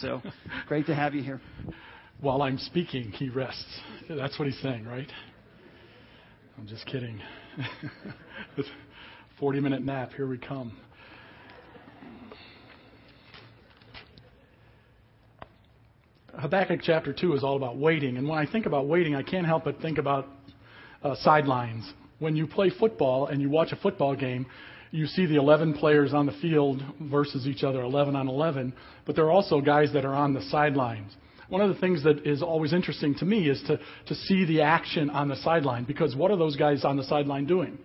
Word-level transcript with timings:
So 0.00 0.22
great 0.68 0.86
to 0.86 0.94
have 0.94 1.14
you 1.14 1.22
here. 1.22 1.40
While 2.20 2.42
I'm 2.42 2.58
speaking, 2.58 3.12
he 3.12 3.28
rests. 3.28 3.80
That's 4.08 4.38
what 4.38 4.46
he's 4.46 4.60
saying, 4.60 4.86
right? 4.86 5.10
I'm 6.58 6.66
just 6.66 6.86
kidding. 6.86 7.20
40 9.40 9.60
minute 9.60 9.82
nap, 9.82 10.12
here 10.14 10.26
we 10.26 10.38
come. 10.38 10.76
Habakkuk 16.38 16.80
chapter 16.82 17.12
2 17.12 17.34
is 17.34 17.44
all 17.44 17.56
about 17.56 17.76
waiting. 17.76 18.16
And 18.16 18.28
when 18.28 18.38
I 18.38 18.50
think 18.50 18.66
about 18.66 18.86
waiting, 18.86 19.14
I 19.14 19.22
can't 19.22 19.46
help 19.46 19.64
but 19.64 19.80
think 19.80 19.98
about 19.98 20.28
uh, 21.02 21.14
sidelines. 21.16 21.90
When 22.18 22.36
you 22.36 22.46
play 22.46 22.70
football 22.70 23.26
and 23.26 23.40
you 23.40 23.50
watch 23.50 23.72
a 23.72 23.76
football 23.76 24.14
game, 24.14 24.46
you 24.90 25.06
see 25.06 25.26
the 25.26 25.36
11 25.36 25.74
players 25.74 26.12
on 26.12 26.26
the 26.26 26.32
field 26.32 26.82
versus 27.00 27.46
each 27.46 27.62
other, 27.62 27.80
11 27.80 28.16
on 28.16 28.28
11, 28.28 28.72
but 29.06 29.14
there 29.14 29.24
are 29.26 29.30
also 29.30 29.60
guys 29.60 29.92
that 29.92 30.04
are 30.04 30.14
on 30.14 30.34
the 30.34 30.42
sidelines. 30.42 31.12
One 31.48 31.60
of 31.60 31.72
the 31.72 31.80
things 31.80 32.04
that 32.04 32.26
is 32.26 32.42
always 32.42 32.72
interesting 32.72 33.14
to 33.16 33.24
me 33.24 33.48
is 33.48 33.60
to, 33.66 33.78
to 34.06 34.14
see 34.14 34.44
the 34.44 34.62
action 34.62 35.10
on 35.10 35.28
the 35.28 35.36
sideline 35.36 35.84
because 35.84 36.14
what 36.14 36.30
are 36.30 36.36
those 36.36 36.56
guys 36.56 36.84
on 36.84 36.96
the 36.96 37.04
sideline 37.04 37.46
doing? 37.46 37.78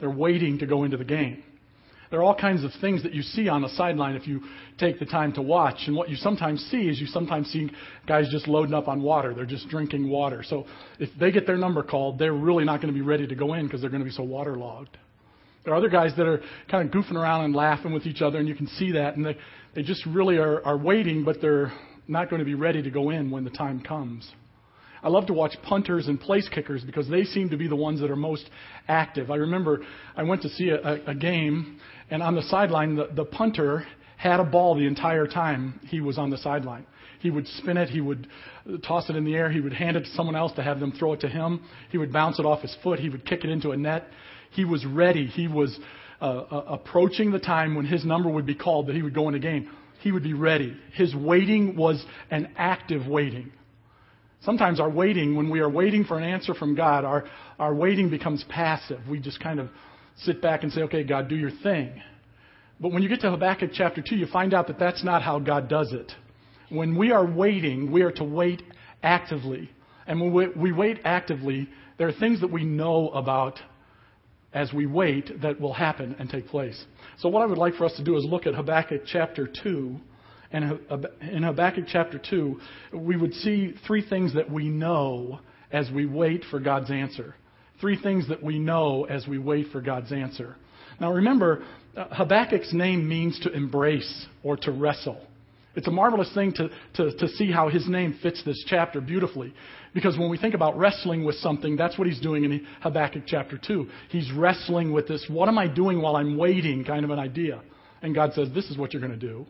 They're 0.00 0.10
waiting 0.10 0.58
to 0.58 0.66
go 0.66 0.84
into 0.84 0.96
the 0.96 1.04
game. 1.04 1.42
There 2.10 2.20
are 2.20 2.24
all 2.24 2.34
kinds 2.34 2.62
of 2.64 2.70
things 2.80 3.02
that 3.02 3.12
you 3.12 3.22
see 3.22 3.48
on 3.48 3.62
the 3.62 3.68
sideline 3.70 4.14
if 4.14 4.26
you 4.26 4.42
take 4.78 4.98
the 4.98 5.06
time 5.06 5.32
to 5.32 5.42
watch. 5.42 5.78
And 5.86 5.96
what 5.96 6.08
you 6.10 6.16
sometimes 6.16 6.60
see 6.70 6.88
is 6.88 7.00
you 7.00 7.06
sometimes 7.06 7.48
see 7.48 7.70
guys 8.06 8.28
just 8.30 8.46
loading 8.46 8.74
up 8.74 8.88
on 8.88 9.02
water. 9.02 9.34
They're 9.34 9.46
just 9.46 9.68
drinking 9.68 10.08
water. 10.08 10.44
So 10.46 10.66
if 10.98 11.08
they 11.18 11.32
get 11.32 11.46
their 11.46 11.56
number 11.56 11.82
called, 11.82 12.18
they're 12.18 12.32
really 12.32 12.64
not 12.64 12.80
going 12.80 12.92
to 12.92 12.98
be 12.98 13.04
ready 13.04 13.26
to 13.26 13.34
go 13.34 13.54
in 13.54 13.66
because 13.66 13.80
they're 13.80 13.90
going 13.90 14.02
to 14.02 14.08
be 14.08 14.14
so 14.14 14.22
waterlogged. 14.22 14.96
There 15.64 15.72
are 15.72 15.76
other 15.76 15.88
guys 15.88 16.12
that 16.16 16.26
are 16.26 16.42
kind 16.70 16.86
of 16.86 16.94
goofing 16.94 17.16
around 17.16 17.46
and 17.46 17.54
laughing 17.54 17.92
with 17.92 18.06
each 18.06 18.20
other, 18.20 18.38
and 18.38 18.46
you 18.46 18.54
can 18.54 18.66
see 18.66 18.92
that. 18.92 19.16
And 19.16 19.24
they, 19.24 19.36
they 19.74 19.82
just 19.82 20.04
really 20.06 20.36
are, 20.36 20.64
are 20.64 20.76
waiting, 20.76 21.24
but 21.24 21.40
they're 21.40 21.72
not 22.06 22.28
going 22.28 22.40
to 22.40 22.44
be 22.44 22.54
ready 22.54 22.82
to 22.82 22.90
go 22.90 23.10
in 23.10 23.30
when 23.30 23.44
the 23.44 23.50
time 23.50 23.80
comes. 23.80 24.30
I 25.02 25.08
love 25.08 25.26
to 25.26 25.34
watch 25.34 25.54
punters 25.62 26.08
and 26.08 26.20
place 26.20 26.48
kickers 26.48 26.82
because 26.82 27.08
they 27.08 27.24
seem 27.24 27.50
to 27.50 27.56
be 27.56 27.68
the 27.68 27.76
ones 27.76 28.00
that 28.00 28.10
are 28.10 28.16
most 28.16 28.48
active. 28.88 29.30
I 29.30 29.36
remember 29.36 29.80
I 30.16 30.22
went 30.22 30.42
to 30.42 30.48
see 30.48 30.70
a, 30.70 30.80
a, 30.82 31.04
a 31.08 31.14
game, 31.14 31.78
and 32.10 32.22
on 32.22 32.34
the 32.34 32.42
sideline, 32.42 32.96
the, 32.96 33.08
the 33.14 33.24
punter 33.24 33.86
had 34.16 34.40
a 34.40 34.44
ball 34.44 34.74
the 34.74 34.86
entire 34.86 35.26
time 35.26 35.80
he 35.88 36.00
was 36.00 36.16
on 36.16 36.30
the 36.30 36.38
sideline. 36.38 36.86
He 37.20 37.30
would 37.30 37.46
spin 37.46 37.76
it, 37.76 37.88
he 37.88 38.00
would 38.00 38.28
toss 38.86 39.08
it 39.08 39.16
in 39.16 39.24
the 39.24 39.34
air, 39.34 39.50
he 39.50 39.60
would 39.60 39.72
hand 39.72 39.96
it 39.96 40.04
to 40.04 40.10
someone 40.10 40.36
else 40.36 40.52
to 40.52 40.62
have 40.62 40.80
them 40.80 40.92
throw 40.92 41.14
it 41.14 41.20
to 41.20 41.28
him. 41.28 41.62
He 41.90 41.98
would 41.98 42.12
bounce 42.12 42.38
it 42.38 42.46
off 42.46 42.62
his 42.62 42.74
foot, 42.82 42.98
he 42.98 43.08
would 43.08 43.26
kick 43.26 43.44
it 43.44 43.50
into 43.50 43.70
a 43.70 43.76
net. 43.76 44.06
He 44.54 44.64
was 44.64 44.84
ready. 44.86 45.26
He 45.26 45.48
was 45.48 45.78
uh, 46.20 46.24
uh, 46.24 46.64
approaching 46.68 47.30
the 47.30 47.38
time 47.38 47.74
when 47.74 47.84
his 47.84 48.04
number 48.04 48.30
would 48.30 48.46
be 48.46 48.54
called 48.54 48.86
that 48.86 48.94
he 48.94 49.02
would 49.02 49.14
go 49.14 49.28
in 49.28 49.34
the 49.34 49.40
game. 49.40 49.70
He 50.00 50.12
would 50.12 50.22
be 50.22 50.34
ready. 50.34 50.76
His 50.92 51.14
waiting 51.14 51.76
was 51.76 52.04
an 52.30 52.52
active 52.56 53.06
waiting. 53.06 53.52
Sometimes 54.42 54.78
our 54.78 54.90
waiting, 54.90 55.36
when 55.36 55.50
we 55.50 55.60
are 55.60 55.70
waiting 55.70 56.04
for 56.04 56.18
an 56.18 56.24
answer 56.24 56.54
from 56.54 56.74
God, 56.74 57.04
our, 57.04 57.24
our 57.58 57.74
waiting 57.74 58.10
becomes 58.10 58.44
passive. 58.48 59.00
We 59.08 59.18
just 59.18 59.40
kind 59.40 59.58
of 59.58 59.70
sit 60.16 60.42
back 60.42 60.62
and 60.62 60.72
say, 60.72 60.82
okay, 60.82 61.02
God, 61.02 61.28
do 61.28 61.34
your 61.34 61.50
thing. 61.50 62.02
But 62.78 62.92
when 62.92 63.02
you 63.02 63.08
get 63.08 63.20
to 63.22 63.30
Habakkuk 63.30 63.70
chapter 63.72 64.02
2, 64.02 64.16
you 64.16 64.26
find 64.26 64.52
out 64.52 64.66
that 64.66 64.78
that's 64.78 65.02
not 65.02 65.22
how 65.22 65.38
God 65.38 65.68
does 65.68 65.92
it. 65.92 66.12
When 66.68 66.96
we 66.96 67.12
are 67.12 67.24
waiting, 67.26 67.90
we 67.90 68.02
are 68.02 68.12
to 68.12 68.24
wait 68.24 68.62
actively. 69.02 69.70
And 70.06 70.20
when 70.20 70.32
we, 70.32 70.48
we 70.48 70.72
wait 70.72 71.00
actively, 71.04 71.68
there 71.98 72.08
are 72.08 72.12
things 72.12 72.40
that 72.40 72.52
we 72.52 72.64
know 72.64 73.08
about 73.10 73.58
as 74.54 74.72
we 74.72 74.86
wait 74.86 75.42
that 75.42 75.60
will 75.60 75.72
happen 75.72 76.16
and 76.18 76.30
take 76.30 76.46
place. 76.46 76.82
So, 77.18 77.28
what 77.28 77.42
I 77.42 77.46
would 77.46 77.58
like 77.58 77.74
for 77.74 77.84
us 77.84 77.94
to 77.96 78.04
do 78.04 78.16
is 78.16 78.24
look 78.24 78.46
at 78.46 78.54
Habakkuk 78.54 79.02
chapter 79.06 79.48
2. 79.62 79.96
And 80.52 80.78
in 81.20 81.42
Habakkuk 81.42 81.86
chapter 81.88 82.16
2, 82.18 82.60
we 82.92 83.16
would 83.16 83.34
see 83.34 83.74
three 83.88 84.08
things 84.08 84.34
that 84.34 84.48
we 84.48 84.68
know 84.68 85.40
as 85.72 85.90
we 85.90 86.06
wait 86.06 86.44
for 86.48 86.60
God's 86.60 86.92
answer. 86.92 87.34
Three 87.80 88.00
things 88.00 88.28
that 88.28 88.40
we 88.40 88.60
know 88.60 89.04
as 89.04 89.26
we 89.26 89.38
wait 89.38 89.72
for 89.72 89.80
God's 89.80 90.12
answer. 90.12 90.54
Now, 91.00 91.12
remember, 91.12 91.64
uh, 91.96 92.06
Habakkuk's 92.12 92.72
name 92.72 93.08
means 93.08 93.40
to 93.40 93.52
embrace 93.52 94.26
or 94.44 94.56
to 94.58 94.70
wrestle. 94.70 95.20
It's 95.76 95.88
a 95.88 95.90
marvelous 95.90 96.32
thing 96.34 96.52
to, 96.54 96.68
to, 96.94 97.16
to 97.16 97.28
see 97.28 97.50
how 97.50 97.68
his 97.68 97.88
name 97.88 98.18
fits 98.22 98.42
this 98.44 98.62
chapter 98.66 99.00
beautifully. 99.00 99.52
Because 99.92 100.16
when 100.16 100.30
we 100.30 100.38
think 100.38 100.54
about 100.54 100.76
wrestling 100.78 101.24
with 101.24 101.36
something, 101.36 101.76
that's 101.76 101.98
what 101.98 102.06
he's 102.06 102.20
doing 102.20 102.44
in 102.44 102.66
Habakkuk 102.80 103.24
chapter 103.26 103.58
2. 103.58 103.88
He's 104.08 104.30
wrestling 104.32 104.92
with 104.92 105.08
this, 105.08 105.24
what 105.28 105.48
am 105.48 105.58
I 105.58 105.66
doing 105.66 106.00
while 106.00 106.16
I'm 106.16 106.36
waiting 106.36 106.84
kind 106.84 107.04
of 107.04 107.10
an 107.10 107.18
idea. 107.18 107.60
And 108.02 108.14
God 108.14 108.34
says, 108.34 108.48
this 108.54 108.70
is 108.70 108.78
what 108.78 108.92
you're 108.92 109.00
going 109.00 109.18
to 109.18 109.26
do. 109.26 109.46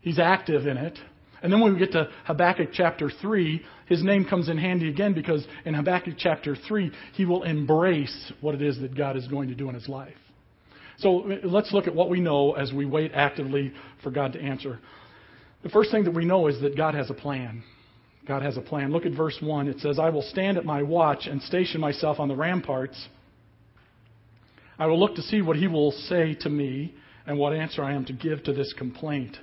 He's 0.00 0.18
active 0.18 0.66
in 0.66 0.76
it. 0.76 0.98
And 1.42 1.52
then 1.52 1.60
when 1.60 1.72
we 1.72 1.78
get 1.78 1.92
to 1.92 2.08
Habakkuk 2.24 2.70
chapter 2.72 3.10
3, 3.10 3.62
his 3.86 4.02
name 4.02 4.24
comes 4.24 4.48
in 4.48 4.58
handy 4.58 4.88
again 4.88 5.14
because 5.14 5.46
in 5.64 5.74
Habakkuk 5.74 6.14
chapter 6.18 6.56
3, 6.68 6.90
he 7.14 7.24
will 7.24 7.44
embrace 7.44 8.32
what 8.40 8.54
it 8.54 8.62
is 8.62 8.78
that 8.80 8.96
God 8.96 9.16
is 9.16 9.26
going 9.26 9.48
to 9.48 9.54
do 9.54 9.68
in 9.68 9.74
his 9.74 9.88
life. 9.88 10.16
So 10.98 11.30
let's 11.44 11.72
look 11.72 11.86
at 11.86 11.94
what 11.94 12.10
we 12.10 12.20
know 12.20 12.52
as 12.52 12.72
we 12.72 12.84
wait 12.84 13.12
actively 13.14 13.72
for 14.02 14.10
God 14.10 14.34
to 14.34 14.40
answer. 14.40 14.80
The 15.62 15.68
first 15.68 15.90
thing 15.90 16.04
that 16.04 16.14
we 16.14 16.24
know 16.24 16.46
is 16.46 16.60
that 16.62 16.76
God 16.76 16.94
has 16.94 17.10
a 17.10 17.14
plan. 17.14 17.62
God 18.26 18.42
has 18.42 18.56
a 18.56 18.62
plan. 18.62 18.92
Look 18.92 19.06
at 19.06 19.12
verse 19.12 19.36
1. 19.40 19.68
It 19.68 19.80
says, 19.80 19.98
I 19.98 20.08
will 20.08 20.22
stand 20.22 20.56
at 20.56 20.64
my 20.64 20.82
watch 20.82 21.26
and 21.26 21.42
station 21.42 21.80
myself 21.80 22.18
on 22.18 22.28
the 22.28 22.36
ramparts. 22.36 23.08
I 24.78 24.86
will 24.86 24.98
look 24.98 25.16
to 25.16 25.22
see 25.22 25.42
what 25.42 25.56
he 25.56 25.66
will 25.66 25.92
say 25.92 26.34
to 26.40 26.48
me 26.48 26.94
and 27.26 27.38
what 27.38 27.52
answer 27.52 27.82
I 27.82 27.92
am 27.92 28.06
to 28.06 28.12
give 28.14 28.42
to 28.44 28.52
this 28.52 28.72
complaint. 28.72 29.36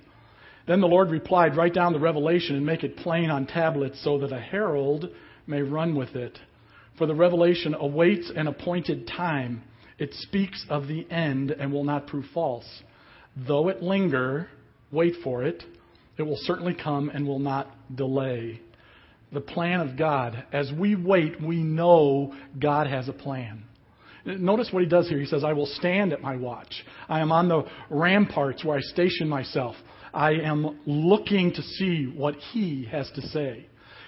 Then 0.68 0.82
the 0.82 0.88
Lord 0.88 1.12
replied, 1.12 1.56
Write 1.56 1.76
down 1.76 1.94
the 1.94 2.00
revelation 2.00 2.56
and 2.56 2.66
make 2.66 2.84
it 2.84 2.98
plain 2.98 3.30
on 3.30 3.46
tablets 3.46 4.04
so 4.04 4.18
that 4.20 4.34
a 4.34 4.40
herald 4.40 5.10
may 5.46 5.62
run 5.62 5.96
with 5.96 6.16
it. 6.16 6.40
For 6.98 7.06
the 7.06 7.16
revelation 7.16 7.76
awaits 7.76 8.32
an 8.36 8.48
appointed 8.48 9.08
time. 9.08 9.62
It 10.00 10.14
speaks 10.14 10.66
of 10.70 10.88
the 10.88 11.10
end 11.12 11.52
and 11.52 11.72
will 11.72 11.84
not 11.84 12.08
prove 12.08 12.26
false. 12.34 12.82
Though 13.36 13.70
it 13.70 13.84
linger, 13.84 14.50
wait 14.92 15.14
for 15.24 15.44
it 15.44 15.64
it 16.18 16.24
will 16.24 16.40
certainly 16.42 16.74
come 16.74 17.10
and 17.10 17.28
will 17.28 17.40
not 17.40 17.68
delay. 17.96 18.62
The 19.32 19.42
plan 19.42 19.82
of 19.82 19.98
God. 19.98 20.46
As 20.54 20.72
we 20.72 20.96
wait, 20.96 21.42
we 21.42 21.58
know 21.64 22.34
God 22.60 22.88
has 22.88 23.10
a 23.10 23.14
plan. 23.14 23.64
Notice 24.26 24.70
what 24.72 24.84
he 24.84 24.90
does 24.90 25.08
here. 25.08 25.20
He 25.20 25.26
says, 25.26 25.44
I 25.44 25.54
will 25.54 25.66
stand 25.66 26.12
at 26.12 26.22
my 26.22 26.36
watch. 26.36 26.84
I 27.08 27.22
am 27.22 27.32
on 27.32 27.48
the 27.48 27.64
ramparts 27.90 28.64
where 28.64 28.78
I 28.78 28.82
station 28.82 29.30
myself. 29.30 29.76
I 30.14 30.34
am 30.34 30.80
looking 30.86 31.54
to 31.54 31.62
see 31.62 32.06
what 32.06 32.36
he 32.36 32.86
has 32.92 33.10
to 33.16 33.22
say. 33.22 33.68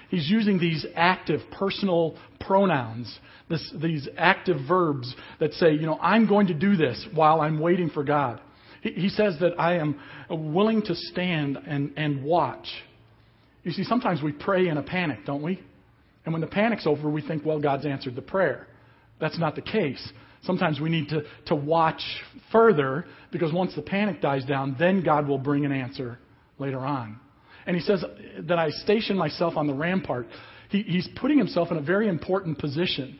He's 0.09 0.29
using 0.29 0.57
these 0.57 0.85
active 0.95 1.41
personal 1.51 2.17
pronouns, 2.39 3.19
this, 3.47 3.73
these 3.75 4.09
active 4.17 4.57
verbs 4.67 5.13
that 5.39 5.53
say, 5.53 5.73
you 5.73 5.85
know, 5.85 5.99
I'm 6.01 6.27
going 6.27 6.47
to 6.47 6.53
do 6.53 6.75
this 6.75 7.07
while 7.13 7.41
I'm 7.41 7.59
waiting 7.59 7.89
for 7.89 8.03
God. 8.03 8.41
He 8.81 9.09
says 9.09 9.37
that 9.41 9.59
I 9.59 9.77
am 9.77 9.99
willing 10.29 10.81
to 10.83 10.95
stand 10.95 11.57
and, 11.57 11.91
and 11.97 12.23
watch. 12.23 12.67
You 13.63 13.71
see, 13.71 13.83
sometimes 13.83 14.21
we 14.21 14.31
pray 14.31 14.67
in 14.67 14.77
a 14.77 14.83
panic, 14.83 15.25
don't 15.25 15.43
we? 15.43 15.59
And 16.25 16.33
when 16.33 16.41
the 16.41 16.47
panic's 16.47 16.87
over, 16.87 17.09
we 17.09 17.21
think, 17.21 17.45
well, 17.45 17.59
God's 17.59 17.85
answered 17.85 18.15
the 18.15 18.21
prayer. 18.21 18.67
That's 19.19 19.37
not 19.37 19.55
the 19.55 19.61
case. 19.61 20.11
Sometimes 20.43 20.79
we 20.79 20.89
need 20.89 21.09
to, 21.09 21.23
to 21.47 21.55
watch 21.55 22.01
further 22.51 23.05
because 23.31 23.51
once 23.51 23.75
the 23.75 23.81
panic 23.81 24.21
dies 24.21 24.45
down, 24.45 24.75
then 24.79 25.03
God 25.03 25.27
will 25.27 25.37
bring 25.37 25.65
an 25.65 25.71
answer 25.71 26.17
later 26.57 26.79
on. 26.79 27.19
And 27.65 27.75
he 27.75 27.81
says 27.81 28.03
that 28.41 28.57
I 28.57 28.69
station 28.69 29.17
myself 29.17 29.57
on 29.57 29.67
the 29.67 29.73
rampart. 29.73 30.27
He, 30.69 30.83
he's 30.83 31.07
putting 31.19 31.37
himself 31.37 31.71
in 31.71 31.77
a 31.77 31.81
very 31.81 32.07
important 32.07 32.57
position 32.57 33.19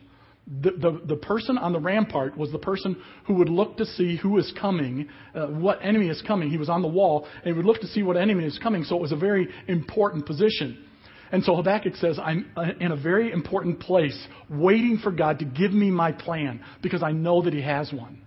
the, 0.50 0.70
the, 0.72 1.00
the, 1.06 1.16
person 1.16 1.56
on 1.56 1.72
the 1.72 1.78
rampart 1.78 2.36
was 2.36 2.50
the 2.50 2.58
person 2.58 3.00
who 3.26 3.34
would 3.34 3.48
look 3.48 3.76
to 3.76 3.86
see 3.86 4.16
who 4.16 4.36
is 4.38 4.52
coming, 4.60 5.08
uh, 5.34 5.46
what 5.46 5.78
enemy 5.80 6.08
is 6.08 6.20
coming. 6.26 6.50
He 6.50 6.58
was 6.58 6.68
on 6.68 6.82
the 6.82 6.88
wall, 6.88 7.26
and 7.36 7.44
he 7.44 7.52
would 7.52 7.64
look 7.64 7.80
to 7.82 7.86
see 7.86 8.02
what 8.02 8.16
enemy 8.16 8.44
is 8.44 8.58
coming, 8.58 8.82
so 8.82 8.96
it 8.96 9.00
was 9.00 9.12
a 9.12 9.16
very 9.16 9.48
important 9.68 10.26
position. 10.26 10.84
And 11.30 11.44
so 11.44 11.54
Habakkuk 11.54 11.94
says, 11.96 12.18
I'm 12.18 12.50
uh, 12.56 12.64
in 12.80 12.90
a 12.90 12.96
very 12.96 13.30
important 13.30 13.78
place, 13.78 14.26
waiting 14.48 14.98
for 15.00 15.12
God 15.12 15.38
to 15.38 15.44
give 15.44 15.72
me 15.72 15.88
my 15.90 16.10
plan, 16.10 16.64
because 16.82 17.04
I 17.04 17.12
know 17.12 17.42
that 17.42 17.52
He 17.52 17.62
has 17.62 17.92
one. 17.92 18.22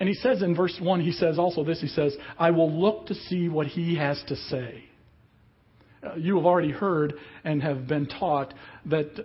And 0.00 0.08
he 0.08 0.14
says 0.16 0.42
in 0.42 0.56
verse 0.56 0.76
1, 0.82 1.00
he 1.00 1.12
says 1.12 1.38
also 1.38 1.62
this 1.62 1.80
He 1.80 1.86
says, 1.86 2.16
I 2.36 2.50
will 2.50 2.70
look 2.70 3.06
to 3.06 3.14
see 3.14 3.48
what 3.48 3.68
He 3.68 3.96
has 3.96 4.20
to 4.26 4.34
say. 4.34 4.84
Uh, 6.04 6.16
you 6.16 6.36
have 6.36 6.44
already 6.44 6.72
heard 6.72 7.14
and 7.44 7.62
have 7.62 7.86
been 7.86 8.06
taught 8.06 8.52
that 8.86 9.24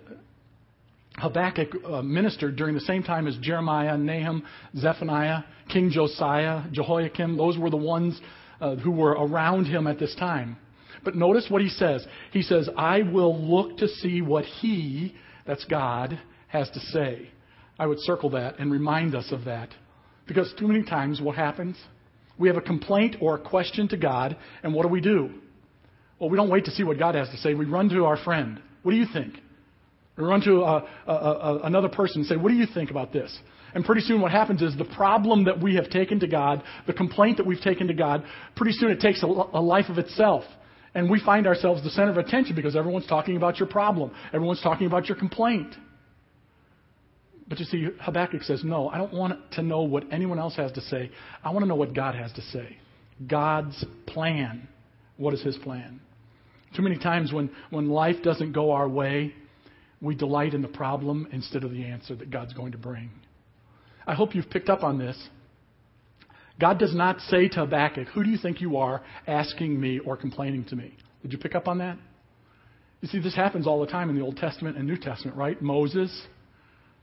Habakkuk 1.16 1.74
uh, 1.84 2.02
ministered 2.02 2.56
during 2.56 2.74
the 2.74 2.80
same 2.80 3.02
time 3.02 3.26
as 3.26 3.36
Jeremiah, 3.38 3.96
Nahum, 3.98 4.44
Zephaniah, 4.76 5.40
King 5.68 5.90
Josiah, 5.90 6.62
Jehoiakim. 6.72 7.36
Those 7.36 7.58
were 7.58 7.70
the 7.70 7.76
ones 7.76 8.20
uh, 8.60 8.76
who 8.76 8.90
were 8.90 9.12
around 9.12 9.66
him 9.66 9.86
at 9.86 9.98
this 9.98 10.14
time. 10.16 10.56
But 11.04 11.16
notice 11.16 11.46
what 11.48 11.62
he 11.62 11.68
says. 11.68 12.06
He 12.32 12.42
says, 12.42 12.68
I 12.76 13.02
will 13.02 13.38
look 13.38 13.78
to 13.78 13.88
see 13.88 14.22
what 14.22 14.44
he, 14.44 15.14
that's 15.46 15.64
God, 15.64 16.18
has 16.48 16.68
to 16.70 16.80
say. 16.80 17.30
I 17.78 17.86
would 17.86 17.98
circle 18.00 18.30
that 18.30 18.58
and 18.58 18.70
remind 18.70 19.14
us 19.14 19.32
of 19.32 19.44
that. 19.44 19.70
Because 20.26 20.52
too 20.58 20.68
many 20.68 20.84
times 20.84 21.20
what 21.20 21.36
happens? 21.36 21.76
We 22.38 22.48
have 22.48 22.56
a 22.56 22.62
complaint 22.62 23.16
or 23.20 23.34
a 23.34 23.40
question 23.40 23.88
to 23.88 23.96
God, 23.96 24.36
and 24.62 24.74
what 24.74 24.82
do 24.82 24.88
we 24.88 25.00
do? 25.00 25.30
Well, 26.18 26.30
we 26.30 26.36
don't 26.36 26.50
wait 26.50 26.66
to 26.66 26.70
see 26.70 26.84
what 26.84 26.98
God 26.98 27.14
has 27.14 27.28
to 27.30 27.36
say. 27.38 27.54
We 27.54 27.64
run 27.64 27.88
to 27.88 28.04
our 28.04 28.16
friend. 28.16 28.60
What 28.82 28.92
do 28.92 28.98
you 28.98 29.06
think? 29.12 29.34
We 30.20 30.26
run 30.26 30.40
to 30.42 30.62
a, 30.62 30.88
a, 31.06 31.12
a, 31.12 31.60
another 31.64 31.88
person 31.88 32.20
and 32.20 32.26
say, 32.26 32.36
What 32.36 32.50
do 32.50 32.56
you 32.56 32.66
think 32.72 32.90
about 32.90 33.12
this? 33.12 33.36
And 33.74 33.84
pretty 33.84 34.00
soon, 34.00 34.20
what 34.20 34.32
happens 34.32 34.62
is 34.62 34.76
the 34.76 34.84
problem 34.84 35.44
that 35.44 35.60
we 35.60 35.76
have 35.76 35.90
taken 35.90 36.20
to 36.20 36.26
God, 36.26 36.62
the 36.86 36.92
complaint 36.92 37.36
that 37.36 37.46
we've 37.46 37.60
taken 37.60 37.86
to 37.86 37.94
God, 37.94 38.24
pretty 38.56 38.72
soon 38.72 38.90
it 38.90 39.00
takes 39.00 39.22
a, 39.22 39.26
a 39.26 39.60
life 39.60 39.86
of 39.88 39.98
itself. 39.98 40.44
And 40.94 41.08
we 41.08 41.20
find 41.20 41.46
ourselves 41.46 41.84
the 41.84 41.90
center 41.90 42.10
of 42.10 42.16
attention 42.16 42.56
because 42.56 42.74
everyone's 42.74 43.06
talking 43.06 43.36
about 43.36 43.58
your 43.58 43.68
problem, 43.68 44.10
everyone's 44.32 44.62
talking 44.62 44.86
about 44.86 45.06
your 45.06 45.16
complaint. 45.16 45.74
But 47.48 47.58
you 47.58 47.64
see, 47.64 47.88
Habakkuk 48.00 48.42
says, 48.42 48.62
No, 48.64 48.88
I 48.88 48.98
don't 48.98 49.12
want 49.12 49.52
to 49.52 49.62
know 49.62 49.82
what 49.82 50.04
anyone 50.12 50.38
else 50.38 50.56
has 50.56 50.72
to 50.72 50.80
say. 50.80 51.10
I 51.44 51.50
want 51.50 51.64
to 51.64 51.68
know 51.68 51.76
what 51.76 51.94
God 51.94 52.14
has 52.14 52.32
to 52.34 52.42
say. 52.42 52.76
God's 53.26 53.84
plan. 54.06 54.68
What 55.16 55.34
is 55.34 55.42
his 55.42 55.56
plan? 55.58 56.00
Too 56.76 56.82
many 56.82 56.96
times 56.96 57.32
when, 57.32 57.50
when 57.70 57.88
life 57.88 58.22
doesn't 58.22 58.52
go 58.52 58.70
our 58.70 58.88
way, 58.88 59.34
we 60.00 60.14
delight 60.14 60.54
in 60.54 60.62
the 60.62 60.68
problem 60.68 61.28
instead 61.32 61.64
of 61.64 61.70
the 61.70 61.84
answer 61.84 62.14
that 62.16 62.30
God's 62.30 62.54
going 62.54 62.72
to 62.72 62.78
bring. 62.78 63.10
I 64.06 64.14
hope 64.14 64.34
you've 64.34 64.50
picked 64.50 64.70
up 64.70 64.82
on 64.82 64.98
this. 64.98 65.16
God 66.58 66.78
does 66.78 66.94
not 66.94 67.20
say 67.22 67.48
to 67.48 67.60
Habakkuk, 67.60 68.08
Who 68.08 68.22
do 68.22 68.30
you 68.30 68.38
think 68.38 68.60
you 68.60 68.76
are 68.78 69.02
asking 69.26 69.80
me 69.80 69.98
or 69.98 70.16
complaining 70.16 70.64
to 70.66 70.76
me? 70.76 70.94
Did 71.22 71.32
you 71.32 71.38
pick 71.38 71.54
up 71.54 71.68
on 71.68 71.78
that? 71.78 71.98
You 73.00 73.08
see, 73.08 73.18
this 73.18 73.34
happens 73.34 73.66
all 73.66 73.80
the 73.80 73.86
time 73.86 74.10
in 74.10 74.16
the 74.16 74.22
Old 74.22 74.36
Testament 74.36 74.76
and 74.76 74.86
New 74.86 74.98
Testament, 74.98 75.36
right? 75.36 75.60
Moses, 75.60 76.10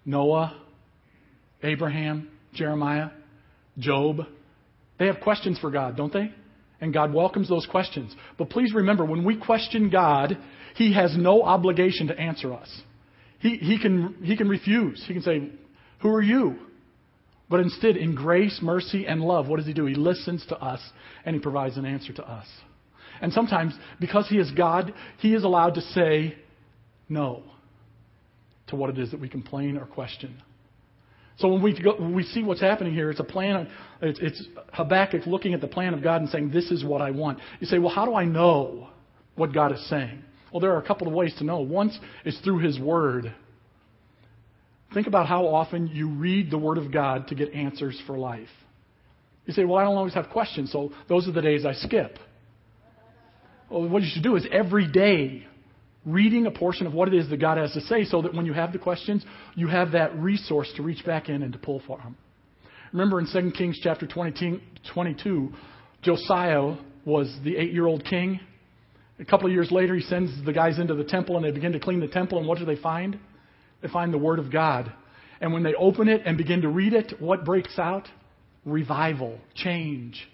Noah, 0.06 0.56
Abraham, 1.64 2.30
Jeremiah, 2.54 3.10
Job. 3.80 4.22
They 5.00 5.08
have 5.08 5.20
questions 5.22 5.58
for 5.60 5.72
God, 5.72 5.98
don't 5.98 6.14
they? 6.14 6.32
And 6.80 6.94
God 6.94 7.12
welcomes 7.12 7.50
those 7.50 7.66
questions. 7.66 8.16
But 8.38 8.52
please 8.52 8.74
remember, 8.76 9.06
when 9.06 9.24
we 9.24 9.38
question 9.38 9.90
God, 9.90 10.38
He 10.76 10.94
has 10.94 11.16
no 11.18 11.42
obligation 11.42 12.08
to 12.08 12.20
answer 12.20 12.54
us. 12.54 12.70
He, 13.40 13.58
he, 13.58 13.80
can, 13.80 14.16
he 14.24 14.36
can 14.36 14.50
refuse. 14.50 15.04
He 15.08 15.14
can 15.14 15.22
say, 15.22 15.50
Who 16.02 16.10
are 16.10 16.22
you? 16.22 16.58
But 17.50 17.62
instead, 17.62 17.96
in 17.96 18.14
grace, 18.14 18.60
mercy, 18.62 19.06
and 19.08 19.22
love, 19.22 19.48
what 19.48 19.58
does 19.58 19.66
He 19.66 19.74
do? 19.74 19.86
He 19.86 19.96
listens 19.96 20.46
to 20.48 20.58
us 20.58 20.82
and 21.26 21.36
He 21.36 21.42
provides 21.42 21.78
an 21.78 21.86
answer 21.86 22.14
to 22.14 22.30
us. 22.30 22.48
And 23.22 23.32
sometimes, 23.32 23.74
because 24.00 24.28
He 24.28 24.38
is 24.38 24.52
God, 24.52 24.94
He 25.20 25.34
is 25.34 25.44
allowed 25.44 25.76
to 25.76 25.82
say 25.82 26.36
no 27.10 27.44
to 28.68 28.76
what 28.76 28.90
it 28.90 28.98
is 28.98 29.12
that 29.12 29.20
we 29.20 29.30
complain 29.30 29.78
or 29.78 29.86
question. 29.86 30.42
So 31.38 31.48
when 31.48 31.62
we, 31.62 31.80
go, 31.80 31.96
when 31.98 32.16
we 32.16 32.24
see 32.24 32.44
what's 32.44 32.62
happening 32.62 32.94
here, 32.94 33.12
it's 33.12 33.20
a 33.20 33.24
plan. 33.24 33.70
It's, 34.02 34.20
it's 34.20 34.44
Habakkuk 34.74 35.28
looking 35.28 35.54
at 35.54 35.62
the 35.62 35.68
plan 35.68 35.94
of 35.94 36.02
God 36.02 36.22
and 36.22 36.30
saying, 36.30 36.50
"This 36.50 36.72
is 36.72 36.84
what 36.84 37.00
I 37.00 37.12
want." 37.12 37.40
You 37.60 37.68
say, 37.68 37.78
"Well, 37.78 37.94
how 37.94 38.06
do 38.06 38.16
I 38.16 38.26
know 38.26 38.90
what 39.36 39.54
God 39.54 39.72
is 39.72 39.88
saying?" 39.88 40.24
Well, 40.52 40.60
there 40.60 40.74
are 40.74 40.80
a 40.80 40.86
couple 40.86 41.08
of 41.08 41.14
ways 41.14 41.34
to 41.40 41.44
know. 41.44 41.60
One 41.60 41.92
is 42.26 42.38
through 42.44 42.60
His 42.60 42.80
Word. 42.80 43.34
Think 44.94 45.08
about 45.08 45.28
how 45.28 45.48
often 45.48 45.88
you 45.88 46.10
read 46.10 46.50
the 46.50 46.58
Word 46.58 46.78
of 46.78 46.92
God 46.92 47.28
to 47.28 47.36
get 47.36 47.54
answers 47.54 48.00
for 48.08 48.18
life. 48.18 48.50
You 49.46 49.54
say, 49.54 49.66
"Well, 49.66 49.78
I 49.78 49.84
don't 49.84 49.96
always 49.96 50.14
have 50.14 50.30
questions, 50.30 50.72
so 50.72 50.92
those 51.08 51.28
are 51.28 51.32
the 51.32 51.42
days 51.42 51.66
I 51.66 51.74
skip." 51.74 52.18
Well, 53.70 53.88
what 53.88 54.02
you 54.02 54.10
should 54.10 54.24
do 54.24 54.36
is 54.36 54.46
every 54.52 54.88
day 54.88 55.46
reading 56.06 56.46
a 56.46 56.52
portion 56.52 56.88
of 56.88 56.94
what 56.94 57.10
it 57.10 57.14
is 57.14 57.30
that 57.30 57.38
God 57.38 57.58
has 57.58 57.74
to 57.74 57.82
say 57.82 58.06
so 58.06 58.22
that 58.22 58.34
when 58.34 58.46
you 58.46 58.54
have 58.54 58.72
the 58.72 58.80
questions, 58.80 59.26
you 59.56 59.68
have 59.68 59.92
that 59.92 60.18
resource 60.18 60.72
to 60.78 60.84
reach 60.84 61.06
back 61.06 61.28
in 61.28 61.44
and 61.44 61.52
to 61.52 61.60
pull 61.60 61.82
from. 61.86 62.16
Remember 62.94 63.20
in 63.20 63.28
2 63.28 63.52
Kings 63.52 63.78
chapter 63.84 64.08
22, 64.08 65.54
Josiah 66.02 66.76
was 67.06 67.38
the 67.44 67.58
eight 67.58 67.74
year 67.74 67.86
old 67.86 68.06
king. 68.06 68.40
A 69.20 69.26
couple 69.26 69.48
of 69.48 69.54
years 69.54 69.72
later, 69.72 69.96
he 69.96 70.02
sends 70.02 70.32
the 70.46 70.54
guys 70.54 70.78
into 70.80 70.94
the 70.94 71.04
temple 71.04 71.38
and 71.38 71.46
they 71.46 71.52
begin 71.52 71.72
to 71.74 71.80
clean 71.80 72.00
the 72.00 72.08
temple. 72.08 72.38
And 72.38 72.48
what 72.48 72.60
do 72.60 72.66
they 72.66 72.76
find? 72.76 73.20
They 73.82 73.88
find 73.88 74.14
the 74.14 74.18
Word 74.18 74.40
of 74.40 74.52
God. 74.52 74.92
And 75.42 75.54
when 75.54 75.64
they 75.64 75.74
open 75.76 76.08
it 76.08 76.22
and 76.26 76.38
begin 76.38 76.62
to 76.62 76.70
read 76.70 76.94
it, 76.94 77.14
what 77.20 77.46
breaks 77.46 77.78
out? 77.78 78.08
Revival, 78.66 79.40
change. 79.56 80.28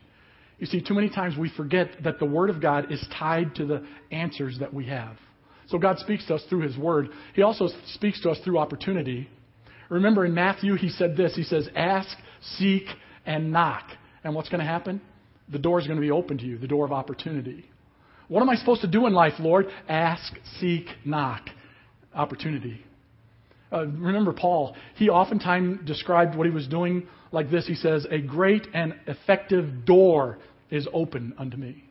You 0.59 0.65
see, 0.67 0.81
too 0.81 0.93
many 0.93 1.09
times 1.09 1.37
we 1.37 1.49
forget 1.49 1.89
that 2.03 2.19
the 2.19 2.25
Word 2.25 2.49
of 2.49 2.61
God 2.61 2.91
is 2.91 3.05
tied 3.17 3.55
to 3.55 3.65
the 3.65 3.85
answers 4.11 4.57
that 4.59 4.73
we 4.73 4.85
have. 4.87 5.17
So 5.67 5.77
God 5.77 5.99
speaks 5.99 6.25
to 6.27 6.35
us 6.35 6.43
through 6.49 6.61
His 6.61 6.77
Word. 6.77 7.09
He 7.35 7.41
also 7.41 7.69
speaks 7.93 8.21
to 8.21 8.29
us 8.29 8.39
through 8.43 8.57
opportunity. 8.57 9.29
Remember 9.89 10.25
in 10.25 10.33
Matthew, 10.33 10.75
He 10.75 10.89
said 10.89 11.15
this 11.15 11.35
He 11.35 11.43
says, 11.43 11.69
Ask, 11.75 12.15
seek, 12.57 12.83
and 13.25 13.51
knock. 13.51 13.83
And 14.23 14.35
what's 14.35 14.49
going 14.49 14.59
to 14.59 14.65
happen? 14.65 15.01
The 15.51 15.59
door 15.59 15.79
is 15.79 15.87
going 15.87 15.97
to 15.97 16.01
be 16.01 16.11
open 16.11 16.37
to 16.37 16.45
you, 16.45 16.57
the 16.57 16.67
door 16.67 16.85
of 16.85 16.91
opportunity. 16.91 17.65
What 18.27 18.41
am 18.41 18.49
I 18.49 18.55
supposed 18.55 18.81
to 18.81 18.87
do 18.87 19.05
in 19.07 19.13
life, 19.13 19.33
Lord? 19.39 19.67
Ask, 19.87 20.33
seek, 20.59 20.87
knock. 21.05 21.49
Opportunity. 22.15 22.83
Uh, 23.71 23.87
remember 23.87 24.33
Paul, 24.33 24.75
he 24.95 25.09
oftentimes 25.09 25.85
described 25.85 26.35
what 26.35 26.45
he 26.45 26.53
was 26.53 26.67
doing 26.67 27.07
like 27.31 27.49
this. 27.49 27.65
He 27.65 27.75
says, 27.75 28.05
A 28.11 28.19
great 28.19 28.67
and 28.73 28.93
effective 29.07 29.85
door 29.85 30.37
is 30.69 30.87
open 30.93 31.33
unto 31.37 31.57
me. 31.57 31.83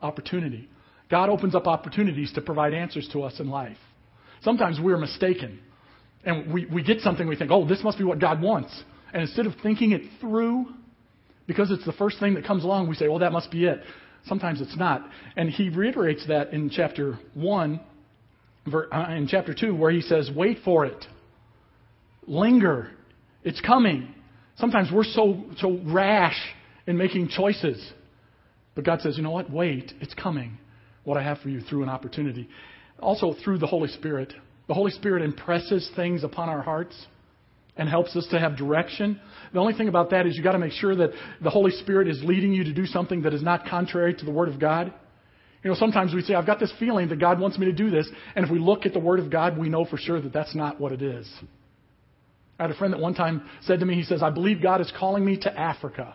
Opportunity. 0.00 0.68
God 1.10 1.28
opens 1.28 1.54
up 1.54 1.66
opportunities 1.66 2.32
to 2.34 2.40
provide 2.40 2.72
answers 2.72 3.08
to 3.12 3.22
us 3.22 3.40
in 3.40 3.48
life. 3.50 3.76
Sometimes 4.42 4.78
we're 4.80 4.98
mistaken. 4.98 5.60
And 6.24 6.52
we, 6.52 6.66
we 6.66 6.82
get 6.82 7.00
something, 7.00 7.26
we 7.26 7.36
think, 7.36 7.50
oh, 7.50 7.66
this 7.66 7.82
must 7.82 7.98
be 7.98 8.04
what 8.04 8.18
God 8.18 8.40
wants. 8.40 8.82
And 9.12 9.22
instead 9.22 9.46
of 9.46 9.54
thinking 9.62 9.92
it 9.92 10.02
through, 10.20 10.66
because 11.46 11.70
it's 11.70 11.84
the 11.84 11.92
first 11.92 12.18
thing 12.18 12.34
that 12.34 12.44
comes 12.44 12.64
along, 12.64 12.88
we 12.88 12.94
say, 12.94 13.08
well, 13.08 13.18
that 13.18 13.32
must 13.32 13.50
be 13.50 13.66
it. 13.66 13.80
Sometimes 14.26 14.60
it's 14.60 14.76
not. 14.76 15.08
And 15.36 15.50
he 15.50 15.68
reiterates 15.68 16.26
that 16.28 16.52
in 16.52 16.70
chapter 16.70 17.18
1, 17.34 17.80
uh, 18.72 19.06
in 19.10 19.26
chapter 19.28 19.54
2, 19.54 19.74
where 19.74 19.90
he 19.90 20.00
says, 20.00 20.30
wait 20.34 20.58
for 20.64 20.86
it. 20.86 21.04
Linger. 22.26 22.90
It's 23.42 23.60
coming. 23.60 24.14
Sometimes 24.56 24.88
we're 24.92 25.04
so, 25.04 25.44
so 25.58 25.78
rash 25.84 26.38
in 26.86 26.96
making 26.96 27.28
choices. 27.28 27.92
But 28.74 28.84
God 28.84 29.02
says, 29.02 29.16
you 29.16 29.22
know 29.22 29.30
what? 29.30 29.50
Wait. 29.50 29.92
It's 30.00 30.14
coming 30.14 30.58
what 31.04 31.18
I 31.18 31.22
have 31.22 31.38
for 31.40 31.50
you 31.50 31.60
through 31.60 31.82
an 31.82 31.90
opportunity. 31.90 32.48
Also, 32.98 33.34
through 33.44 33.58
the 33.58 33.66
Holy 33.66 33.88
Spirit. 33.88 34.32
The 34.68 34.74
Holy 34.74 34.90
Spirit 34.92 35.22
impresses 35.22 35.90
things 35.94 36.24
upon 36.24 36.48
our 36.48 36.62
hearts 36.62 36.94
and 37.76 37.88
helps 37.88 38.14
us 38.16 38.26
to 38.30 38.38
have 38.38 38.56
direction. 38.56 39.20
The 39.52 39.58
only 39.58 39.74
thing 39.74 39.88
about 39.88 40.10
that 40.10 40.26
is 40.26 40.36
you've 40.36 40.44
got 40.44 40.52
to 40.52 40.58
make 40.58 40.72
sure 40.72 40.94
that 40.94 41.10
the 41.42 41.50
Holy 41.50 41.72
Spirit 41.72 42.08
is 42.08 42.22
leading 42.22 42.52
you 42.52 42.64
to 42.64 42.72
do 42.72 42.86
something 42.86 43.22
that 43.22 43.34
is 43.34 43.42
not 43.42 43.66
contrary 43.66 44.14
to 44.14 44.24
the 44.24 44.30
Word 44.30 44.48
of 44.48 44.60
God. 44.60 44.92
You 45.62 45.70
know, 45.70 45.76
sometimes 45.76 46.14
we 46.14 46.22
say, 46.22 46.34
I've 46.34 46.46
got 46.46 46.60
this 46.60 46.72
feeling 46.78 47.08
that 47.08 47.18
God 47.18 47.40
wants 47.40 47.58
me 47.58 47.66
to 47.66 47.72
do 47.72 47.90
this, 47.90 48.08
and 48.36 48.44
if 48.44 48.50
we 48.50 48.58
look 48.58 48.86
at 48.86 48.92
the 48.92 49.00
Word 49.00 49.18
of 49.18 49.30
God, 49.30 49.58
we 49.58 49.68
know 49.68 49.84
for 49.84 49.96
sure 49.96 50.20
that 50.20 50.32
that's 50.32 50.54
not 50.54 50.80
what 50.80 50.92
it 50.92 51.02
is. 51.02 51.28
I 52.58 52.64
had 52.64 52.70
a 52.70 52.74
friend 52.74 52.92
that 52.92 53.00
one 53.00 53.14
time 53.14 53.48
said 53.62 53.80
to 53.80 53.86
me, 53.86 53.94
he 53.94 54.04
says, 54.04 54.22
I 54.22 54.30
believe 54.30 54.62
God 54.62 54.80
is 54.80 54.92
calling 54.98 55.24
me 55.24 55.38
to 55.38 55.58
Africa. 55.58 56.14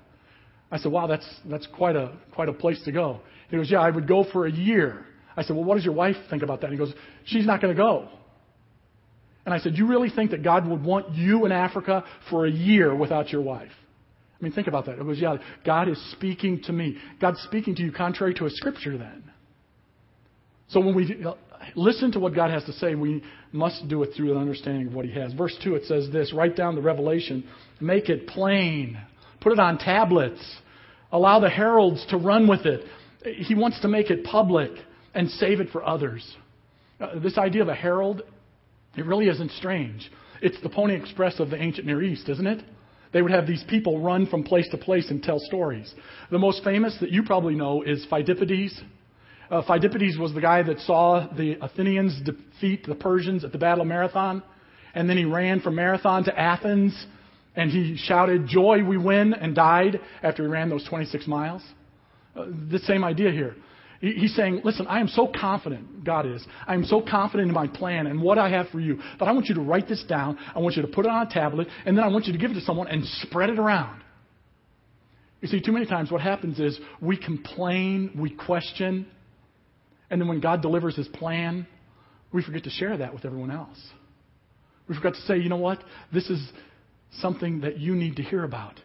I 0.71 0.77
said, 0.77 0.91
wow, 0.91 1.07
that's, 1.07 1.27
that's 1.45 1.67
quite, 1.75 1.95
a, 1.95 2.15
quite 2.33 2.47
a 2.47 2.53
place 2.53 2.81
to 2.85 2.91
go. 2.91 3.21
He 3.49 3.57
goes, 3.57 3.69
Yeah, 3.71 3.79
I 3.79 3.89
would 3.89 4.07
go 4.07 4.25
for 4.31 4.45
a 4.45 4.51
year. 4.51 5.05
I 5.35 5.43
said, 5.43 5.55
Well, 5.55 5.65
what 5.65 5.75
does 5.75 5.85
your 5.85 5.93
wife 5.93 6.15
think 6.29 6.43
about 6.43 6.61
that? 6.61 6.71
he 6.71 6.77
goes, 6.77 6.93
She's 7.25 7.45
not 7.45 7.61
going 7.61 7.75
to 7.75 7.81
go. 7.81 8.09
And 9.49 9.59
I 9.59 9.63
said, 9.63 9.79
You 9.79 9.87
really 9.87 10.11
think 10.11 10.29
that 10.29 10.43
God 10.43 10.67
would 10.67 10.83
want 10.83 11.15
you 11.15 11.47
in 11.47 11.51
Africa 11.51 12.03
for 12.29 12.45
a 12.45 12.51
year 12.51 12.95
without 12.95 13.31
your 13.31 13.41
wife? 13.41 13.71
I 14.39 14.43
mean, 14.43 14.53
think 14.53 14.67
about 14.67 14.85
that. 14.85 14.99
It 14.99 15.03
was, 15.03 15.19
Yeah, 15.19 15.37
God 15.65 15.89
is 15.89 15.99
speaking 16.11 16.61
to 16.65 16.71
me. 16.71 16.97
God's 17.19 17.39
speaking 17.39 17.73
to 17.77 17.81
you 17.81 17.91
contrary 17.91 18.35
to 18.35 18.45
a 18.45 18.51
scripture 18.51 18.95
then. 18.95 19.23
So 20.67 20.79
when 20.79 20.93
we 20.93 21.25
listen 21.75 22.11
to 22.11 22.19
what 22.19 22.35
God 22.35 22.51
has 22.51 22.63
to 22.65 22.73
say, 22.73 22.93
we 22.93 23.23
must 23.51 23.87
do 23.87 24.03
it 24.03 24.11
through 24.15 24.33
an 24.33 24.37
understanding 24.37 24.85
of 24.85 24.93
what 24.93 25.05
He 25.05 25.19
has. 25.19 25.33
Verse 25.33 25.57
2, 25.63 25.73
it 25.73 25.85
says 25.85 26.11
this 26.11 26.31
write 26.31 26.55
down 26.55 26.75
the 26.75 26.81
revelation, 26.83 27.43
make 27.79 28.07
it 28.07 28.27
plain, 28.27 28.99
put 29.41 29.51
it 29.51 29.59
on 29.59 29.79
tablets, 29.79 30.57
allow 31.11 31.39
the 31.39 31.49
heralds 31.49 32.05
to 32.11 32.17
run 32.17 32.47
with 32.47 32.67
it. 32.67 32.85
He 33.25 33.55
wants 33.55 33.81
to 33.81 33.87
make 33.87 34.11
it 34.11 34.23
public 34.25 34.69
and 35.15 35.27
save 35.27 35.59
it 35.59 35.69
for 35.71 35.83
others. 35.83 36.35
Uh, 37.01 37.17
this 37.17 37.39
idea 37.39 37.63
of 37.63 37.67
a 37.67 37.73
herald, 37.73 38.21
it 38.95 39.05
really 39.05 39.27
isn't 39.27 39.51
strange. 39.51 40.09
It's 40.41 40.59
the 40.61 40.69
Pony 40.69 40.95
Express 40.95 41.39
of 41.39 41.49
the 41.49 41.61
ancient 41.61 41.85
Near 41.85 42.01
East, 42.01 42.29
isn't 42.29 42.47
it? 42.47 42.63
They 43.11 43.21
would 43.21 43.31
have 43.31 43.47
these 43.47 43.63
people 43.67 43.99
run 43.99 44.27
from 44.27 44.43
place 44.43 44.67
to 44.69 44.77
place 44.77 45.09
and 45.09 45.21
tell 45.21 45.39
stories. 45.39 45.93
The 46.31 46.39
most 46.39 46.63
famous 46.63 46.95
that 47.01 47.11
you 47.11 47.23
probably 47.23 47.55
know 47.55 47.81
is 47.81 48.05
Phidippides. 48.11 48.79
Uh, 49.49 49.63
Phidippides 49.63 50.19
was 50.19 50.33
the 50.33 50.41
guy 50.41 50.61
that 50.61 50.79
saw 50.81 51.27
the 51.35 51.57
Athenians 51.61 52.21
defeat 52.21 52.85
the 52.85 52.95
Persians 52.95 53.43
at 53.43 53.51
the 53.51 53.57
Battle 53.57 53.81
of 53.81 53.87
Marathon. 53.87 54.43
And 54.93 55.09
then 55.09 55.17
he 55.17 55.25
ran 55.25 55.59
from 55.61 55.75
Marathon 55.75 56.23
to 56.25 56.39
Athens 56.39 57.05
and 57.55 57.71
he 57.71 57.97
shouted, 57.97 58.47
Joy, 58.47 58.83
we 58.83 58.97
win, 58.97 59.33
and 59.33 59.55
died 59.55 59.99
after 60.21 60.43
he 60.43 60.49
ran 60.49 60.69
those 60.69 60.87
26 60.87 61.27
miles. 61.27 61.63
Uh, 62.35 62.45
the 62.71 62.79
same 62.79 63.03
idea 63.03 63.31
here. 63.31 63.55
He's 64.01 64.33
saying, 64.33 64.61
listen, 64.63 64.87
I 64.87 65.01
am 65.01 65.09
so 65.09 65.27
confident, 65.27 66.05
God 66.05 66.25
is, 66.25 66.45
I 66.65 66.73
am 66.73 66.85
so 66.85 67.01
confident 67.01 67.49
in 67.49 67.53
my 67.53 67.67
plan 67.67 68.07
and 68.07 68.21
what 68.21 68.37
I 68.37 68.49
have 68.49 68.69
for 68.69 68.79
you 68.79 68.99
that 69.19 69.27
I 69.27 69.33
want 69.33 69.47
you 69.47 69.55
to 69.55 69.61
write 69.61 69.89
this 69.89 70.03
down. 70.07 70.37
I 70.55 70.59
want 70.59 70.77
you 70.77 70.81
to 70.83 70.87
put 70.87 71.05
it 71.05 71.11
on 71.11 71.27
a 71.27 71.29
tablet, 71.29 71.67
and 71.85 71.97
then 71.97 72.05
I 72.05 72.07
want 72.07 72.25
you 72.25 72.31
to 72.31 72.39
give 72.39 72.51
it 72.51 72.53
to 72.53 72.61
someone 72.61 72.87
and 72.87 73.05
spread 73.05 73.49
it 73.49 73.59
around. 73.59 74.01
You 75.41 75.49
see, 75.49 75.59
too 75.61 75.73
many 75.73 75.85
times 75.85 76.11
what 76.11 76.21
happens 76.21 76.59
is 76.59 76.79
we 77.01 77.17
complain, 77.17 78.11
we 78.17 78.29
question, 78.29 79.05
And 80.09 80.19
then 80.19 80.27
when 80.27 80.39
God 80.39 80.61
delivers 80.61 80.95
his 80.95 81.07
plan, 81.07 81.67
we 82.31 82.43
forget 82.43 82.63
to 82.63 82.69
share 82.69 82.97
that 82.97 83.13
with 83.13 83.25
everyone 83.25 83.51
else. 83.51 83.79
We 84.87 84.95
forgot 84.95 85.13
to 85.13 85.21
say, 85.21 85.37
you 85.37 85.49
know 85.49 85.57
what? 85.57 85.83
This 86.13 86.29
is 86.29 86.51
something 87.19 87.61
that 87.61 87.77
you 87.79 87.95
need 87.95 88.15
to 88.17 88.23
hear 88.23 88.43
about. 88.43 88.79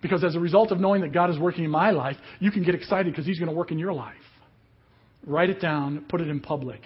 Because 0.00 0.24
as 0.24 0.34
a 0.34 0.40
result 0.40 0.70
of 0.70 0.80
knowing 0.80 1.02
that 1.02 1.12
God 1.12 1.30
is 1.30 1.38
working 1.38 1.64
in 1.64 1.70
my 1.70 1.90
life, 1.90 2.16
you 2.38 2.50
can 2.50 2.62
get 2.62 2.74
excited 2.74 3.12
because 3.12 3.26
He's 3.26 3.38
going 3.38 3.50
to 3.50 3.56
work 3.56 3.70
in 3.70 3.78
your 3.78 3.92
life. 3.92 4.14
Write 5.26 5.50
it 5.50 5.60
down, 5.60 6.04
put 6.08 6.20
it 6.20 6.28
in 6.28 6.40
public. 6.40 6.80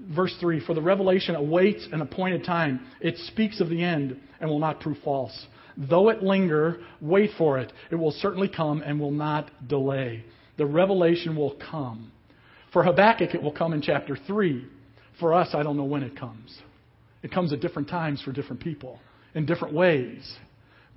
Verse 0.00 0.34
3 0.40 0.64
For 0.64 0.74
the 0.74 0.82
revelation 0.82 1.34
awaits 1.34 1.86
an 1.92 2.00
appointed 2.00 2.44
time. 2.44 2.86
It 3.00 3.16
speaks 3.18 3.60
of 3.60 3.68
the 3.68 3.82
end 3.82 4.18
and 4.40 4.48
will 4.48 4.58
not 4.58 4.80
prove 4.80 4.98
false. 5.04 5.46
Though 5.76 6.08
it 6.08 6.22
linger, 6.22 6.78
wait 7.00 7.30
for 7.36 7.58
it. 7.58 7.72
It 7.90 7.96
will 7.96 8.12
certainly 8.12 8.48
come 8.48 8.82
and 8.82 8.98
will 8.98 9.10
not 9.10 9.50
delay. 9.68 10.24
The 10.56 10.66
revelation 10.66 11.36
will 11.36 11.56
come. 11.70 12.12
For 12.72 12.82
Habakkuk, 12.82 13.34
it 13.34 13.42
will 13.42 13.52
come 13.52 13.72
in 13.72 13.82
chapter 13.82 14.16
3. 14.26 14.66
For 15.20 15.34
us, 15.34 15.50
I 15.54 15.62
don't 15.62 15.76
know 15.76 15.84
when 15.84 16.02
it 16.02 16.18
comes. 16.18 16.58
It 17.22 17.32
comes 17.32 17.52
at 17.52 17.60
different 17.60 17.88
times 17.88 18.22
for 18.22 18.32
different 18.32 18.62
people, 18.62 19.00
in 19.34 19.46
different 19.46 19.74
ways. 19.74 20.36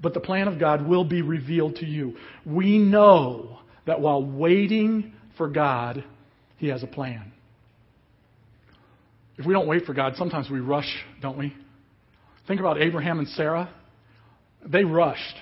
But 0.02 0.14
the 0.14 0.20
plan 0.20 0.48
of 0.48 0.60
God 0.60 0.88
will 0.88 1.04
be 1.04 1.22
revealed 1.22 1.78
to 1.78 1.86
you. 1.86 2.16
We 2.46 2.78
know 2.78 3.60
that 3.86 4.00
while 4.00 4.24
waiting 4.24 5.14
for 5.40 5.50
God, 5.50 6.04
He 6.58 6.68
has 6.68 6.84
a 6.84 6.88
plan. 6.88 7.32
If 9.40 9.48
we 9.48 9.54
don't 9.54 9.68
wait 9.68 9.86
for 9.86 9.96
God, 9.96 10.14
sometimes 10.18 10.52
we 10.52 10.60
rush, 10.60 11.04
don't 11.20 11.38
we? 11.38 11.56
Think 12.48 12.60
about 12.60 12.80
Abraham 12.80 13.18
and 13.18 13.28
Sarah. 13.30 13.74
They 14.64 14.84
rushed. 14.84 15.36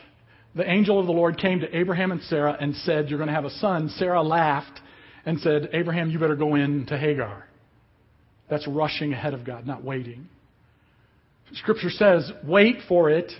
The 0.56 0.70
angel 0.70 1.00
of 1.00 1.06
the 1.06 1.12
Lord 1.12 1.38
came 1.38 1.60
to 1.60 1.78
Abraham 1.78 2.12
and 2.12 2.22
Sarah 2.24 2.56
and 2.58 2.74
said, 2.76 3.10
You're 3.10 3.20
going 3.20 3.28
to 3.28 3.36
have 3.36 3.46
a 3.46 3.50
son. 3.50 3.90
Sarah 3.98 4.24
laughed 4.24 4.80
and 5.26 5.40
said, 5.42 5.70
Abraham, 5.74 6.10
you 6.10 6.20
better 6.20 6.38
go 6.38 6.56
in 6.56 6.86
to 6.86 6.98
Hagar. 6.98 7.46
That's 8.50 8.66
rushing 8.68 9.12
ahead 9.12 9.34
of 9.34 9.44
God, 9.44 9.68
not 9.68 9.84
waiting. 9.84 10.30
Scripture 11.54 11.90
says, 11.90 12.32
Wait 12.46 12.78
for 12.88 13.10
it 13.10 13.34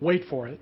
Wait 0.00 0.24
for 0.28 0.46
it. 0.46 0.60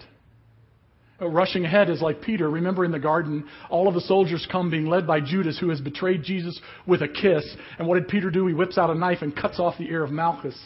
Uh, 1.20 1.28
rushing 1.28 1.64
ahead 1.64 1.90
is 1.90 2.02
like 2.02 2.20
Peter. 2.22 2.50
Remember 2.50 2.84
in 2.84 2.90
the 2.90 2.98
garden, 2.98 3.44
all 3.70 3.86
of 3.86 3.94
the 3.94 4.00
soldiers 4.00 4.46
come 4.50 4.70
being 4.70 4.86
led 4.86 5.06
by 5.06 5.20
Judas, 5.20 5.58
who 5.58 5.68
has 5.68 5.80
betrayed 5.80 6.24
Jesus 6.24 6.58
with 6.86 7.02
a 7.02 7.08
kiss. 7.08 7.44
And 7.78 7.86
what 7.86 7.94
did 7.94 8.08
Peter 8.08 8.30
do? 8.30 8.46
He 8.46 8.54
whips 8.54 8.78
out 8.78 8.90
a 8.90 8.94
knife 8.94 9.18
and 9.22 9.34
cuts 9.34 9.60
off 9.60 9.78
the 9.78 9.84
ear 9.84 10.02
of 10.02 10.10
Malchus. 10.10 10.58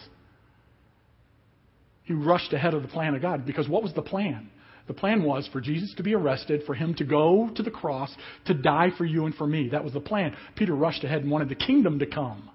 He 2.04 2.14
rushed 2.14 2.54
ahead 2.54 2.72
of 2.72 2.80
the 2.80 2.88
plan 2.88 3.14
of 3.14 3.20
God 3.20 3.44
because 3.44 3.68
what 3.68 3.82
was 3.82 3.92
the 3.92 4.02
plan? 4.02 4.48
The 4.86 4.94
plan 4.94 5.22
was 5.22 5.46
for 5.52 5.60
Jesus 5.60 5.92
to 5.98 6.02
be 6.02 6.14
arrested, 6.14 6.62
for 6.64 6.74
him 6.74 6.94
to 6.94 7.04
go 7.04 7.50
to 7.54 7.62
the 7.62 7.70
cross, 7.70 8.10
to 8.46 8.54
die 8.54 8.88
for 8.96 9.04
you 9.04 9.26
and 9.26 9.34
for 9.34 9.46
me. 9.46 9.68
That 9.68 9.84
was 9.84 9.92
the 9.92 10.00
plan. 10.00 10.34
Peter 10.56 10.74
rushed 10.74 11.04
ahead 11.04 11.20
and 11.20 11.30
wanted 11.30 11.50
the 11.50 11.54
kingdom 11.54 11.98
to 11.98 12.06
come 12.06 12.48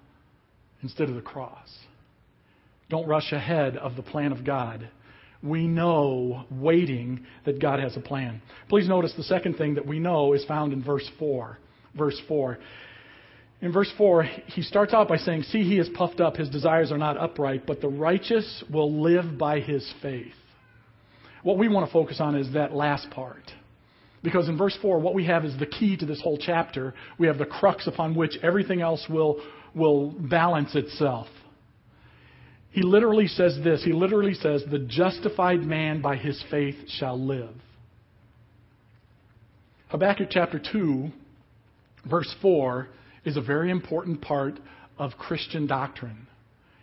instead 0.82 1.08
of 1.08 1.14
the 1.14 1.20
cross. 1.20 1.68
Don't 2.90 3.06
rush 3.06 3.30
ahead 3.30 3.76
of 3.76 3.94
the 3.94 4.02
plan 4.02 4.32
of 4.32 4.44
God 4.44 4.88
we 5.44 5.66
know, 5.66 6.44
waiting, 6.50 7.26
that 7.44 7.60
God 7.60 7.78
has 7.78 7.96
a 7.96 8.00
plan. 8.00 8.40
Please 8.68 8.88
notice 8.88 9.12
the 9.16 9.22
second 9.24 9.56
thing 9.56 9.74
that 9.74 9.86
we 9.86 9.98
know 9.98 10.32
is 10.32 10.44
found 10.46 10.72
in 10.72 10.82
verse 10.82 11.08
4. 11.18 11.58
Verse 11.96 12.20
4. 12.26 12.58
In 13.60 13.72
verse 13.72 13.92
4, 13.96 14.22
he 14.22 14.62
starts 14.62 14.94
out 14.94 15.08
by 15.08 15.18
saying, 15.18 15.42
See, 15.44 15.62
he 15.62 15.78
is 15.78 15.88
puffed 15.90 16.20
up, 16.20 16.36
his 16.36 16.48
desires 16.48 16.90
are 16.90 16.98
not 16.98 17.18
upright, 17.18 17.66
but 17.66 17.80
the 17.80 17.88
righteous 17.88 18.64
will 18.72 19.02
live 19.02 19.38
by 19.38 19.60
his 19.60 19.90
faith. 20.02 20.32
What 21.42 21.58
we 21.58 21.68
want 21.68 21.86
to 21.86 21.92
focus 21.92 22.20
on 22.20 22.34
is 22.34 22.52
that 22.54 22.74
last 22.74 23.10
part. 23.10 23.42
Because 24.22 24.48
in 24.48 24.56
verse 24.56 24.76
4, 24.80 24.98
what 24.98 25.14
we 25.14 25.26
have 25.26 25.44
is 25.44 25.56
the 25.58 25.66
key 25.66 25.98
to 25.98 26.06
this 26.06 26.22
whole 26.22 26.38
chapter. 26.38 26.94
We 27.18 27.26
have 27.26 27.36
the 27.36 27.44
crux 27.44 27.86
upon 27.86 28.14
which 28.14 28.38
everything 28.42 28.80
else 28.80 29.04
will, 29.10 29.42
will 29.74 30.10
balance 30.10 30.74
itself. 30.74 31.26
He 32.74 32.82
literally 32.82 33.28
says 33.28 33.56
this. 33.62 33.84
He 33.84 33.92
literally 33.92 34.34
says, 34.34 34.64
The 34.68 34.80
justified 34.80 35.60
man 35.60 36.02
by 36.02 36.16
his 36.16 36.42
faith 36.50 36.74
shall 36.88 37.16
live. 37.16 37.54
Habakkuk 39.90 40.26
chapter 40.28 40.60
2, 40.72 41.08
verse 42.10 42.34
4, 42.42 42.88
is 43.24 43.36
a 43.36 43.40
very 43.40 43.70
important 43.70 44.20
part 44.20 44.58
of 44.98 45.12
Christian 45.12 45.68
doctrine. 45.68 46.26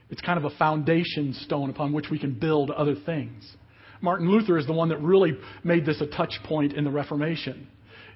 It's 0.09 0.21
kind 0.21 0.37
of 0.37 0.45
a 0.45 0.55
foundation 0.55 1.33
stone 1.41 1.69
upon 1.69 1.91
which 1.91 2.09
we 2.09 2.17
can 2.17 2.39
build 2.39 2.71
other 2.71 2.95
things. 3.05 3.43
Martin 3.99 4.31
Luther 4.31 4.57
is 4.57 4.65
the 4.65 4.71
one 4.71 4.87
that 4.89 5.01
really 5.01 5.37
made 5.65 5.85
this 5.85 5.99
a 5.99 6.07
touch 6.07 6.35
point 6.45 6.71
in 6.71 6.85
the 6.85 6.89
Reformation. 6.89 7.67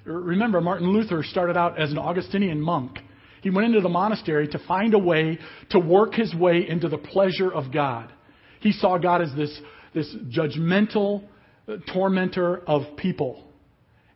Remember, 0.04 0.62
Martin 0.62 0.88
Luther 0.94 1.22
started 1.22 1.58
out 1.58 1.78
as 1.78 1.90
an 1.92 1.98
Augustinian 1.98 2.58
monk. 2.58 3.00
He 3.42 3.50
went 3.50 3.66
into 3.66 3.80
the 3.80 3.88
monastery 3.88 4.48
to 4.48 4.58
find 4.66 4.94
a 4.94 4.98
way 4.98 5.38
to 5.70 5.78
work 5.78 6.14
his 6.14 6.34
way 6.34 6.66
into 6.68 6.88
the 6.88 6.98
pleasure 6.98 7.52
of 7.52 7.72
God. 7.72 8.12
He 8.60 8.72
saw 8.72 8.98
God 8.98 9.22
as 9.22 9.34
this, 9.36 9.60
this 9.94 10.14
judgmental 10.28 11.24
uh, 11.68 11.76
tormentor 11.92 12.62
of 12.66 12.96
people. 12.96 13.44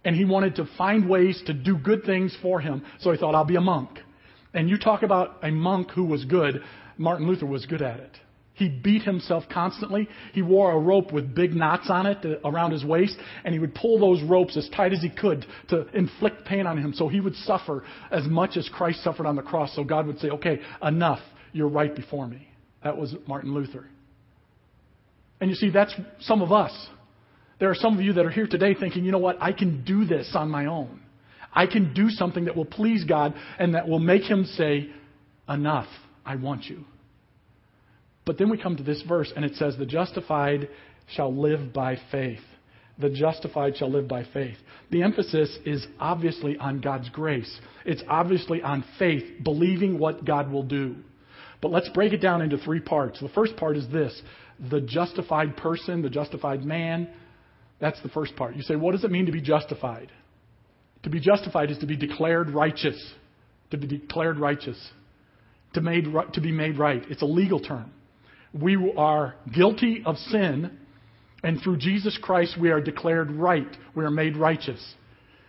And 0.04 0.16
he 0.16 0.24
wanted 0.24 0.56
to 0.56 0.68
find 0.78 1.08
ways 1.08 1.42
to 1.46 1.52
do 1.52 1.76
good 1.76 2.04
things 2.04 2.36
for 2.40 2.60
him. 2.60 2.82
So 3.00 3.12
he 3.12 3.18
thought, 3.18 3.34
I'll 3.34 3.44
be 3.44 3.56
a 3.56 3.60
monk. 3.60 3.90
And 4.54 4.68
you 4.68 4.78
talk 4.78 5.02
about 5.02 5.38
a 5.42 5.50
monk 5.50 5.90
who 5.90 6.04
was 6.04 6.24
good. 6.24 6.62
Martin 6.96 7.28
Luther 7.28 7.46
was 7.46 7.66
good 7.66 7.82
at 7.82 8.00
it. 8.00 8.16
He 8.60 8.68
beat 8.68 9.04
himself 9.04 9.44
constantly. 9.50 10.06
He 10.34 10.42
wore 10.42 10.70
a 10.72 10.78
rope 10.78 11.12
with 11.14 11.34
big 11.34 11.54
knots 11.54 11.88
on 11.88 12.04
it 12.04 12.18
uh, 12.22 12.46
around 12.46 12.72
his 12.72 12.84
waist, 12.84 13.16
and 13.42 13.54
he 13.54 13.58
would 13.58 13.74
pull 13.74 13.98
those 13.98 14.22
ropes 14.22 14.54
as 14.54 14.68
tight 14.68 14.92
as 14.92 15.00
he 15.00 15.08
could 15.08 15.46
to 15.70 15.86
inflict 15.96 16.44
pain 16.44 16.66
on 16.66 16.76
him 16.76 16.92
so 16.92 17.08
he 17.08 17.20
would 17.20 17.34
suffer 17.36 17.82
as 18.10 18.26
much 18.26 18.58
as 18.58 18.68
Christ 18.68 19.02
suffered 19.02 19.24
on 19.24 19.34
the 19.34 19.40
cross. 19.40 19.74
So 19.74 19.82
God 19.82 20.06
would 20.06 20.18
say, 20.18 20.28
Okay, 20.28 20.60
enough. 20.82 21.20
You're 21.52 21.68
right 21.68 21.96
before 21.96 22.26
me. 22.26 22.48
That 22.84 22.98
was 22.98 23.16
Martin 23.26 23.54
Luther. 23.54 23.86
And 25.40 25.48
you 25.48 25.56
see, 25.56 25.70
that's 25.70 25.94
some 26.20 26.42
of 26.42 26.52
us. 26.52 26.72
There 27.60 27.70
are 27.70 27.74
some 27.74 27.98
of 27.98 28.04
you 28.04 28.12
that 28.12 28.26
are 28.26 28.30
here 28.30 28.46
today 28.46 28.74
thinking, 28.74 29.06
you 29.06 29.10
know 29.10 29.18
what, 29.18 29.40
I 29.40 29.52
can 29.52 29.84
do 29.84 30.04
this 30.04 30.32
on 30.34 30.50
my 30.50 30.66
own. 30.66 31.00
I 31.52 31.66
can 31.66 31.94
do 31.94 32.10
something 32.10 32.44
that 32.44 32.54
will 32.54 32.66
please 32.66 33.04
God 33.04 33.34
and 33.58 33.74
that 33.74 33.88
will 33.88 33.98
make 33.98 34.22
Him 34.22 34.44
say, 34.44 34.90
Enough, 35.48 35.88
I 36.26 36.36
want 36.36 36.66
you. 36.66 36.84
But 38.30 38.38
then 38.38 38.48
we 38.48 38.58
come 38.58 38.76
to 38.76 38.84
this 38.84 39.02
verse, 39.08 39.32
and 39.34 39.44
it 39.44 39.56
says, 39.56 39.76
The 39.76 39.84
justified 39.84 40.68
shall 41.16 41.34
live 41.34 41.72
by 41.72 41.98
faith. 42.12 42.38
The 42.96 43.10
justified 43.10 43.76
shall 43.76 43.90
live 43.90 44.06
by 44.06 44.22
faith. 44.22 44.54
The 44.92 45.02
emphasis 45.02 45.58
is 45.66 45.84
obviously 45.98 46.56
on 46.56 46.80
God's 46.80 47.08
grace. 47.08 47.52
It's 47.84 48.04
obviously 48.08 48.62
on 48.62 48.84
faith, 49.00 49.24
believing 49.42 49.98
what 49.98 50.24
God 50.24 50.48
will 50.48 50.62
do. 50.62 50.94
But 51.60 51.72
let's 51.72 51.88
break 51.88 52.12
it 52.12 52.18
down 52.18 52.40
into 52.40 52.56
three 52.56 52.78
parts. 52.78 53.18
The 53.18 53.30
first 53.30 53.56
part 53.56 53.76
is 53.76 53.88
this 53.88 54.22
the 54.70 54.80
justified 54.80 55.56
person, 55.56 56.00
the 56.00 56.08
justified 56.08 56.64
man. 56.64 57.10
That's 57.80 58.00
the 58.00 58.10
first 58.10 58.36
part. 58.36 58.54
You 58.54 58.62
say, 58.62 58.76
what 58.76 58.92
does 58.92 59.02
it 59.02 59.10
mean 59.10 59.26
to 59.26 59.32
be 59.32 59.42
justified? 59.42 60.12
To 61.02 61.10
be 61.10 61.18
justified 61.18 61.72
is 61.72 61.78
to 61.78 61.86
be 61.86 61.96
declared 61.96 62.50
righteous. 62.50 63.12
To 63.72 63.76
be 63.76 63.88
declared 63.88 64.38
righteous. 64.38 64.80
To, 65.74 65.80
made, 65.80 66.04
to 66.34 66.40
be 66.40 66.52
made 66.52 66.78
right. 66.78 67.04
It's 67.10 67.22
a 67.22 67.26
legal 67.26 67.58
term. 67.58 67.90
We 68.52 68.92
are 68.96 69.34
guilty 69.52 70.02
of 70.04 70.16
sin, 70.16 70.78
and 71.42 71.60
through 71.62 71.78
Jesus 71.78 72.18
Christ 72.20 72.56
we 72.60 72.70
are 72.70 72.80
declared 72.80 73.30
right. 73.30 73.76
We 73.94 74.04
are 74.04 74.10
made 74.10 74.36
righteous. 74.36 74.94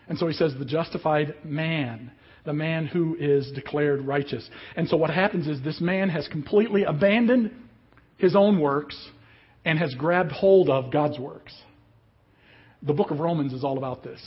And 0.07 0.17
so 0.17 0.27
he 0.27 0.33
says, 0.33 0.53
the 0.57 0.65
justified 0.65 1.35
man, 1.43 2.11
the 2.45 2.53
man 2.53 2.85
who 2.85 3.15
is 3.19 3.51
declared 3.53 4.05
righteous. 4.05 4.49
And 4.75 4.87
so 4.87 4.97
what 4.97 5.09
happens 5.09 5.47
is 5.47 5.61
this 5.61 5.81
man 5.81 6.09
has 6.09 6.27
completely 6.27 6.83
abandoned 6.83 7.51
his 8.17 8.35
own 8.35 8.59
works 8.59 8.97
and 9.65 9.79
has 9.79 9.93
grabbed 9.95 10.31
hold 10.31 10.69
of 10.69 10.91
God's 10.91 11.17
works. 11.17 11.53
The 12.83 12.93
book 12.93 13.11
of 13.11 13.19
Romans 13.19 13.53
is 13.53 13.63
all 13.63 13.77
about 13.77 14.03
this. 14.03 14.21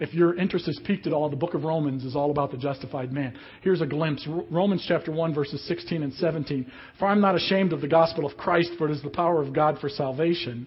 If 0.00 0.14
your 0.14 0.36
interest 0.36 0.68
is 0.68 0.80
piqued 0.84 1.06
at 1.06 1.12
all, 1.12 1.28
the 1.28 1.36
book 1.36 1.54
of 1.54 1.64
Romans 1.64 2.04
is 2.04 2.14
all 2.14 2.30
about 2.30 2.52
the 2.52 2.56
justified 2.56 3.12
man. 3.12 3.36
Here's 3.62 3.80
a 3.80 3.86
glimpse 3.86 4.26
Romans 4.50 4.84
chapter 4.86 5.10
1, 5.10 5.34
verses 5.34 5.66
16 5.66 6.02
and 6.02 6.12
17. 6.14 6.70
For 6.98 7.08
I'm 7.08 7.20
not 7.20 7.34
ashamed 7.34 7.72
of 7.72 7.80
the 7.80 7.88
gospel 7.88 8.24
of 8.24 8.36
Christ, 8.36 8.70
for 8.78 8.88
it 8.88 8.92
is 8.92 9.02
the 9.02 9.10
power 9.10 9.42
of 9.42 9.52
God 9.52 9.78
for 9.80 9.88
salvation. 9.88 10.66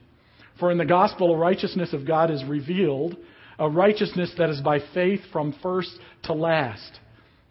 For 0.59 0.69
in 0.69 0.77
the 0.77 0.85
gospel, 0.85 1.33
a 1.33 1.37
righteousness 1.37 1.93
of 1.93 2.05
God 2.05 2.29
is 2.29 2.43
revealed, 2.43 3.15
a 3.57 3.69
righteousness 3.69 4.33
that 4.37 4.49
is 4.49 4.59
by 4.59 4.79
faith 4.93 5.21
from 5.31 5.55
first 5.63 5.91
to 6.23 6.33
last. 6.33 6.99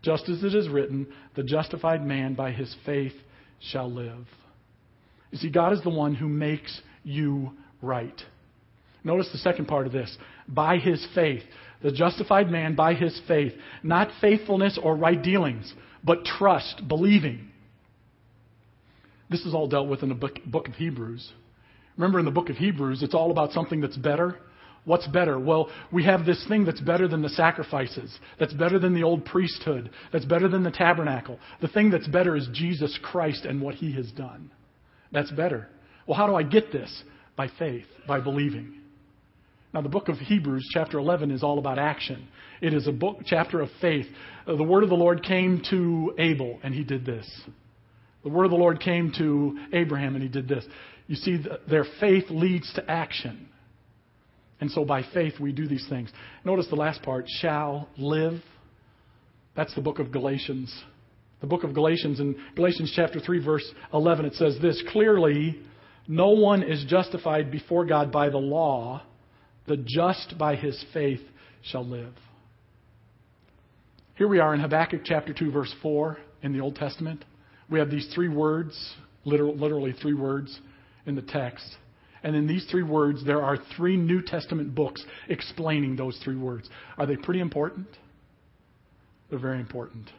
Just 0.03 0.29
as 0.29 0.45
it 0.45 0.55
is 0.55 0.69
written, 0.69 1.07
the 1.35 1.43
justified 1.43 2.05
man 2.05 2.35
by 2.35 2.53
his 2.53 2.75
faith 2.85 3.15
shall 3.59 3.91
live. 3.91 4.27
You 5.31 5.39
see, 5.39 5.51
God 5.51 5.73
is 5.73 5.83
the 5.83 5.91
one 5.91 6.15
who 6.15 6.29
makes 6.29 6.81
you 7.05 7.53
right. 7.81 8.21
Notice 9.03 9.31
the 9.33 9.39
second 9.39 9.67
part 9.67 9.87
of 9.87 9.93
this 9.93 10.17
by 10.47 10.77
his 10.77 11.07
faith 11.15 11.43
the 11.83 11.93
justified 11.93 12.51
man 12.51 12.75
by 12.75 12.95
his 12.95 13.19
faith, 13.27 13.53
not 13.83 14.11
faithfulness 14.21 14.79
or 14.83 14.97
right 14.97 15.21
dealings, 15.21 15.73
but 16.05 16.25
trust, 16.25 16.83
believing. 16.89 17.49
This 19.31 19.41
is 19.47 19.55
all 19.55 19.69
dealt 19.69 19.89
with 19.89 20.03
in 20.03 20.09
the 20.09 20.15
book, 20.15 20.39
book 20.45 20.69
of 20.69 20.75
Hebrews. 20.75 21.33
Remember 21.97 22.19
in 22.19 22.25
the 22.25 22.31
book 22.31 22.49
of 22.49 22.57
Hebrews, 22.57 23.03
it's 23.03 23.15
all 23.15 23.31
about 23.31 23.53
something 23.53 23.81
that's 23.81 23.97
better. 23.97 24.37
What's 24.85 25.07
better? 25.07 25.39
Well, 25.39 25.71
we 25.93 26.05
have 26.05 26.25
this 26.25 26.45
thing 26.49 26.65
that's 26.65 26.81
better 26.81 27.07
than 27.07 27.23
the 27.23 27.29
sacrifices, 27.29 28.19
that's 28.39 28.55
better 28.55 28.79
than 28.79 28.95
the 28.95 29.03
old 29.03 29.25
priesthood, 29.25 29.91
that's 30.13 30.25
better 30.25 30.49
than 30.49 30.63
the 30.65 30.71
tabernacle. 30.71 31.39
The 31.61 31.69
thing 31.69 31.91
that's 31.91 32.09
better 32.09 32.35
is 32.35 32.49
Jesus 32.53 32.99
Christ 33.03 33.45
and 33.45 33.61
what 33.61 33.75
he 33.75 33.93
has 33.93 34.11
done. 34.13 34.51
That's 35.13 35.31
better. 35.31 35.69
Well, 36.07 36.17
how 36.17 36.27
do 36.27 36.35
I 36.35 36.43
get 36.43 36.73
this? 36.73 37.03
By 37.37 37.49
faith, 37.59 37.87
by 38.09 38.21
believing. 38.21 38.80
Now, 39.73 39.83
the 39.83 39.89
book 39.89 40.09
of 40.09 40.17
Hebrews, 40.17 40.69
chapter 40.73 40.99
11, 40.99 41.31
is 41.31 41.43
all 41.45 41.59
about 41.59 41.79
action. 41.79 42.27
It 42.61 42.75
is 42.75 42.89
a 42.89 42.93
book, 42.93 43.19
chapter 43.25 43.61
of 43.61 43.69
faith. 43.81 44.07
Uh, 44.47 44.57
the 44.57 44.65
word 44.65 44.83
of 44.83 44.89
the 44.89 44.97
Lord 44.97 45.23
came 45.23 45.63
to 45.71 46.13
Abel, 46.19 46.59
and 46.63 46.75
he 46.75 46.83
did 46.83 47.07
this. 47.07 47.29
The 48.25 48.31
word 48.31 48.45
of 48.45 48.51
the 48.51 48.57
Lord 48.57 48.81
came 48.81 49.13
to 49.19 49.59
Abraham, 49.73 50.15
and 50.15 50.23
he 50.23 50.29
did 50.29 50.49
this. 50.49 50.65
You 51.07 51.15
see, 51.17 51.39
their 51.69 51.85
faith 52.01 52.25
leads 52.31 52.73
to 52.75 52.91
action. 52.91 53.49
And 54.61 54.71
so 54.71 54.85
by 54.85 55.03
faith, 55.15 55.35
we 55.41 55.53
do 55.53 55.67
these 55.67 55.87
things. 55.89 56.11
Notice 56.45 56.67
the 56.69 56.77
last 56.77 57.03
part 57.03 57.27
shall 57.29 57.89
live. 57.97 58.43
That's 59.57 59.75
the 59.75 59.81
book 59.81 60.01
of 60.01 60.13
Galatians. 60.13 60.75
The 61.41 61.47
book 61.47 61.65
of 61.65 61.75
Galatians, 61.75 62.21
in 62.21 62.37
Galatians 62.57 62.93
chapter 62.95 63.21
3, 63.21 63.43
verse 63.43 63.65
11, 63.95 64.27
it 64.27 64.35
says 64.35 64.59
this 64.61 64.83
Clearly, 64.91 65.61
no 66.07 66.31
one 66.31 66.63
is 66.63 66.85
justified 66.87 67.51
before 67.51 67.87
God 67.87 68.13
by 68.13 68.29
the 68.29 68.39
law, 68.39 69.03
the 69.71 69.77
just 69.77 70.37
by 70.37 70.57
his 70.57 70.85
faith 70.93 71.21
shall 71.63 71.87
live. 71.87 72.13
Here 74.17 74.27
we 74.27 74.41
are 74.41 74.53
in 74.53 74.59
Habakkuk 74.59 75.03
chapter 75.05 75.33
2, 75.33 75.53
verse 75.53 75.73
4 75.81 76.19
in 76.43 76.53
the 76.53 76.59
Old 76.59 76.75
Testament. 76.75 77.25
We 77.71 77.79
have 77.79 77.89
these 77.89 78.11
three 78.13 78.29
words, 78.29 78.77
literally 79.25 79.93
three 79.93 80.15
words 80.15 80.59
in 81.07 81.15
the 81.15 81.23
text. 81.23 81.65
And 82.25 82.35
in 82.35 82.49
these 82.49 82.67
three 82.69 82.83
words, 82.83 83.25
there 83.25 83.43
are 83.45 83.59
three 83.77 83.97
New 83.97 84.23
Testament 84.23 84.75
books 84.75 85.05
explaining 85.29 85.95
those 85.95 86.19
three 86.25 86.37
words. 86.37 86.69
Are 86.99 87.07
they 87.07 87.17
pretty 87.17 87.41
important? 87.41 87.87
They're 89.31 89.39
very 89.39 89.61
important. 89.61 90.11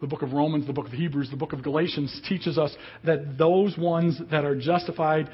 The 0.00 0.06
book 0.06 0.22
of 0.22 0.32
Romans, 0.32 0.68
the 0.68 0.72
book 0.72 0.86
of 0.86 0.92
Hebrews, 0.92 1.30
the 1.30 1.36
book 1.36 1.52
of 1.52 1.64
Galatians 1.64 2.22
teaches 2.28 2.58
us 2.58 2.74
that 3.04 3.36
those 3.36 3.76
ones 3.76 4.20
that 4.30 4.44
are 4.44 4.54
justified 4.54 5.28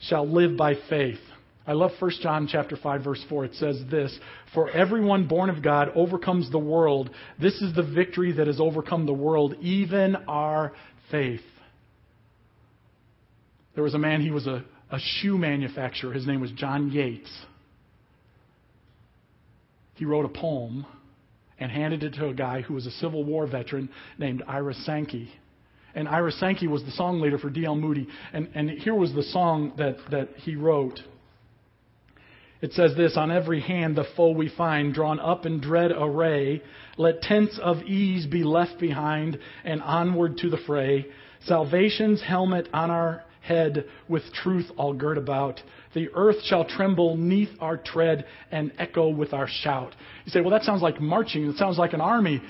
shall 0.00 0.28
live 0.28 0.58
by 0.58 0.74
faith. 0.90 1.18
I 1.66 1.72
love 1.74 1.92
1 1.98 2.10
John 2.20 2.48
chapter 2.50 2.76
5 2.76 3.04
verse 3.04 3.24
4. 3.28 3.44
It 3.44 3.54
says 3.54 3.82
this, 3.90 4.18
"For 4.52 4.68
everyone 4.70 5.28
born 5.28 5.48
of 5.48 5.62
God 5.62 5.92
overcomes 5.94 6.50
the 6.50 6.58
world. 6.58 7.10
This 7.40 7.60
is 7.62 7.74
the 7.74 7.82
victory 7.84 8.32
that 8.32 8.48
has 8.48 8.60
overcome 8.60 9.06
the 9.06 9.12
world, 9.12 9.54
even 9.60 10.16
our 10.28 10.72
faith." 11.10 11.44
There 13.74 13.84
was 13.84 13.94
a 13.94 13.98
man, 13.98 14.20
he 14.20 14.30
was 14.30 14.46
a, 14.46 14.64
a 14.90 14.98
shoe 14.98 15.38
manufacturer. 15.38 16.12
His 16.12 16.26
name 16.26 16.40
was 16.40 16.50
John 16.52 16.90
Yates. 16.90 17.30
He 19.94 20.04
wrote 20.04 20.24
a 20.24 20.28
poem 20.28 20.84
and 21.58 21.70
handed 21.70 22.02
it 22.02 22.14
to 22.14 22.28
a 22.28 22.34
guy 22.34 22.62
who 22.62 22.74
was 22.74 22.86
a 22.86 22.90
Civil 22.90 23.24
War 23.24 23.46
veteran 23.46 23.88
named 24.18 24.42
Ira 24.46 24.74
Sankey. 24.74 25.30
And 25.94 26.08
Ira 26.08 26.32
Sankey 26.32 26.66
was 26.66 26.82
the 26.84 26.90
song 26.90 27.20
leader 27.20 27.38
for 27.38 27.50
D.L. 27.50 27.76
Moody. 27.76 28.08
And, 28.32 28.48
and 28.54 28.70
here 28.70 28.94
was 28.94 29.12
the 29.14 29.22
song 29.22 29.72
that, 29.76 29.96
that 30.10 30.30
he 30.36 30.56
wrote. 30.56 31.00
It 32.62 32.72
says 32.72 32.94
this 32.96 33.16
On 33.16 33.30
every 33.30 33.60
hand 33.60 33.96
the 33.96 34.06
foe 34.16 34.30
we 34.30 34.48
find, 34.48 34.94
drawn 34.94 35.20
up 35.20 35.44
in 35.44 35.60
dread 35.60 35.90
array. 35.90 36.62
Let 36.96 37.20
tents 37.20 37.58
of 37.60 37.82
ease 37.82 38.26
be 38.26 38.44
left 38.44 38.78
behind, 38.78 39.38
and 39.64 39.82
onward 39.82 40.38
to 40.38 40.48
the 40.48 40.58
fray. 40.66 41.06
Salvation's 41.44 42.22
helmet 42.22 42.68
on 42.72 42.90
our 42.90 43.24
head 43.40 43.86
with 44.08 44.22
truth 44.32 44.66
all 44.76 44.94
girt 44.94 45.18
about. 45.18 45.60
The 45.94 46.08
earth 46.14 46.42
shall 46.44 46.64
tremble 46.64 47.16
neath 47.16 47.50
our 47.60 47.76
tread 47.76 48.26
and 48.52 48.72
echo 48.78 49.08
with 49.08 49.32
our 49.32 49.48
shout. 49.48 49.94
You 50.24 50.30
say, 50.30 50.40
well, 50.40 50.50
that 50.50 50.62
sounds 50.62 50.82
like 50.82 51.00
marching. 51.00 51.44
It 51.46 51.56
sounds 51.56 51.78
like 51.78 51.92
an 51.92 52.00
army. 52.00 52.40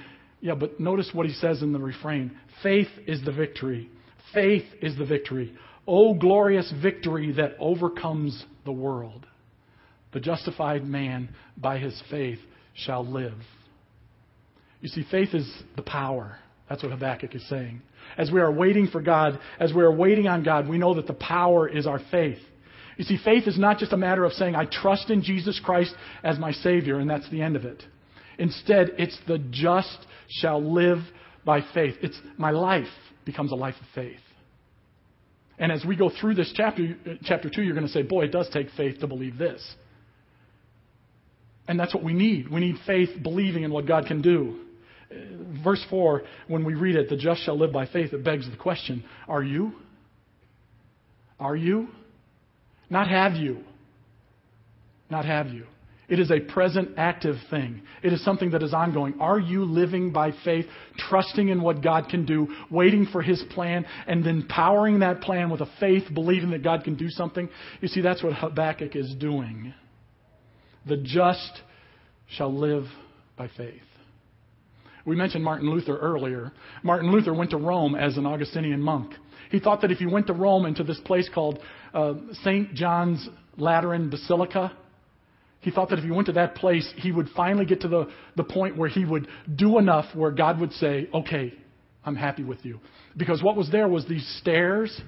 Yeah, 0.43 0.55
but 0.55 0.79
notice 0.79 1.09
what 1.15 1.27
he 1.27 1.33
says 1.33 1.63
in 1.63 1.73
the 1.73 1.79
refrain 1.79 2.37
faith 2.63 2.89
is 3.07 3.25
the 3.25 3.33
victory. 3.33 3.89
Faith 4.35 4.67
is 4.83 4.97
the 4.99 5.07
victory. 5.07 5.55
Oh, 5.87 6.13
glorious 6.15 6.71
victory 6.83 7.33
that 7.33 7.57
overcomes 7.59 8.45
the 8.65 8.73
world. 8.73 9.27
The 10.13 10.21
justified 10.21 10.85
man 10.85 11.31
by 11.57 11.79
his 11.79 12.01
faith 12.11 12.39
shall 12.75 13.07
live. 13.07 13.39
You 14.81 14.89
see, 14.89 15.05
faith 15.11 15.35
is 15.35 15.51
the 15.77 15.83
power. 15.83 16.39
That's 16.69 16.83
what 16.83 16.93
Habakkuk 16.93 17.35
is 17.35 17.49
saying. 17.49 17.83
As 18.19 18.31
we 18.31 18.41
are 18.41 18.53
waiting 18.53 18.89
for 18.89 19.01
God, 19.01 19.39
as 19.59 19.73
we 19.73 19.83
are 19.83 19.95
waiting 19.95 20.27
on 20.27 20.43
God, 20.43 20.69
we 20.69 20.79
know 20.79 20.95
that 20.95 21.07
the 21.07 21.15
power 21.15 21.69
is 21.69 21.87
our 21.87 22.01
faith. 22.11 22.39
You 22.97 23.05
see, 23.05 23.19
faith 23.25 23.47
is 23.47 23.59
not 23.59 23.79
just 23.79 23.93
a 23.93 23.97
matter 23.97 24.25
of 24.25 24.33
saying, 24.33 24.55
I 24.55 24.67
trust 24.67 25.11
in 25.11 25.23
Jesus 25.23 25.61
Christ 25.65 25.95
as 26.23 26.39
my 26.39 26.53
Savior, 26.53 26.99
and 26.99 27.09
that's 27.09 27.29
the 27.31 27.41
end 27.41 27.57
of 27.57 27.65
it. 27.65 27.83
Instead, 28.39 28.93
it's 28.99 29.19
the 29.27 29.39
just 29.51 29.99
shall 30.29 30.63
live 30.63 30.99
by 31.45 31.61
faith. 31.75 31.95
It's 32.03 32.19
my 32.37 32.51
life 32.51 32.87
becomes 33.25 33.53
a 33.53 33.57
life 33.57 33.75
of 33.81 33.87
faith. 33.95 34.21
And 35.59 35.71
as 35.71 35.85
we 35.85 35.97
go 35.97 36.11
through 36.21 36.35
this 36.35 36.53
chapter, 36.55 36.97
chapter 37.25 37.49
2, 37.49 37.63
you're 37.63 37.75
going 37.75 37.87
to 37.87 37.93
say, 37.93 38.03
boy, 38.03 38.25
it 38.25 38.33
does 38.33 38.49
take 38.53 38.69
faith 38.77 38.99
to 39.01 39.07
believe 39.07 39.39
this. 39.39 39.63
And 41.69 41.79
that's 41.79 41.95
what 41.95 42.03
we 42.03 42.13
need. 42.13 42.49
We 42.51 42.61
need 42.61 42.77
faith 42.87 43.11
believing 43.23 43.63
in 43.63 43.73
what 43.73 43.87
God 43.87 44.07
can 44.07 44.21
do 44.21 44.59
verse 45.63 45.85
4, 45.91 46.23
when 46.49 46.65
we 46.65 46.75
read 46.75 46.97
it, 46.97 47.09
the 47.09 47.17
just 47.17 47.43
shall 47.45 47.59
live 47.59 47.73
by 47.73 47.87
faith, 47.87 48.13
it 48.13 48.25
begs 48.25 48.51
the 48.51 48.57
question 48.57 49.05
are 49.29 49.43
you? 49.43 49.73
Are 51.39 51.57
you? 51.57 51.89
Not 52.89 53.09
have 53.09 53.35
you. 53.35 53.65
Not 55.11 55.25
have 55.25 55.49
you. 55.49 55.67
It 56.09 56.19
is 56.19 56.31
a 56.31 56.41
present 56.41 56.91
active 56.99 57.37
thing. 57.49 57.83
It 58.03 58.13
is 58.13 58.23
something 58.23 58.51
that 58.51 58.63
is 58.63 58.75
ongoing. 58.75 59.15
Are 59.19 59.41
you 59.41 59.65
living 59.65 60.13
by 60.13 60.33
faith, 60.45 60.67
trusting 60.99 61.49
in 61.49 61.63
what 61.63 61.83
God 61.83 62.09
can 62.11 62.27
do, 62.27 62.49
waiting 62.71 63.07
for 63.11 63.23
His 63.23 63.43
plan, 63.51 63.87
and 64.07 64.23
then 64.23 64.47
powering 64.47 64.99
that 64.99 65.23
plan 65.23 65.49
with 65.49 65.63
a 65.63 65.71
faith, 65.81 66.05
believing 66.13 66.51
that 66.51 66.63
God 66.63 66.85
can 66.85 66.97
do 66.97 67.09
something? 67.09 67.49
You 67.81 67.89
see, 67.89 68.03
that's 68.03 68.23
what 68.23 68.35
Habakkuk 68.35 68.95
is 68.95 69.15
doing. 69.19 69.73
The 70.87 70.97
just 70.97 71.61
shall 72.37 72.53
live 72.53 72.85
by 73.37 73.49
faith. 73.57 73.83
We 75.05 75.17
mentioned 75.17 75.43
Martin 75.43 75.71
Luther 75.71 75.99
earlier. 75.99 76.53
Martin 76.83 77.11
Luther 77.11 77.35
went 77.35 77.51
to 77.51 77.57
Rome 77.57 77.95
as 77.95 78.17
an 78.17 78.27
Augustinian 78.27 78.81
monk. 78.81 79.13
He 79.51 79.59
thought 79.59 79.81
that 79.83 79.91
if 79.91 79.99
he 79.99 80.07
went 80.07 80.29
to 80.29 80.33
Rome 80.33 80.65
and 80.65 80.77
to 80.77 80.85
this 80.85 81.01
place 81.01 81.29
called 81.33 81.59
uh, 81.93 82.15
St. 82.43 82.73
John's 82.75 83.29
Lateran 83.57 84.11
Basilica, 84.11 84.73
he 85.61 85.71
thought 85.71 85.91
that 85.91 85.99
if 85.99 86.05
he 86.05 86.11
went 86.11 86.27
to 86.27 86.33
that 86.33 86.55
place, 86.55 86.91
he 86.97 87.13
would 87.13 87.29
finally 87.37 87.65
get 87.65 87.83
to 87.83 87.89
the, 87.89 88.11
the 88.37 88.45
point 88.45 88.77
where 88.77 88.89
he 88.89 89.05
would 89.05 89.29
do 89.55 89.79
enough 89.79 90.07
where 90.15 90.31
God 90.31 90.61
would 90.61 90.73
say, 90.73 91.09
okay, 91.13 91.55
I'm 92.05 92.17
happy 92.17 92.43
with 92.43 92.65
you. 92.65 92.81
Because 93.17 93.43
what 93.43 93.57
was 93.57 93.71
there 93.71 93.89
was 93.89 94.07
these 94.09 94.27
stairs 94.41 95.01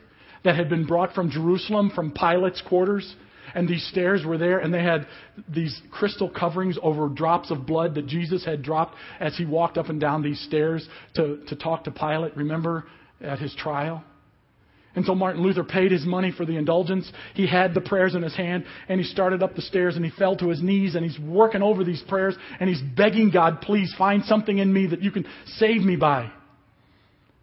that 0.44 0.54
had 0.54 0.68
been 0.68 0.87
brought 0.87 1.14
from 1.14 1.30
Jerusalem, 1.30 1.90
from 1.94 2.12
Pilate's 2.12 2.62
quarters. 2.62 3.16
And 3.54 3.68
these 3.68 3.86
stairs 3.86 4.24
were 4.24 4.36
there, 4.36 4.58
and 4.58 4.74
they 4.74 4.82
had 4.82 5.06
these 5.48 5.80
crystal 5.90 6.28
coverings 6.28 6.76
over 6.82 7.08
drops 7.08 7.50
of 7.50 7.66
blood 7.66 7.94
that 7.94 8.06
Jesus 8.06 8.44
had 8.44 8.62
dropped 8.62 8.96
as 9.20 9.36
he 9.36 9.44
walked 9.44 9.78
up 9.78 9.88
and 9.88 10.00
down 10.00 10.22
these 10.22 10.40
stairs 10.40 10.86
to, 11.14 11.38
to 11.48 11.56
talk 11.56 11.84
to 11.84 11.90
Pilate, 11.90 12.36
remember, 12.36 12.84
at 13.20 13.38
his 13.38 13.54
trial? 13.54 14.02
And 14.96 15.04
so 15.04 15.14
Martin 15.14 15.42
Luther 15.42 15.64
paid 15.64 15.90
his 15.90 16.04
money 16.04 16.30
for 16.30 16.44
the 16.44 16.56
indulgence. 16.56 17.10
He 17.34 17.46
had 17.46 17.74
the 17.74 17.80
prayers 17.80 18.14
in 18.14 18.22
his 18.22 18.36
hand, 18.36 18.64
and 18.88 19.00
he 19.00 19.06
started 19.06 19.42
up 19.42 19.54
the 19.54 19.62
stairs, 19.62 19.96
and 19.96 20.04
he 20.04 20.10
fell 20.12 20.36
to 20.36 20.48
his 20.48 20.62
knees, 20.62 20.94
and 20.94 21.04
he's 21.04 21.18
working 21.18 21.62
over 21.62 21.84
these 21.84 22.02
prayers, 22.08 22.36
and 22.60 22.68
he's 22.68 22.82
begging 22.96 23.30
God, 23.30 23.60
please 23.60 23.92
find 23.98 24.24
something 24.24 24.58
in 24.58 24.72
me 24.72 24.86
that 24.86 25.02
you 25.02 25.10
can 25.10 25.26
save 25.46 25.82
me 25.82 25.96
by. 25.96 26.30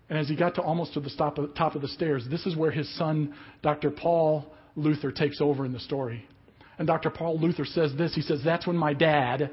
And 0.10 0.19
as 0.19 0.28
he 0.28 0.36
got 0.36 0.56
to 0.56 0.62
almost 0.62 0.93
to 0.93 1.00
the 1.00 1.10
top 1.10 1.76
of 1.76 1.82
the 1.82 1.88
stairs, 1.88 2.26
this 2.30 2.45
is 2.45 2.56
where 2.56 2.71
his 2.71 2.93
son, 2.97 3.34
Dr. 3.62 3.91
Paul 3.91 4.45
Luther 4.76 5.12
takes 5.12 5.42
over 5.42 5.66
in 5.66 5.74
the 5.74 5.80
story. 5.80 6.26
And 6.78 6.88
Dr. 6.88 7.10
Paul 7.10 7.40
Luther 7.40 7.66
says 7.66 7.94
this 7.98 8.16
he 8.16 8.22
says, 8.22 8.42
That's 8.44 8.66
when 8.66 8.78
my 8.78 8.94
dad 8.94 9.52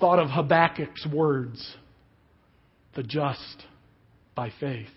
thought 0.00 0.18
of 0.18 0.28
Habakkuk's 0.28 1.06
words 1.06 1.76
the 2.94 3.02
just 3.02 3.64
by 4.34 4.50
faith 4.60 4.88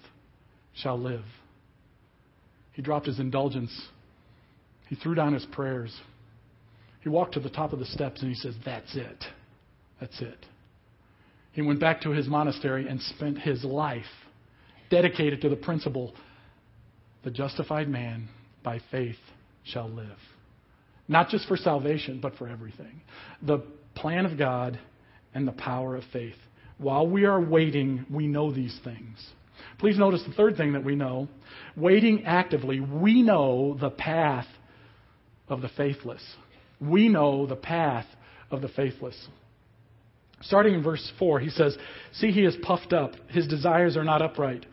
shall 0.75 0.99
live. 0.99 1.25
He 2.73 2.81
dropped 2.81 3.07
his 3.07 3.19
indulgence. 3.19 3.71
He 4.87 4.95
threw 4.95 5.15
down 5.15 5.33
his 5.33 5.45
prayers. 5.47 5.95
He 7.01 7.09
walked 7.09 7.33
to 7.33 7.39
the 7.39 7.49
top 7.49 7.73
of 7.73 7.79
the 7.79 7.85
steps 7.85 8.21
and 8.21 8.29
he 8.29 8.35
says, 8.35 8.55
That's 8.63 8.95
it. 8.95 9.23
That's 9.99 10.21
it. 10.21 10.45
He 11.53 11.63
went 11.63 11.79
back 11.79 12.01
to 12.01 12.11
his 12.11 12.27
monastery 12.27 12.87
and 12.87 13.01
spent 13.01 13.39
his 13.39 13.63
life 13.63 14.05
dedicated 14.91 15.41
to 15.41 15.49
the 15.49 15.55
principle 15.55 16.13
the 17.23 17.31
justified 17.31 17.89
man 17.89 18.29
by 18.67 18.81
faith 18.91 19.15
shall 19.63 19.87
live. 19.87 20.19
Not 21.07 21.29
just 21.29 21.47
for 21.47 21.55
salvation, 21.55 22.19
but 22.21 22.35
for 22.35 22.49
everything. 22.49 22.99
The 23.41 23.59
plan 23.95 24.25
of 24.25 24.37
God 24.37 24.77
and 25.33 25.47
the 25.47 25.53
power 25.53 25.95
of 25.95 26.03
faith. 26.11 26.35
While 26.77 27.07
we 27.07 27.23
are 27.23 27.39
waiting, 27.39 28.05
we 28.11 28.27
know 28.27 28.51
these 28.51 28.77
things. 28.83 29.25
Please 29.79 29.97
notice 29.97 30.21
the 30.27 30.33
third 30.33 30.57
thing 30.57 30.73
that 30.73 30.83
we 30.83 30.95
know. 30.95 31.29
Waiting 31.77 32.25
actively, 32.25 32.81
we 32.81 33.21
know 33.21 33.77
the 33.79 33.89
path 33.89 34.47
of 35.47 35.61
the 35.61 35.69
faithless. 35.69 36.21
We 36.81 37.07
know 37.07 37.47
the 37.47 37.55
path 37.55 38.05
of 38.51 38.61
the 38.61 38.67
faithless. 38.67 39.29
Starting 40.41 40.73
in 40.73 40.83
verse 40.83 41.09
4, 41.17 41.39
he 41.39 41.51
says, 41.51 41.77
See, 42.15 42.31
he 42.31 42.43
is 42.43 42.57
puffed 42.63 42.91
up. 42.91 43.13
His 43.29 43.47
desires 43.47 43.95
are 43.95 44.03
not 44.03 44.21
upright. 44.21 44.65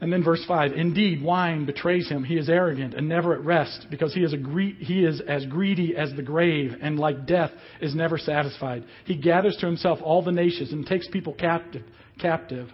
And 0.00 0.12
then 0.12 0.22
verse 0.22 0.44
5 0.46 0.72
Indeed, 0.72 1.22
wine 1.22 1.66
betrays 1.66 2.08
him. 2.08 2.24
He 2.24 2.36
is 2.36 2.48
arrogant 2.48 2.94
and 2.94 3.08
never 3.08 3.34
at 3.34 3.44
rest, 3.44 3.86
because 3.90 4.14
he 4.14 4.22
is, 4.22 4.34
gre- 4.42 4.78
he 4.78 5.04
is 5.04 5.20
as 5.20 5.44
greedy 5.46 5.96
as 5.96 6.14
the 6.14 6.22
grave, 6.22 6.72
and 6.80 6.98
like 6.98 7.26
death 7.26 7.50
is 7.80 7.94
never 7.94 8.18
satisfied. 8.18 8.84
He 9.04 9.16
gathers 9.16 9.56
to 9.60 9.66
himself 9.66 9.98
all 10.02 10.22
the 10.22 10.32
nations 10.32 10.72
and 10.72 10.86
takes 10.86 11.08
people 11.08 11.34
captive, 11.34 11.82
captive 12.20 12.68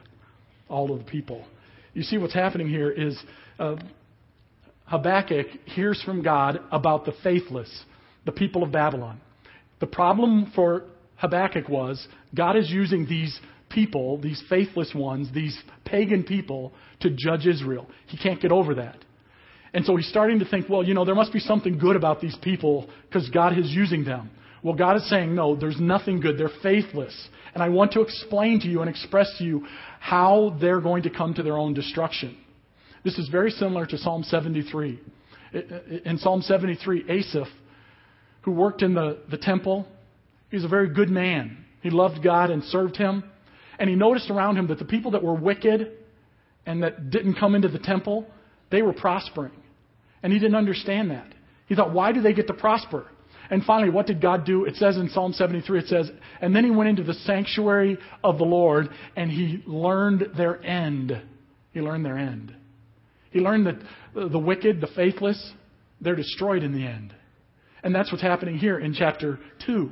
all 0.68 0.92
of 0.92 0.98
the 0.98 1.04
people. 1.04 1.44
You 1.94 2.02
see, 2.02 2.18
what's 2.18 2.34
happening 2.34 2.68
here 2.68 2.90
is 2.90 3.18
uh, 3.58 3.76
Habakkuk 4.86 5.46
hears 5.64 6.02
from 6.02 6.22
God 6.22 6.60
about 6.70 7.04
the 7.04 7.14
faithless, 7.22 7.84
the 8.26 8.32
people 8.32 8.62
of 8.62 8.72
Babylon. 8.72 9.20
The 9.80 9.86
problem 9.86 10.52
for 10.54 10.84
Habakkuk 11.16 11.68
was 11.68 12.06
God 12.34 12.56
is 12.56 12.70
using 12.70 13.06
these 13.06 13.38
people, 13.74 14.18
these 14.18 14.42
faithless 14.48 14.92
ones, 14.94 15.28
these 15.34 15.58
pagan 15.84 16.22
people, 16.22 16.72
to 17.00 17.10
judge 17.10 17.46
Israel. 17.46 17.86
He 18.06 18.16
can't 18.16 18.40
get 18.40 18.52
over 18.52 18.74
that. 18.76 18.96
And 19.74 19.84
so 19.84 19.96
he's 19.96 20.08
starting 20.08 20.38
to 20.38 20.44
think, 20.44 20.68
well, 20.68 20.84
you 20.84 20.94
know, 20.94 21.04
there 21.04 21.16
must 21.16 21.32
be 21.32 21.40
something 21.40 21.78
good 21.78 21.96
about 21.96 22.20
these 22.20 22.36
people 22.42 22.88
because 23.08 23.28
God 23.30 23.58
is 23.58 23.70
using 23.70 24.04
them. 24.04 24.30
Well, 24.62 24.74
God 24.74 24.96
is 24.96 25.10
saying, 25.10 25.34
no, 25.34 25.56
there's 25.56 25.80
nothing 25.80 26.20
good. 26.20 26.38
They're 26.38 26.48
faithless. 26.62 27.28
And 27.52 27.62
I 27.62 27.68
want 27.68 27.92
to 27.92 28.00
explain 28.00 28.60
to 28.60 28.68
you 28.68 28.80
and 28.80 28.88
express 28.88 29.34
to 29.38 29.44
you 29.44 29.66
how 30.00 30.56
they're 30.60 30.80
going 30.80 31.02
to 31.02 31.10
come 31.10 31.34
to 31.34 31.42
their 31.42 31.58
own 31.58 31.74
destruction. 31.74 32.36
This 33.04 33.18
is 33.18 33.28
very 33.28 33.50
similar 33.50 33.84
to 33.84 33.98
Psalm 33.98 34.22
73. 34.22 35.00
In 36.04 36.18
Psalm 36.18 36.40
73, 36.40 37.04
Asaph, 37.08 37.48
who 38.42 38.52
worked 38.52 38.82
in 38.82 38.94
the, 38.94 39.18
the 39.30 39.36
temple, 39.36 39.86
he's 40.50 40.64
a 40.64 40.68
very 40.68 40.88
good 40.88 41.10
man. 41.10 41.64
He 41.82 41.90
loved 41.90 42.22
God 42.22 42.50
and 42.50 42.64
served 42.64 42.96
him. 42.96 43.24
And 43.78 43.88
he 43.88 43.96
noticed 43.96 44.30
around 44.30 44.56
him 44.56 44.68
that 44.68 44.78
the 44.78 44.84
people 44.84 45.12
that 45.12 45.22
were 45.22 45.34
wicked 45.34 45.92
and 46.66 46.82
that 46.82 47.10
didn't 47.10 47.34
come 47.34 47.54
into 47.54 47.68
the 47.68 47.78
temple, 47.78 48.26
they 48.70 48.82
were 48.82 48.92
prospering. 48.92 49.52
And 50.22 50.32
he 50.32 50.38
didn't 50.38 50.56
understand 50.56 51.10
that. 51.10 51.26
He 51.66 51.74
thought, 51.74 51.92
why 51.92 52.12
do 52.12 52.22
they 52.22 52.32
get 52.32 52.46
to 52.46 52.54
prosper? 52.54 53.06
And 53.50 53.62
finally, 53.64 53.90
what 53.90 54.06
did 54.06 54.22
God 54.22 54.46
do? 54.46 54.64
It 54.64 54.76
says 54.76 54.96
in 54.96 55.10
Psalm 55.10 55.32
73, 55.32 55.80
it 55.80 55.88
says, 55.88 56.10
And 56.40 56.56
then 56.56 56.64
he 56.64 56.70
went 56.70 56.88
into 56.88 57.02
the 57.02 57.14
sanctuary 57.14 57.98
of 58.22 58.38
the 58.38 58.44
Lord 58.44 58.88
and 59.16 59.30
he 59.30 59.62
learned 59.66 60.30
their 60.36 60.62
end. 60.64 61.20
He 61.72 61.80
learned 61.80 62.04
their 62.06 62.16
end. 62.16 62.54
He 63.30 63.40
learned 63.40 63.66
that 63.66 64.30
the 64.30 64.38
wicked, 64.38 64.80
the 64.80 64.88
faithless, 64.88 65.52
they're 66.00 66.16
destroyed 66.16 66.62
in 66.62 66.72
the 66.72 66.86
end. 66.86 67.14
And 67.82 67.94
that's 67.94 68.10
what's 68.10 68.22
happening 68.22 68.56
here 68.56 68.78
in 68.78 68.94
chapter 68.94 69.38
2. 69.66 69.90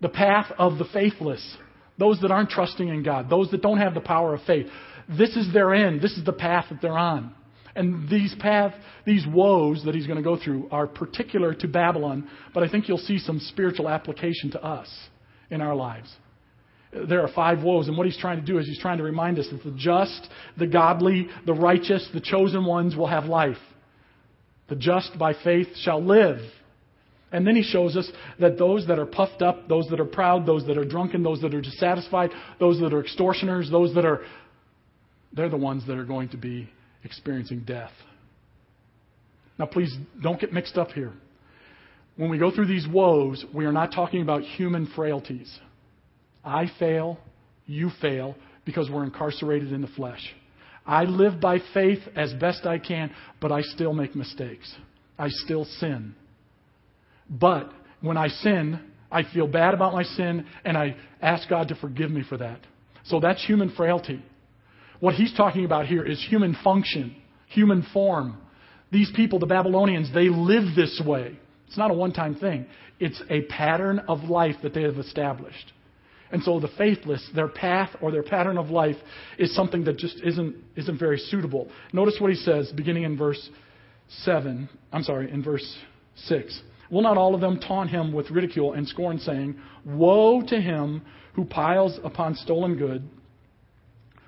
The 0.00 0.08
path 0.08 0.52
of 0.58 0.78
the 0.78 0.84
faithless. 0.92 1.56
Those 2.02 2.18
that 2.22 2.32
aren't 2.32 2.50
trusting 2.50 2.88
in 2.88 3.04
God, 3.04 3.30
those 3.30 3.48
that 3.52 3.62
don't 3.62 3.78
have 3.78 3.94
the 3.94 4.00
power 4.00 4.34
of 4.34 4.42
faith. 4.42 4.66
This 5.08 5.36
is 5.36 5.52
their 5.52 5.72
end. 5.72 6.02
This 6.02 6.10
is 6.18 6.24
the 6.24 6.32
path 6.32 6.64
that 6.70 6.82
they're 6.82 6.98
on. 6.98 7.32
And 7.76 8.10
these 8.10 8.34
path, 8.40 8.74
these 9.06 9.24
woes 9.24 9.84
that 9.84 9.94
he's 9.94 10.08
going 10.08 10.16
to 10.16 10.22
go 10.22 10.36
through 10.36 10.68
are 10.72 10.88
particular 10.88 11.54
to 11.54 11.68
Babylon, 11.68 12.28
but 12.52 12.64
I 12.64 12.68
think 12.68 12.88
you'll 12.88 12.98
see 12.98 13.18
some 13.18 13.38
spiritual 13.38 13.88
application 13.88 14.50
to 14.50 14.64
us 14.64 14.92
in 15.48 15.60
our 15.60 15.76
lives. 15.76 16.12
There 16.92 17.22
are 17.22 17.32
five 17.32 17.62
woes, 17.62 17.86
and 17.86 17.96
what 17.96 18.06
he's 18.06 18.18
trying 18.18 18.40
to 18.40 18.44
do 18.44 18.58
is 18.58 18.66
he's 18.66 18.80
trying 18.80 18.98
to 18.98 19.04
remind 19.04 19.38
us 19.38 19.46
that 19.52 19.62
the 19.62 19.76
just, 19.78 20.28
the 20.58 20.66
godly, 20.66 21.28
the 21.46 21.54
righteous, 21.54 22.10
the 22.12 22.20
chosen 22.20 22.64
ones 22.64 22.96
will 22.96 23.06
have 23.06 23.26
life. 23.26 23.62
The 24.68 24.74
just 24.74 25.16
by 25.16 25.34
faith 25.44 25.68
shall 25.76 26.02
live. 26.02 26.40
And 27.32 27.46
then 27.46 27.56
he 27.56 27.62
shows 27.62 27.96
us 27.96 28.10
that 28.38 28.58
those 28.58 28.86
that 28.88 28.98
are 28.98 29.06
puffed 29.06 29.40
up, 29.40 29.66
those 29.66 29.88
that 29.88 29.98
are 29.98 30.04
proud, 30.04 30.44
those 30.44 30.66
that 30.66 30.76
are 30.76 30.84
drunken, 30.84 31.22
those 31.22 31.40
that 31.40 31.54
are 31.54 31.62
dissatisfied, 31.62 32.30
those 32.60 32.78
that 32.80 32.92
are 32.92 33.00
extortioners, 33.00 33.70
those 33.70 33.94
that 33.94 34.04
are, 34.04 34.20
they're 35.32 35.48
the 35.48 35.56
ones 35.56 35.86
that 35.86 35.96
are 35.96 36.04
going 36.04 36.28
to 36.28 36.36
be 36.36 36.68
experiencing 37.04 37.64
death. 37.66 37.92
Now, 39.58 39.66
please 39.66 39.96
don't 40.22 40.38
get 40.40 40.52
mixed 40.52 40.76
up 40.76 40.90
here. 40.90 41.12
When 42.16 42.30
we 42.30 42.36
go 42.36 42.50
through 42.54 42.66
these 42.66 42.86
woes, 42.86 43.44
we 43.54 43.64
are 43.64 43.72
not 43.72 43.92
talking 43.92 44.20
about 44.20 44.42
human 44.42 44.86
frailties. 44.94 45.58
I 46.44 46.66
fail, 46.78 47.18
you 47.66 47.90
fail, 48.02 48.34
because 48.66 48.90
we're 48.90 49.04
incarcerated 49.04 49.72
in 49.72 49.80
the 49.80 49.88
flesh. 49.88 50.20
I 50.84 51.04
live 51.04 51.40
by 51.40 51.58
faith 51.72 52.00
as 52.14 52.34
best 52.34 52.66
I 52.66 52.78
can, 52.78 53.12
but 53.40 53.52
I 53.52 53.62
still 53.62 53.94
make 53.94 54.14
mistakes. 54.14 54.74
I 55.18 55.28
still 55.28 55.64
sin. 55.64 56.14
But 57.28 57.70
when 58.00 58.16
I 58.16 58.28
sin, 58.28 58.80
I 59.10 59.22
feel 59.24 59.46
bad 59.46 59.74
about 59.74 59.92
my 59.92 60.02
sin 60.02 60.46
and 60.64 60.76
I 60.76 60.96
ask 61.20 61.48
God 61.48 61.68
to 61.68 61.74
forgive 61.74 62.10
me 62.10 62.22
for 62.28 62.38
that. 62.38 62.60
So 63.04 63.20
that's 63.20 63.44
human 63.44 63.70
frailty. 63.70 64.24
What 65.00 65.14
he's 65.14 65.34
talking 65.36 65.64
about 65.64 65.86
here 65.86 66.04
is 66.04 66.24
human 66.28 66.56
function, 66.62 67.16
human 67.48 67.84
form. 67.92 68.38
These 68.90 69.10
people, 69.14 69.38
the 69.38 69.46
Babylonians, 69.46 70.12
they 70.12 70.28
live 70.28 70.76
this 70.76 71.00
way. 71.04 71.38
It's 71.66 71.78
not 71.78 71.90
a 71.90 71.94
one 71.94 72.12
time 72.12 72.34
thing, 72.34 72.66
it's 73.00 73.20
a 73.30 73.42
pattern 73.42 74.00
of 74.08 74.24
life 74.24 74.56
that 74.62 74.74
they 74.74 74.82
have 74.82 74.98
established. 74.98 75.72
And 76.30 76.42
so 76.42 76.60
the 76.60 76.68
faithless, 76.78 77.26
their 77.34 77.48
path 77.48 77.90
or 78.00 78.10
their 78.10 78.22
pattern 78.22 78.56
of 78.56 78.70
life 78.70 78.96
is 79.38 79.54
something 79.54 79.84
that 79.84 79.98
just 79.98 80.18
isn't, 80.24 80.56
isn't 80.76 80.98
very 80.98 81.18
suitable. 81.18 81.68
Notice 81.92 82.16
what 82.20 82.30
he 82.30 82.36
says 82.36 82.72
beginning 82.72 83.02
in 83.02 83.18
verse 83.18 83.50
7. 84.24 84.68
I'm 84.92 85.02
sorry, 85.02 85.30
in 85.30 85.42
verse 85.42 85.76
6. 86.26 86.62
Will 86.90 87.02
not 87.02 87.16
all 87.16 87.34
of 87.34 87.40
them 87.40 87.58
taunt 87.58 87.90
him 87.90 88.12
with 88.12 88.30
ridicule 88.30 88.74
and 88.74 88.86
scorn, 88.86 89.18
saying, 89.18 89.56
Woe 89.84 90.42
to 90.42 90.60
him 90.60 91.02
who 91.34 91.44
piles 91.44 91.98
upon 92.04 92.34
stolen 92.34 92.76
good, 92.76 93.08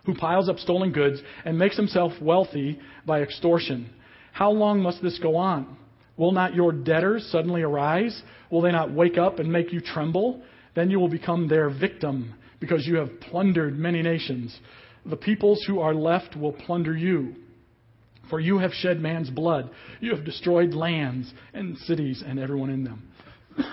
who 0.06 0.14
piles 0.14 0.48
up 0.48 0.58
stolen 0.58 0.92
goods 0.92 1.20
and 1.44 1.58
makes 1.58 1.76
himself 1.76 2.12
wealthy 2.20 2.78
by 3.06 3.22
extortion. 3.22 3.90
How 4.32 4.50
long 4.50 4.80
must 4.80 5.02
this 5.02 5.18
go 5.18 5.36
on? 5.36 5.76
Will 6.16 6.32
not 6.32 6.54
your 6.54 6.72
debtors 6.72 7.26
suddenly 7.30 7.62
arise? 7.62 8.22
Will 8.50 8.60
they 8.60 8.72
not 8.72 8.92
wake 8.92 9.18
up 9.18 9.38
and 9.38 9.50
make 9.50 9.72
you 9.72 9.80
tremble? 9.80 10.42
Then 10.74 10.90
you 10.90 11.00
will 11.00 11.08
become 11.08 11.48
their 11.48 11.70
victim 11.70 12.34
because 12.60 12.86
you 12.86 12.96
have 12.96 13.20
plundered 13.20 13.78
many 13.78 14.02
nations. 14.02 14.56
The 15.06 15.16
peoples 15.16 15.62
who 15.66 15.80
are 15.80 15.94
left 15.94 16.36
will 16.36 16.52
plunder 16.52 16.96
you. 16.96 17.34
For 18.30 18.40
you 18.40 18.58
have 18.58 18.72
shed 18.72 19.00
man's 19.00 19.30
blood. 19.30 19.70
You 20.00 20.14
have 20.14 20.24
destroyed 20.24 20.74
lands 20.74 21.32
and 21.52 21.76
cities 21.78 22.22
and 22.26 22.38
everyone 22.38 22.70
in 22.70 22.84
them. 22.84 23.02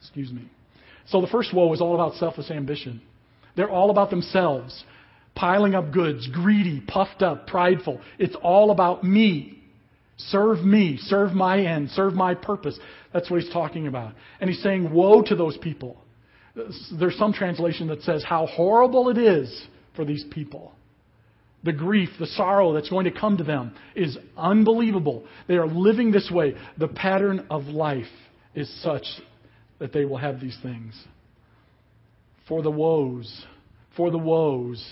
Excuse 0.00 0.32
me. 0.32 0.48
So 1.06 1.20
the 1.20 1.26
first 1.26 1.54
woe 1.54 1.72
is 1.72 1.80
all 1.80 1.94
about 1.94 2.14
selfish 2.14 2.50
ambition. 2.50 3.00
They're 3.56 3.70
all 3.70 3.90
about 3.90 4.10
themselves, 4.10 4.84
piling 5.34 5.74
up 5.74 5.92
goods, 5.92 6.28
greedy, 6.32 6.80
puffed 6.86 7.22
up, 7.22 7.46
prideful. 7.46 8.00
It's 8.18 8.36
all 8.42 8.70
about 8.70 9.02
me. 9.02 9.58
Serve 10.16 10.58
me, 10.58 10.98
serve 11.00 11.32
my 11.32 11.60
end, 11.60 11.90
serve 11.90 12.12
my 12.12 12.34
purpose. 12.34 12.78
That's 13.12 13.30
what 13.30 13.40
he's 13.40 13.52
talking 13.52 13.86
about. 13.86 14.14
And 14.40 14.50
he's 14.50 14.62
saying, 14.62 14.92
Woe 14.92 15.22
to 15.22 15.36
those 15.36 15.56
people. 15.58 15.96
There's 16.98 17.16
some 17.16 17.32
translation 17.32 17.86
that 17.88 18.02
says, 18.02 18.24
How 18.24 18.46
horrible 18.46 19.10
it 19.10 19.18
is 19.18 19.66
for 19.94 20.04
these 20.04 20.24
people. 20.30 20.72
The 21.64 21.72
grief, 21.72 22.10
the 22.18 22.26
sorrow 22.26 22.72
that's 22.72 22.88
going 22.88 23.04
to 23.04 23.10
come 23.10 23.36
to 23.38 23.44
them 23.44 23.74
is 23.96 24.16
unbelievable. 24.36 25.26
They 25.48 25.56
are 25.56 25.66
living 25.66 26.12
this 26.12 26.30
way. 26.30 26.54
The 26.78 26.88
pattern 26.88 27.46
of 27.50 27.64
life 27.64 28.06
is 28.54 28.72
such 28.82 29.04
that 29.78 29.92
they 29.92 30.04
will 30.04 30.18
have 30.18 30.40
these 30.40 30.56
things. 30.62 30.94
For 32.46 32.62
the 32.62 32.70
woes, 32.70 33.44
for 33.96 34.10
the 34.10 34.18
woes, 34.18 34.84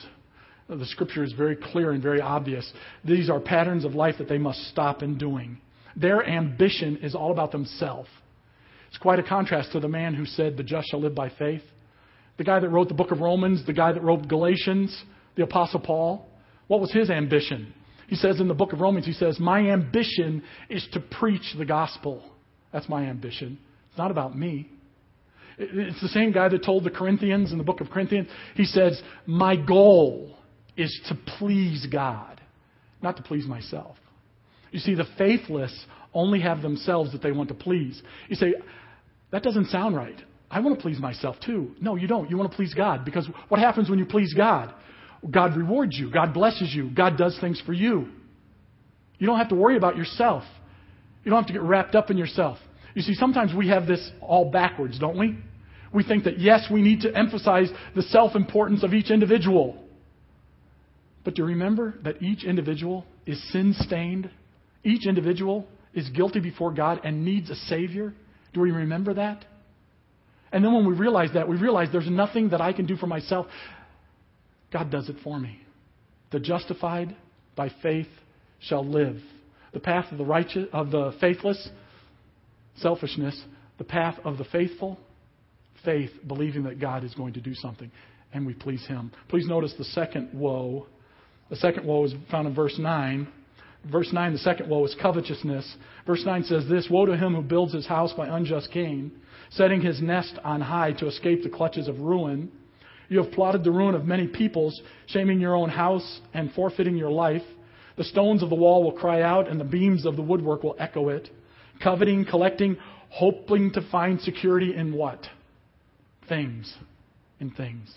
the 0.69 0.87
scripture 0.87 1.23
is 1.23 1.33
very 1.33 1.57
clear 1.57 1.93
and 1.93 2.03
very 2.03 2.21
obvious. 2.21 2.71
These 3.05 3.31
are 3.31 3.41
patterns 3.41 3.85
of 3.85 3.95
life 3.95 4.17
that 4.19 4.29
they 4.29 4.39
must 4.39 4.61
stop 4.69 5.03
in 5.03 5.17
doing. 5.17 5.61
Their 5.95 6.27
ambition 6.27 6.99
is 6.99 7.15
all 7.15 7.31
about 7.31 7.53
themselves. 7.53 8.09
It's 8.89 8.99
quite 8.99 9.19
a 9.19 9.23
contrast 9.23 9.73
to 9.73 9.81
the 9.81 9.89
man 9.89 10.15
who 10.15 10.27
said, 10.27 10.57
The 10.57 10.63
just 10.63 10.89
shall 10.91 11.01
live 11.01 11.15
by 11.15 11.31
faith. 11.31 11.63
The 12.37 12.45
guy 12.45 12.61
that 12.61 12.69
wrote 12.69 12.89
the 12.89 12.95
book 12.95 13.13
of 13.13 13.21
Romans, 13.21 13.65
the 13.65 13.73
guy 13.73 13.93
that 13.93 14.03
wrote 14.03 14.29
Galatians, 14.29 15.05
the 15.37 15.45
Apostle 15.45 15.81
Paul. 15.81 16.29
What 16.69 16.81
was 16.81 16.93
his 16.93 17.11
ambition? 17.11 17.73
He 18.09 18.17
says 18.17 18.41
in 18.41 18.49
the 18.49 18.55
book 18.55 18.73
of 18.73 18.81
Romans, 18.81 19.07
he 19.07 19.13
says, 19.13 19.39
My 19.41 19.71
ambition 19.71 20.43
is 20.69 20.87
to 20.93 21.01
preach 21.01 21.55
the 21.57 21.65
gospel. 21.65 22.23
That's 22.73 22.89
my 22.89 23.05
ambition. 23.05 23.59
It's 23.89 23.99
not 23.99 24.11
about 24.11 24.37
me. 24.37 24.71
It's 25.59 26.01
the 26.01 26.09
same 26.09 26.33
guy 26.33 26.49
that 26.49 26.65
told 26.65 26.85
the 26.85 26.91
Corinthians 26.91 27.51
in 27.51 27.59
the 27.59 27.65
book 27.65 27.81
of 27.81 27.91
Corinthians, 27.91 28.29
he 28.55 28.65
says, 28.65 29.01
My 29.27 29.57
goal 29.57 30.37
is 30.77 31.01
to 31.09 31.17
please 31.39 31.87
God, 31.91 32.41
not 33.03 33.17
to 33.17 33.23
please 33.23 33.47
myself. 33.47 33.97
You 34.71 34.81
see, 34.81 34.95
the 34.95 35.07
faithless 35.17 35.87
only 36.13 36.41
have 36.41 36.63
themselves 36.63 37.13
that 37.13 37.23
they 37.23 37.33
want 37.33 37.49
to 37.49 37.55
please. 37.55 38.03
You 38.29 38.37
say, 38.37 38.55
That 39.33 39.43
doesn't 39.43 39.69
sound 39.69 39.97
right. 39.97 40.21
I 40.51 40.61
want 40.61 40.77
to 40.77 40.83
please 40.83 41.01
myself 41.01 41.37
too. 41.45 41.75
No, 41.81 41.97
you 41.97 42.07
don't. 42.07 42.31
You 42.31 42.37
want 42.37 42.51
to 42.51 42.57
please 42.57 42.73
God 42.73 43.05
because 43.05 43.29
what 43.49 43.59
happens 43.59 43.91
when 43.91 43.99
you 43.99 44.07
please 44.07 44.33
God? 44.35 44.73
God 45.31 45.57
rewards 45.57 45.97
you, 45.99 46.11
God 46.11 46.35
blesses 46.35 46.73
you, 46.75 46.91
God 46.91 47.17
does 47.17 47.37
things 47.41 47.61
for 47.65 47.73
you. 47.73 48.09
You 49.19 49.27
don't 49.27 49.39
have 49.39 49.49
to 49.49 49.55
worry 49.55 49.77
about 49.77 49.97
yourself. 49.97 50.45
You 51.25 51.31
don't 51.31 51.41
have 51.41 51.47
to 51.49 51.53
get 51.53 51.63
wrapped 51.63 51.95
up 51.95 52.11
in 52.11 52.19
yourself. 52.19 52.59
You 52.95 53.03
see, 53.03 53.15
sometimes 53.15 53.53
we 53.55 53.69
have 53.69 53.87
this 53.87 54.11
all 54.21 54.51
backwards, 54.51 54.99
don't 54.99 55.19
we? 55.19 55.37
We 55.93 56.05
think 56.05 56.25
that, 56.25 56.39
yes, 56.39 56.67
we 56.71 56.83
need 56.83 57.01
to 57.03 57.17
emphasize 57.17 57.71
the 57.95 58.03
self 58.03 58.35
importance 58.35 58.85
of 58.85 58.95
each 58.95 59.11
individual. 59.11 59.83
But 61.25 61.35
do 61.35 61.43
you 61.43 61.49
remember 61.49 61.95
that 62.05 62.23
each 62.23 62.45
individual 62.45 63.05
is 63.27 63.43
sin 63.53 63.75
stained? 63.81 64.31
Each 64.85 65.07
individual 65.07 65.67
is 65.95 66.09
guilty 66.11 66.39
before 66.39 66.73
God 66.73 67.01
and 67.03 67.25
needs 67.25 67.51
a 67.51 67.57
Savior? 67.57 68.15
Do 68.53 68.61
we 68.61 68.71
remember 68.71 69.15
that? 69.15 69.45
And 70.53 70.65
then 70.65 70.73
when 70.73 70.87
we 70.87 70.95
realize 70.95 71.31
that, 71.35 71.49
we 71.49 71.57
realize 71.57 71.89
there's 71.91 72.09
nothing 72.09 72.51
that 72.51 72.61
I 72.61 72.73
can 72.73 72.87
do 72.87 72.97
for 72.97 73.07
myself. 73.07 73.47
God 74.73 74.91
does 74.91 75.09
it 75.09 75.17
for 75.23 75.39
me. 75.39 75.61
The 76.33 76.41
justified 76.41 77.15
by 77.55 77.71
faith 77.83 78.09
shall 78.61 78.85
live. 78.85 79.21
The 79.73 79.81
path 79.81 80.11
of 80.11 80.19
the 80.19 80.25
righteous 80.25 80.69
of 80.73 80.91
the 80.91 81.13
faithless, 81.21 81.69
selfishness, 82.77 83.41
the 83.79 83.85
path 83.85 84.19
of 84.25 84.39
the 84.39 84.45
faithful, 84.45 84.99
faith, 85.85 86.11
believing 86.27 86.65
that 86.65 86.81
God 86.81 87.05
is 87.05 87.15
going 87.15 87.35
to 87.35 87.41
do 87.41 87.55
something, 87.55 87.91
and 88.33 88.47
we 88.47 88.55
please 88.55 88.85
Him. 88.87 89.13
Please 89.29 89.47
notice 89.47 89.75
the 89.77 89.85
second 89.85 90.31
woe. 90.33 90.87
The 91.51 91.57
second 91.57 91.87
woe 91.87 92.05
is 92.05 92.15
found 92.31 92.49
in 92.49 92.55
verse 92.55 92.77
9. 92.79 93.29
Verse 93.91 94.13
9, 94.13 94.33
the 94.33 94.39
second 94.39 94.69
woe 94.69 94.85
is 94.85 94.97
covetousness. 95.01 95.77
Verse 96.07 96.25
9 96.25 96.45
says 96.45 96.69
this 96.69 96.89
Woe 96.91 97.07
to 97.07 97.17
him 97.17 97.35
who 97.35 97.43
builds 97.43 97.73
his 97.73 97.87
house 97.87 98.13
by 98.13 98.27
unjust 98.27 98.71
gain, 98.73 99.13
setting 99.51 99.81
his 99.81 100.03
nest 100.03 100.35
on 100.43 100.61
high 100.61 100.93
to 100.95 101.07
escape 101.07 101.45
the 101.45 101.49
clutches 101.49 101.87
of 101.87 102.01
ruin. 102.01 102.51
You 103.09 103.23
have 103.23 103.33
plotted 103.33 103.65
the 103.65 103.71
ruin 103.71 103.95
of 103.95 104.05
many 104.05 104.27
peoples, 104.27 104.81
shaming 105.07 105.41
your 105.41 105.55
own 105.55 105.69
house 105.69 106.21
and 106.35 106.53
forfeiting 106.53 106.97
your 106.97 107.11
life. 107.11 107.43
The 107.97 108.05
stones 108.05 108.43
of 108.43 108.51
the 108.51 108.57
wall 108.57 108.83
will 108.83 108.93
cry 108.93 109.23
out, 109.23 109.49
and 109.49 109.61
the 109.61 109.65
beams 109.65 110.05
of 110.05 110.17
the 110.17 110.23
woodwork 110.23 110.63
will 110.63 110.77
echo 110.79 111.09
it. 111.09 111.29
Coveting, 111.83 112.25
collecting, 112.25 112.77
hoping 113.11 113.73
to 113.73 113.89
find 113.91 114.21
security 114.21 114.75
in 114.75 114.93
what? 114.93 115.27
Things. 116.29 116.75
In 117.41 117.51
things. 117.51 117.95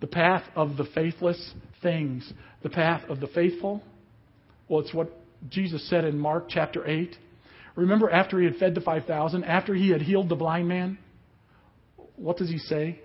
The 0.00 0.06
path 0.06 0.44
of 0.54 0.76
the 0.76 0.86
faithless, 0.94 1.54
things. 1.82 2.32
The 2.62 2.70
path 2.70 3.08
of 3.08 3.20
the 3.20 3.28
faithful, 3.28 3.82
well, 4.70 4.80
it's 4.80 4.94
what 4.94 5.10
Jesus 5.48 5.88
said 5.90 6.04
in 6.04 6.16
Mark 6.18 6.44
chapter 6.48 6.86
8. 6.86 7.16
Remember 7.74 8.08
after 8.08 8.38
he 8.38 8.44
had 8.44 8.56
fed 8.56 8.74
the 8.74 8.80
5,000, 8.80 9.42
after 9.44 9.74
he 9.74 9.90
had 9.90 10.00
healed 10.00 10.28
the 10.28 10.36
blind 10.36 10.68
man? 10.68 10.96
What 12.16 12.36
does 12.36 12.48
he 12.48 12.58
say? 12.58 13.00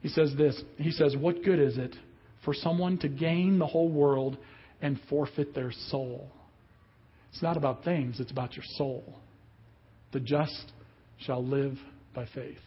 He 0.00 0.08
says 0.08 0.34
this 0.36 0.60
He 0.76 0.90
says, 0.90 1.16
What 1.16 1.44
good 1.44 1.58
is 1.58 1.78
it 1.78 1.94
for 2.44 2.54
someone 2.54 2.98
to 2.98 3.08
gain 3.08 3.58
the 3.58 3.66
whole 3.66 3.90
world 3.90 4.38
and 4.80 4.98
forfeit 5.08 5.54
their 5.54 5.72
soul? 5.88 6.30
It's 7.32 7.42
not 7.42 7.56
about 7.56 7.84
things, 7.84 8.18
it's 8.18 8.32
about 8.32 8.56
your 8.56 8.64
soul. 8.76 9.14
The 10.12 10.20
just 10.20 10.72
shall 11.18 11.44
live 11.44 11.78
by 12.14 12.26
faith. 12.34 12.58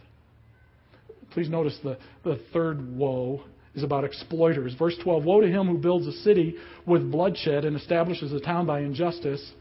Please 1.31 1.49
notice 1.49 1.77
the, 1.83 1.97
the 2.23 2.39
third 2.53 2.95
woe 2.95 3.43
is 3.75 3.83
about 3.83 4.03
exploiters. 4.03 4.75
Verse 4.77 4.95
12 5.03 5.23
Woe 5.23 5.41
to 5.41 5.47
him 5.47 5.67
who 5.67 5.77
builds 5.77 6.07
a 6.07 6.11
city 6.23 6.55
with 6.85 7.11
bloodshed 7.11 7.65
and 7.65 7.75
establishes 7.75 8.31
a 8.31 8.39
town 8.39 8.65
by 8.65 8.81
injustice. 8.81 9.51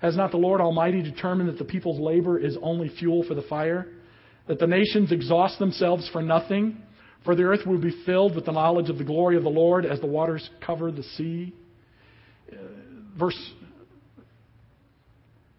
Has 0.00 0.16
not 0.16 0.30
the 0.30 0.36
Lord 0.36 0.60
Almighty 0.60 1.02
determined 1.02 1.48
that 1.48 1.58
the 1.58 1.64
people's 1.64 1.98
labor 1.98 2.38
is 2.38 2.56
only 2.62 2.88
fuel 2.88 3.24
for 3.26 3.34
the 3.34 3.42
fire? 3.42 3.88
That 4.46 4.58
the 4.58 4.66
nations 4.66 5.10
exhaust 5.10 5.58
themselves 5.58 6.08
for 6.12 6.22
nothing? 6.22 6.80
For 7.26 7.34
the 7.34 7.42
earth 7.42 7.66
will 7.66 7.78
be 7.78 8.04
filled 8.06 8.36
with 8.36 8.46
the 8.46 8.52
knowledge 8.52 8.88
of 8.88 8.98
the 8.98 9.04
glory 9.04 9.36
of 9.36 9.42
the 9.42 9.50
Lord 9.50 9.84
as 9.84 10.00
the 10.00 10.06
waters 10.06 10.48
cover 10.64 10.92
the 10.92 11.02
sea. 11.02 11.52
Uh, 12.50 12.56
verse 13.18 13.52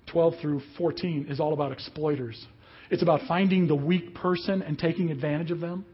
12 0.08 0.36
through 0.42 0.62
14 0.78 1.28
is 1.30 1.42
all 1.42 1.54
about 1.54 1.74
exploiters. 1.74 2.44
It's 2.90 3.04
about 3.04 3.20
finding 3.28 3.68
the 3.68 3.76
weak 3.76 4.16
person 4.16 4.62
and 4.62 4.80
taking 4.80 5.12
advantage 5.12 5.52
of 5.52 5.60
them. 5.60 5.86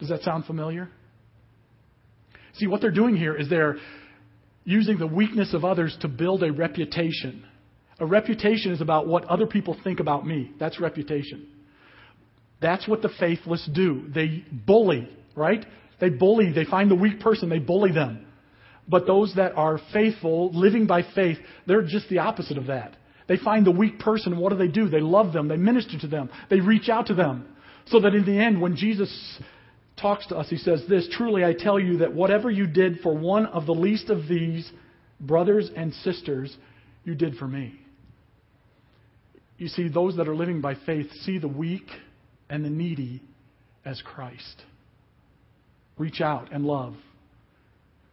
Does 0.00 0.08
that 0.08 0.22
sound 0.22 0.46
familiar? 0.46 0.88
See, 2.54 2.66
what 2.66 2.80
they're 2.80 2.90
doing 2.90 3.16
here 3.16 3.36
is 3.36 3.48
they're 3.48 3.76
using 4.64 4.98
the 4.98 5.06
weakness 5.06 5.54
of 5.54 5.64
others 5.64 5.96
to 6.00 6.08
build 6.08 6.42
a 6.42 6.52
reputation. 6.52 7.44
A 8.00 8.06
reputation 8.06 8.72
is 8.72 8.80
about 8.80 9.06
what 9.06 9.24
other 9.26 9.46
people 9.46 9.76
think 9.84 10.00
about 10.00 10.26
me. 10.26 10.50
That's 10.58 10.80
reputation. 10.80 11.46
That's 12.62 12.86
what 12.88 13.02
the 13.02 13.10
faithless 13.20 13.68
do. 13.74 14.08
They 14.14 14.44
bully, 14.50 15.08
right? 15.36 15.64
They 16.00 16.08
bully. 16.08 16.52
They 16.52 16.64
find 16.64 16.90
the 16.90 16.94
weak 16.96 17.20
person, 17.20 17.48
they 17.48 17.58
bully 17.58 17.92
them. 17.92 18.26
But 18.88 19.06
those 19.06 19.34
that 19.36 19.52
are 19.56 19.78
faithful, 19.92 20.50
living 20.52 20.86
by 20.86 21.02
faith, 21.14 21.38
they're 21.66 21.82
just 21.82 22.08
the 22.08 22.18
opposite 22.18 22.58
of 22.58 22.66
that. 22.66 22.96
They 23.28 23.36
find 23.36 23.64
the 23.64 23.70
weak 23.70 23.98
person, 23.98 24.36
what 24.36 24.50
do 24.50 24.58
they 24.58 24.68
do? 24.68 24.88
They 24.88 25.00
love 25.00 25.32
them, 25.32 25.48
they 25.48 25.56
minister 25.56 25.98
to 26.00 26.08
them, 26.08 26.30
they 26.50 26.60
reach 26.60 26.88
out 26.88 27.06
to 27.06 27.14
them. 27.14 27.46
So 27.86 28.00
that 28.00 28.14
in 28.14 28.24
the 28.24 28.38
end, 28.38 28.60
when 28.60 28.76
Jesus 28.76 29.38
talks 30.00 30.26
to 30.28 30.36
us, 30.36 30.48
he 30.48 30.56
says 30.56 30.84
this 30.88 31.08
Truly 31.12 31.44
I 31.44 31.52
tell 31.52 31.78
you 31.78 31.98
that 31.98 32.12
whatever 32.12 32.50
you 32.50 32.66
did 32.66 33.00
for 33.00 33.16
one 33.16 33.46
of 33.46 33.66
the 33.66 33.74
least 33.74 34.10
of 34.10 34.28
these 34.28 34.70
brothers 35.20 35.70
and 35.74 35.94
sisters, 35.94 36.56
you 37.04 37.14
did 37.14 37.36
for 37.36 37.48
me. 37.48 37.78
You 39.58 39.68
see, 39.68 39.88
those 39.88 40.16
that 40.16 40.28
are 40.28 40.34
living 40.34 40.60
by 40.60 40.74
faith 40.86 41.06
see 41.22 41.38
the 41.38 41.48
weak 41.48 41.86
and 42.52 42.64
the 42.64 42.70
needy 42.70 43.20
as 43.84 44.00
Christ. 44.02 44.62
Reach 45.98 46.20
out 46.20 46.52
and 46.52 46.64
love. 46.64 46.94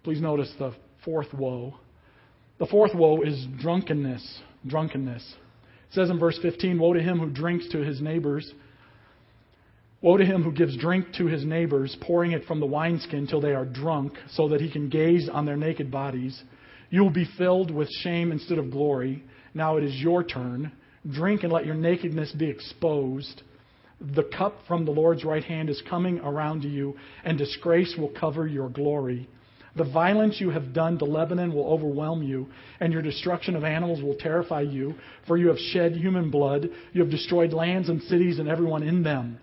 Please 0.04 0.20
notice 0.20 0.52
the 0.58 0.74
fourth 1.06 1.32
woe. 1.34 1.76
The 2.58 2.66
fourth 2.66 2.96
woe 2.96 3.22
is 3.22 3.46
drunkenness. 3.62 4.40
Drunkenness. 4.66 5.36
It 5.90 5.94
says 5.94 6.10
in 6.10 6.18
verse 6.20 6.40
15 6.42 6.80
Woe 6.80 6.94
to 6.94 7.02
him 7.02 7.20
who 7.20 7.30
drinks 7.30 7.70
to 7.70 7.80
his 7.80 8.02
neighbors 8.02 8.52
Woe 10.02 10.16
to 10.16 10.26
him 10.26 10.44
who 10.44 10.54
gives 10.54 10.78
drink 10.78 11.14
to 11.18 11.26
his 11.26 11.44
neighbors, 11.44 11.98
pouring 12.02 12.32
it 12.32 12.46
from 12.46 12.62
the 12.62 12.66
wineskin 12.66 13.28
till 13.28 13.42
they 13.42 13.54
are 13.54 13.66
drunk, 13.66 14.14
so 14.32 14.48
that 14.50 14.62
he 14.62 14.72
can 14.72 14.88
gaze 14.88 15.28
on 15.28 15.46
their 15.46 15.58
naked 15.58 15.92
bodies. 15.92 16.42
You 16.90 17.04
will 17.04 17.10
be 17.10 17.28
filled 17.38 17.70
with 17.70 17.90
shame 18.02 18.32
instead 18.32 18.58
of 18.58 18.72
glory. 18.72 19.24
Now 19.54 19.76
it 19.76 19.84
is 19.84 19.96
your 19.96 20.24
turn. 20.24 20.72
Drink 21.12 21.44
and 21.44 21.52
let 21.52 21.66
your 21.66 21.76
nakedness 21.76 22.32
be 22.32 22.50
exposed. 22.50 23.44
The 24.02 24.24
cup 24.24 24.56
from 24.68 24.86
the 24.86 24.92
Lord's 24.92 25.26
right 25.26 25.44
hand 25.44 25.70
is 25.70 25.82
coming 25.90 26.20
around 26.20 26.62
to 26.62 26.70
you, 26.70 26.96
and 27.24 27.38
disgrace 27.38 27.96
will 27.98 28.14
cover 28.18 28.48
your 28.48 28.70
glory. 28.70 29.28
The 29.76 29.84
violence 29.84 30.40
you 30.40 30.50
have 30.50 30.74
done 30.74 30.98
to 31.00 31.06
Lebanon 31.06 31.54
will 31.54 31.68
overwhelm 31.68 32.24
you, 32.24 32.48
and 32.80 32.92
your 32.92 33.02
destruction 33.02 33.56
of 33.56 33.64
animals 33.64 34.02
will 34.02 34.16
terrify 34.16 34.62
you, 34.62 34.96
for 35.28 35.38
you 35.38 35.48
have 35.50 35.60
shed 35.60 35.94
human 35.94 36.32
blood. 36.32 36.70
You 36.94 37.02
have 37.02 37.12
destroyed 37.12 37.54
lands 37.54 37.90
and 37.90 38.02
cities 38.04 38.40
and 38.40 38.48
everyone 38.50 38.84
in 38.84 39.04
them. 39.04 39.40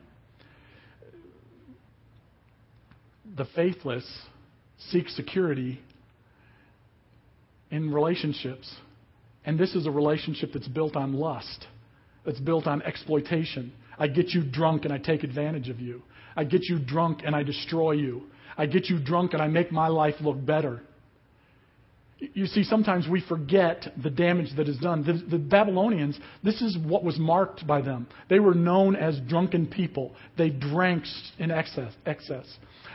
the 3.37 3.45
faithless 3.45 4.05
seek 4.91 5.09
security 5.11 5.81
in 7.71 7.93
relationships. 7.93 8.75
And 9.45 9.59
this 9.59 9.75
is 9.75 9.87
a 9.87 9.91
relationship 9.91 10.51
that's 10.53 10.69
built 10.69 10.97
on 10.97 11.13
lust, 11.13 11.67
that's 12.25 12.41
built 12.41 12.67
on 12.67 12.83
exploitation. 12.83 13.73
I 13.99 14.09
get 14.09 14.31
you 14.31 14.43
drunk 14.43 14.85
and 14.85 14.93
I 14.93 14.99
take 14.99 15.25
advantage 15.25 15.69
of 15.69 15.81
you. 15.81 16.03
I 16.37 16.45
get 16.45 16.65
you 16.65 16.79
drunk 16.79 17.21
and 17.25 17.35
I 17.35 17.43
destroy 17.43 17.93
you. 17.93 18.25
I 18.59 18.67
get 18.67 18.87
you 18.89 18.99
drunk 18.99 19.33
and 19.33 19.43
I 19.43 19.49
make 19.49 19.73
my 19.73 19.89
life 19.89 20.17
look 20.21 20.45
better. 20.45 20.83
You 22.19 22.47
see, 22.47 22.65
sometimes 22.65 23.07
we 23.07 23.21
forget 23.21 23.87
the 24.03 24.09
damage 24.09 24.57
that 24.57 24.69
is 24.69 24.79
done. 24.79 25.05
The, 25.05 25.37
the, 25.37 25.39
Babylonians, 25.39 26.19
this 26.43 26.63
is 26.63 26.79
what 26.79 27.05
was 27.05 27.19
marked 27.19 27.67
by 27.67 27.83
them. 27.83 28.07
They 28.31 28.39
were 28.39 28.55
known 28.55 28.97
as 28.97 29.21
drunken 29.29 29.67
people. 29.67 30.13
They 30.39 30.49
drank 30.49 31.05
in 31.39 31.51
excess. 31.51 31.93
excess. 32.07 32.47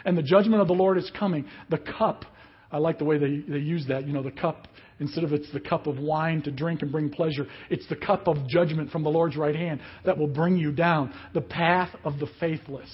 And 0.06 0.18
the 0.18 0.24
judgment 0.24 0.64
of 0.64 0.68
the 0.68 0.74
Lord 0.74 0.98
is 0.98 1.12
coming. 1.18 1.46
The 1.70 1.78
cup, 1.78 2.26
I 2.72 2.78
like 2.78 2.98
the 2.98 3.06
way 3.06 3.18
they, 3.18 3.40
they 3.48 3.60
use 3.60 3.86
that. 3.88 4.08
You 4.08 4.14
know, 4.14 4.24
the 4.24 4.32
cup, 4.32 4.68
instead 5.00 5.24
of 5.24 5.34
it's 5.34 5.52
the 5.52 5.60
cup 5.60 5.88
of 5.88 5.98
wine 6.00 6.42
to 6.44 6.52
drink 6.52 6.82
and 6.82 6.92
bring 6.92 7.10
pleasure, 7.10 7.48
it's 7.70 7.88
the 7.90 7.96
cup 7.96 8.28
of 8.28 8.48
judgment 8.48 8.92
from 8.92 9.04
the 9.04 9.10
Lord's 9.10 9.36
right 9.36 9.56
hand 9.56 9.82
that 10.06 10.18
will 10.18 10.28
bring 10.28 10.58
you 10.58 10.72
down. 10.72 11.14
The 11.34 11.42
path 11.42 11.90
of 12.04 12.20
the 12.20 12.28
faithless. 12.40 12.90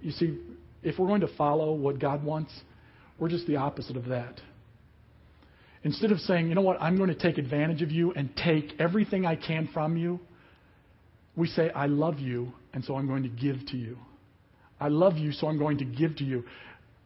You 0.00 0.12
see, 0.12 0.38
if 0.82 0.98
we're 0.98 1.08
going 1.08 1.22
to 1.22 1.36
follow 1.36 1.72
what 1.72 1.98
God 1.98 2.22
wants, 2.22 2.52
we're 3.18 3.30
just 3.30 3.46
the 3.46 3.56
opposite 3.56 3.96
of 3.96 4.06
that. 4.06 4.40
Instead 5.82 6.12
of 6.12 6.18
saying, 6.20 6.48
you 6.48 6.54
know 6.54 6.62
what, 6.62 6.80
I'm 6.80 6.96
going 6.96 7.10
to 7.10 7.14
take 7.14 7.38
advantage 7.38 7.82
of 7.82 7.90
you 7.90 8.12
and 8.12 8.34
take 8.36 8.72
everything 8.78 9.26
I 9.26 9.36
can 9.36 9.68
from 9.72 9.96
you, 9.96 10.20
we 11.36 11.46
say, 11.48 11.70
I 11.70 11.86
love 11.86 12.18
you, 12.18 12.52
and 12.72 12.84
so 12.84 12.96
I'm 12.96 13.06
going 13.06 13.24
to 13.24 13.28
give 13.28 13.56
to 13.68 13.76
you. 13.76 13.98
I 14.80 14.88
love 14.88 15.16
you, 15.16 15.32
so 15.32 15.48
I'm 15.48 15.58
going 15.58 15.78
to 15.78 15.84
give 15.84 16.16
to 16.16 16.24
you. 16.24 16.44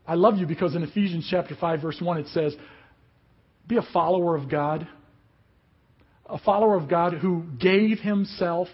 I 0.09 0.15
love 0.15 0.39
you 0.39 0.47
because 0.47 0.75
in 0.75 0.83
Ephesians 0.83 1.29
chapter 1.31 1.55
5, 1.55 1.83
verse 1.83 2.01
1, 2.01 2.19
it 2.19 2.27
says, 2.29 2.57
Be 3.67 3.77
a 3.77 3.83
follower 3.93 4.37
of 4.37 4.51
God, 4.51 4.89
a 6.27 6.39
follower 6.39 6.77
of 6.77 6.89
God 6.89 7.13
who 7.13 7.45
gave 7.61 7.99
himself 7.99 8.69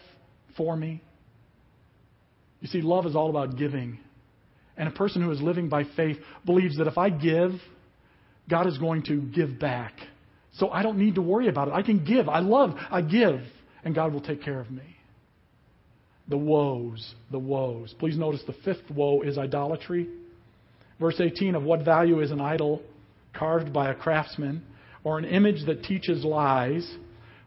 for 0.57 0.77
me. 0.77 1.03
You 2.61 2.69
see, 2.69 2.81
love 2.81 3.05
is 3.05 3.17
all 3.17 3.31
about 3.31 3.59
giving. 3.59 3.99
And 4.77 4.89
a 4.89 4.93
person 4.93 5.23
who 5.23 5.31
is 5.33 5.43
living 5.43 5.69
by 5.69 5.85
faith 5.97 6.19
believes 6.47 6.79
that 6.79 6.87
if 6.87 6.97
I 6.97 7.11
give, 7.11 7.51
God 8.49 8.67
is 8.69 8.79
going 8.79 9.03
to 9.05 9.21
give 9.21 9.59
back 9.59 9.93
So 10.55 10.71
I 10.71 10.83
don't 10.83 10.99
need 10.99 11.17
to 11.17 11.23
worry 11.23 11.49
about 11.49 11.69
it. 11.69 11.75
I 11.75 11.83
can 11.83 12.05
give. 12.05 12.29
I 12.29 12.39
love. 12.39 12.77
I 12.91 13.03
give. 13.03 13.41
And 13.85 13.95
God 13.95 14.13
will 14.13 14.21
take 14.21 14.43
care 14.43 14.61
of 14.61 14.71
me. 14.71 14.97
The 16.29 16.39
woes. 16.39 17.15
The 17.31 17.39
woes. 17.39 17.95
Please 17.99 18.17
notice 18.17 18.43
the 18.47 18.55
fifth 18.65 18.89
woe 18.91 19.23
is 19.23 19.37
idolatry. 19.37 20.09
Verse 21.01 21.21
18 21.21 21.55
of 21.55 21.63
what 21.63 21.85
value 21.85 22.21
is 22.21 22.31
an 22.31 22.41
idol 22.41 22.83
carved 23.35 23.73
by 23.73 23.91
a 23.91 23.95
craftsman 23.95 24.63
or 25.03 25.19
an 25.19 25.25
image 25.25 25.67
that 25.67 25.83
teaches 25.83 26.25
lies? 26.25 26.89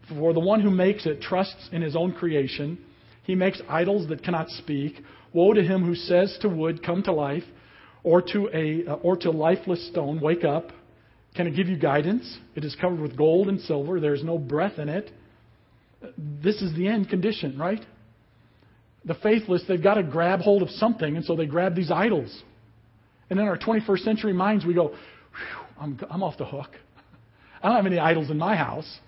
For 0.10 0.33
the 0.33 0.39
one 0.39 0.62
who 0.62 0.71
makes 0.71 1.05
it 1.05 1.21
trusts 1.21 1.69
in 1.71 1.81
his 1.81 1.95
own 1.95 2.13
creation. 2.13 2.77
He 3.23 3.36
makes 3.36 3.62
idols 3.67 4.07
that 4.10 4.23
cannot 4.23 4.49
speak. 4.49 4.95
Woe 5.33 5.53
to 5.53 5.62
him 5.62 5.83
who 5.83 5.95
says 5.95 6.38
to 6.41 6.49
wood, 6.49 6.81
Come 6.83 7.03
to 7.03 7.12
life, 7.12 7.43
or 8.03 8.21
to, 8.21 8.49
a, 8.53 8.89
or 9.01 9.17
to 9.17 9.31
lifeless 9.31 9.86
stone, 9.89 10.21
Wake 10.21 10.45
up. 10.45 10.71
Can 11.36 11.45
it 11.45 11.55
give 11.55 11.67
you 11.67 11.77
guidance? 11.77 12.38
It 12.55 12.63
is 12.63 12.75
covered 12.79 12.99
with 12.99 13.17
gold 13.17 13.47
and 13.49 13.60
silver. 13.62 13.99
There 13.99 14.15
is 14.15 14.23
no 14.23 14.38
breath 14.38 14.79
in 14.79 14.89
it. 14.89 15.12
This 16.17 16.62
is 16.62 16.75
the 16.75 16.88
end 16.88 17.10
condition, 17.10 17.57
right? 17.60 17.86
The 19.05 19.15
faithless, 19.15 19.63
they've 19.67 19.81
got 19.81 19.95
to 19.95 20.03
grab 20.03 20.39
hold 20.39 20.62
of 20.62 20.69
something, 20.71 21.15
and 21.15 21.25
so 21.25 21.36
they 21.36 21.45
grab 21.45 21.75
these 21.75 21.91
idols. 21.91 22.43
And 23.30 23.40
in 23.40 23.48
our 23.48 23.58
21st 23.58 24.00
century 24.00 24.34
minds, 24.34 24.66
we 24.66 24.74
go, 24.74 24.96
I'm, 25.80 26.00
I'm 26.10 26.24
off 26.24 26.38
the 26.38 26.46
hook. 26.46 26.70
I 27.62 27.68
don't 27.68 27.76
have 27.76 27.86
any 27.86 28.00
idols 28.00 28.30
in 28.30 28.38
my 28.38 28.56
house. 28.56 29.00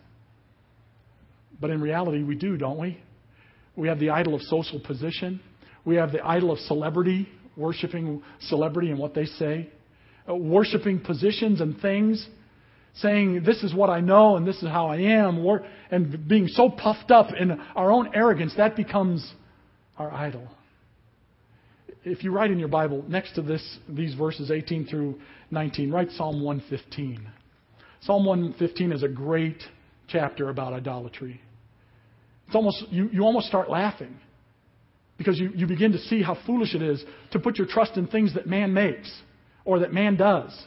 But 1.59 1.69
in 1.69 1.81
reality, 1.81 2.23
we 2.23 2.35
do, 2.35 2.57
don't 2.57 2.79
we? 2.79 3.01
We 3.75 3.87
have 3.87 3.99
the 3.99 4.09
idol 4.09 4.35
of 4.35 4.41
social 4.43 4.79
position. 4.79 5.41
We 5.85 5.95
have 5.95 6.11
the 6.11 6.25
idol 6.25 6.51
of 6.51 6.59
celebrity, 6.59 7.27
worshiping 7.55 8.21
celebrity 8.41 8.89
and 8.89 8.99
what 8.99 9.13
they 9.13 9.25
say, 9.25 9.69
uh, 10.29 10.35
worshiping 10.35 10.99
positions 10.99 11.61
and 11.61 11.79
things, 11.79 12.27
saying, 12.95 13.43
This 13.43 13.63
is 13.63 13.73
what 13.73 13.89
I 13.89 14.01
know 14.01 14.35
and 14.35 14.47
this 14.47 14.57
is 14.57 14.67
how 14.67 14.87
I 14.87 14.97
am, 14.97 15.45
and 15.91 16.27
being 16.27 16.47
so 16.47 16.69
puffed 16.69 17.11
up 17.11 17.27
in 17.33 17.51
our 17.75 17.91
own 17.91 18.13
arrogance, 18.13 18.53
that 18.57 18.75
becomes 18.75 19.33
our 19.97 20.11
idol. 20.11 20.47
If 22.03 22.23
you 22.23 22.31
write 22.31 22.51
in 22.51 22.59
your 22.59 22.69
Bible, 22.69 23.03
next 23.07 23.33
to 23.35 23.41
this, 23.41 23.77
these 23.87 24.13
verses 24.13 24.51
18 24.51 24.87
through 24.87 25.19
19, 25.51 25.91
write 25.91 26.11
Psalm 26.11 26.41
115. 26.41 27.27
Psalm 28.01 28.25
115 28.25 28.91
is 28.93 29.03
a 29.03 29.07
great 29.07 29.61
chapter 30.07 30.49
about 30.49 30.73
idolatry. 30.73 31.41
It's 32.47 32.55
almost, 32.55 32.85
you, 32.89 33.09
you 33.11 33.23
almost 33.23 33.47
start 33.47 33.69
laughing 33.69 34.15
because 35.17 35.37
you, 35.37 35.51
you 35.53 35.67
begin 35.67 35.91
to 35.91 35.99
see 35.99 36.23
how 36.23 36.37
foolish 36.45 36.73
it 36.73 36.81
is 36.81 37.03
to 37.31 37.39
put 37.39 37.57
your 37.57 37.67
trust 37.67 37.97
in 37.97 38.07
things 38.07 38.33
that 38.33 38.47
man 38.47 38.73
makes 38.73 39.13
or 39.65 39.79
that 39.79 39.93
man 39.93 40.15
does. 40.15 40.57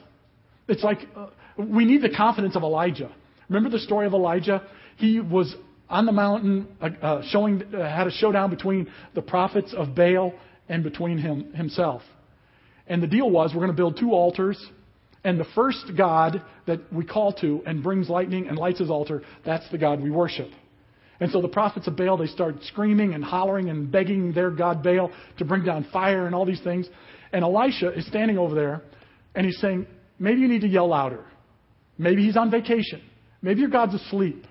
It's 0.68 0.84
like 0.84 0.98
uh, 1.16 1.28
we 1.56 1.86
need 1.86 2.02
the 2.02 2.14
confidence 2.14 2.54
of 2.54 2.62
Elijah. 2.62 3.10
Remember 3.48 3.70
the 3.70 3.82
story 3.82 4.06
of 4.06 4.12
Elijah? 4.12 4.62
He 4.96 5.18
was 5.18 5.54
on 5.88 6.06
the 6.06 6.12
mountain 6.12 6.68
uh, 6.80 6.90
uh, 7.02 7.22
showing, 7.30 7.62
uh, 7.74 7.78
had 7.78 8.06
a 8.06 8.10
showdown 8.10 8.50
between 8.50 8.88
the 9.14 9.22
prophets 9.22 9.74
of 9.76 9.94
Baal 9.94 10.34
and 10.72 10.82
between 10.82 11.18
him, 11.18 11.52
himself. 11.52 12.02
And 12.86 13.02
the 13.02 13.06
deal 13.06 13.30
was 13.30 13.52
we're 13.52 13.60
going 13.60 13.68
to 13.68 13.76
build 13.76 13.98
two 13.98 14.12
altars 14.12 14.58
and 15.22 15.38
the 15.38 15.46
first 15.54 15.92
God 15.96 16.42
that 16.66 16.80
we 16.92 17.04
call 17.04 17.32
to 17.34 17.62
and 17.66 17.82
brings 17.82 18.08
lightning 18.08 18.48
and 18.48 18.58
lights 18.58 18.80
his 18.80 18.90
altar, 18.90 19.22
that's 19.44 19.68
the 19.70 19.78
God 19.78 20.02
we 20.02 20.10
worship. 20.10 20.48
And 21.20 21.30
so 21.30 21.40
the 21.40 21.48
prophets 21.48 21.86
of 21.86 21.96
Baal, 21.96 22.16
they 22.16 22.26
start 22.26 22.56
screaming 22.62 23.14
and 23.14 23.22
hollering 23.22 23.68
and 23.68 23.92
begging 23.92 24.32
their 24.32 24.50
God 24.50 24.82
Baal 24.82 25.12
to 25.38 25.44
bring 25.44 25.62
down 25.62 25.86
fire 25.92 26.26
and 26.26 26.34
all 26.34 26.44
these 26.44 26.62
things. 26.62 26.88
And 27.32 27.44
Elisha 27.44 27.92
is 27.92 28.06
standing 28.06 28.38
over 28.38 28.54
there 28.54 28.82
and 29.34 29.46
he's 29.46 29.60
saying, 29.60 29.86
maybe 30.18 30.40
you 30.40 30.48
need 30.48 30.62
to 30.62 30.68
yell 30.68 30.88
louder. 30.88 31.24
Maybe 31.98 32.24
he's 32.24 32.36
on 32.36 32.50
vacation. 32.50 33.02
Maybe 33.42 33.60
your 33.60 33.70
God's 33.70 33.94
asleep. 33.94 34.44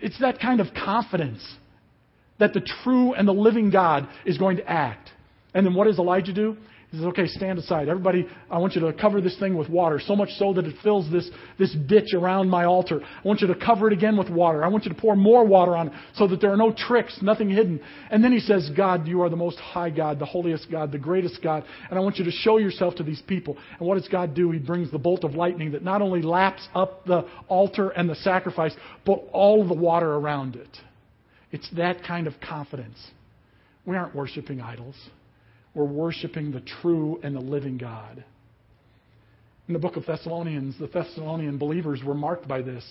It's 0.00 0.18
that 0.20 0.40
kind 0.40 0.60
of 0.60 0.68
confidence 0.72 1.42
that 2.40 2.52
the 2.52 2.60
true 2.82 3.14
and 3.14 3.28
the 3.28 3.32
living 3.32 3.70
God 3.70 4.08
is 4.24 4.36
going 4.38 4.56
to 4.56 4.68
act. 4.68 5.10
And 5.54 5.64
then 5.64 5.74
what 5.74 5.86
does 5.86 5.98
Elijah 5.98 6.32
do? 6.32 6.56
He 6.90 6.96
says, 6.96 7.06
okay, 7.06 7.26
stand 7.28 7.60
aside. 7.60 7.88
Everybody, 7.88 8.26
I 8.50 8.58
want 8.58 8.74
you 8.74 8.80
to 8.80 8.92
cover 8.92 9.20
this 9.20 9.38
thing 9.38 9.56
with 9.56 9.68
water, 9.68 10.00
so 10.04 10.16
much 10.16 10.30
so 10.38 10.52
that 10.54 10.64
it 10.64 10.74
fills 10.82 11.08
this, 11.12 11.30
this 11.56 11.72
ditch 11.86 12.14
around 12.14 12.50
my 12.50 12.64
altar. 12.64 13.00
I 13.00 13.28
want 13.28 13.40
you 13.40 13.46
to 13.46 13.54
cover 13.54 13.86
it 13.86 13.92
again 13.92 14.16
with 14.16 14.28
water. 14.28 14.64
I 14.64 14.68
want 14.68 14.84
you 14.86 14.92
to 14.92 15.00
pour 15.00 15.14
more 15.14 15.44
water 15.44 15.76
on 15.76 15.88
it 15.88 15.92
so 16.14 16.26
that 16.26 16.40
there 16.40 16.52
are 16.52 16.56
no 16.56 16.72
tricks, 16.76 17.16
nothing 17.22 17.48
hidden. 17.48 17.80
And 18.10 18.24
then 18.24 18.32
he 18.32 18.40
says, 18.40 18.68
God, 18.76 19.06
you 19.06 19.22
are 19.22 19.28
the 19.28 19.36
most 19.36 19.56
high 19.58 19.90
God, 19.90 20.18
the 20.18 20.26
holiest 20.26 20.68
God, 20.68 20.90
the 20.90 20.98
greatest 20.98 21.40
God, 21.40 21.62
and 21.88 21.96
I 21.96 22.02
want 22.02 22.16
you 22.16 22.24
to 22.24 22.32
show 22.32 22.58
yourself 22.58 22.96
to 22.96 23.04
these 23.04 23.22
people. 23.22 23.56
And 23.78 23.86
what 23.86 23.96
does 23.96 24.08
God 24.08 24.34
do? 24.34 24.50
He 24.50 24.58
brings 24.58 24.90
the 24.90 24.98
bolt 24.98 25.22
of 25.22 25.34
lightning 25.34 25.70
that 25.72 25.84
not 25.84 26.02
only 26.02 26.22
laps 26.22 26.66
up 26.74 27.04
the 27.04 27.24
altar 27.46 27.90
and 27.90 28.10
the 28.10 28.16
sacrifice, 28.16 28.74
but 29.06 29.22
all 29.32 29.66
the 29.68 29.74
water 29.74 30.12
around 30.12 30.56
it. 30.56 30.76
It's 31.52 31.68
that 31.76 32.04
kind 32.04 32.26
of 32.26 32.34
confidence. 32.40 32.98
We 33.84 33.96
aren't 33.96 34.14
worshiping 34.14 34.60
idols. 34.60 34.96
We're 35.74 35.84
worshiping 35.84 36.52
the 36.52 36.62
true 36.82 37.20
and 37.22 37.34
the 37.34 37.40
living 37.40 37.78
God. 37.78 38.24
In 39.68 39.74
the 39.74 39.80
book 39.80 39.96
of 39.96 40.06
Thessalonians, 40.06 40.78
the 40.78 40.88
Thessalonian 40.88 41.58
believers 41.58 42.00
were 42.04 42.14
marked 42.14 42.48
by 42.48 42.62
this. 42.62 42.84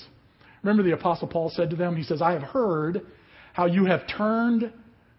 Remember, 0.63 0.83
the 0.83 0.93
Apostle 0.93 1.27
Paul 1.27 1.51
said 1.53 1.69
to 1.69 1.75
them, 1.75 1.95
He 1.95 2.03
says, 2.03 2.21
I 2.21 2.33
have 2.33 2.41
heard 2.41 3.01
how 3.53 3.65
you 3.65 3.85
have 3.85 4.01
turned 4.07 4.71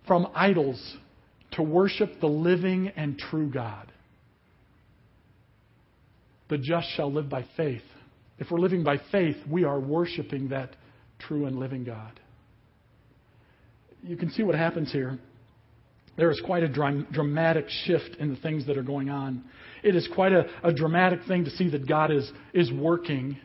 from 0.06 0.28
idols 0.34 0.96
to 1.52 1.62
worship 1.62 2.20
the 2.20 2.26
living 2.26 2.88
and 2.96 3.18
true 3.18 3.50
God. 3.50 3.92
The 6.48 6.58
just 6.58 6.88
shall 6.96 7.12
live 7.12 7.28
by 7.28 7.44
faith. 7.56 7.82
If 8.38 8.50
we're 8.50 8.58
living 8.58 8.82
by 8.82 8.98
faith, 9.12 9.36
we 9.48 9.64
are 9.64 9.78
worshiping 9.78 10.48
that 10.48 10.74
true 11.18 11.46
and 11.46 11.58
living 11.58 11.84
God. 11.84 12.18
You 14.02 14.16
can 14.16 14.30
see 14.30 14.42
what 14.42 14.54
happens 14.54 14.92
here 14.92 15.18
there 16.20 16.30
is 16.30 16.40
quite 16.44 16.62
a 16.62 16.68
dramatic 16.68 17.66
shift 17.84 18.16
in 18.18 18.28
the 18.28 18.36
things 18.36 18.66
that 18.66 18.76
are 18.76 18.82
going 18.82 19.08
on. 19.08 19.42
It 19.82 19.96
is 19.96 20.06
quite 20.14 20.32
a, 20.32 20.44
a 20.62 20.70
dramatic 20.70 21.20
thing 21.26 21.44
to 21.46 21.50
see 21.50 21.70
that 21.70 21.88
God 21.88 22.10
is, 22.10 22.30
is 22.52 22.70
working. 22.70 23.38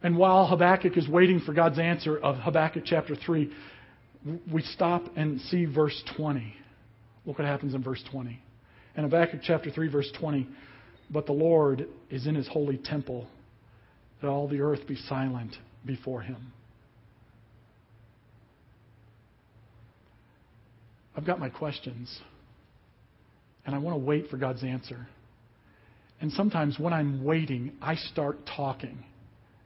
And 0.00 0.16
while 0.16 0.46
Habakkuk 0.46 0.96
is 0.96 1.08
waiting 1.08 1.40
for 1.40 1.52
God's 1.52 1.80
answer 1.80 2.16
of 2.18 2.36
Habakkuk 2.36 2.84
chapter 2.86 3.16
3, 3.16 3.50
we 4.52 4.62
stop 4.62 5.02
and 5.16 5.40
see 5.40 5.64
verse 5.64 6.00
20. 6.16 6.54
Look 7.26 7.40
what 7.40 7.48
happens 7.48 7.74
in 7.74 7.82
verse 7.82 8.02
20. 8.12 8.40
In 8.96 9.02
Habakkuk 9.02 9.40
chapter 9.42 9.72
3, 9.72 9.88
verse 9.88 10.12
20, 10.20 10.46
but 11.10 11.26
the 11.26 11.32
Lord 11.32 11.88
is 12.10 12.28
in 12.28 12.36
his 12.36 12.46
holy 12.46 12.76
temple, 12.76 13.26
that 14.20 14.28
all 14.28 14.46
the 14.46 14.60
earth 14.60 14.86
be 14.86 14.94
silent 14.94 15.56
before 15.84 16.20
him. 16.20 16.52
I've 21.16 21.26
got 21.26 21.38
my 21.38 21.48
questions, 21.48 22.20
and 23.66 23.74
I 23.74 23.78
want 23.78 23.94
to 23.94 24.04
wait 24.04 24.28
for 24.28 24.36
God's 24.36 24.62
answer. 24.62 25.08
And 26.20 26.32
sometimes 26.32 26.78
when 26.78 26.92
I'm 26.92 27.24
waiting, 27.24 27.72
I 27.80 27.94
start 27.94 28.38
talking 28.56 29.04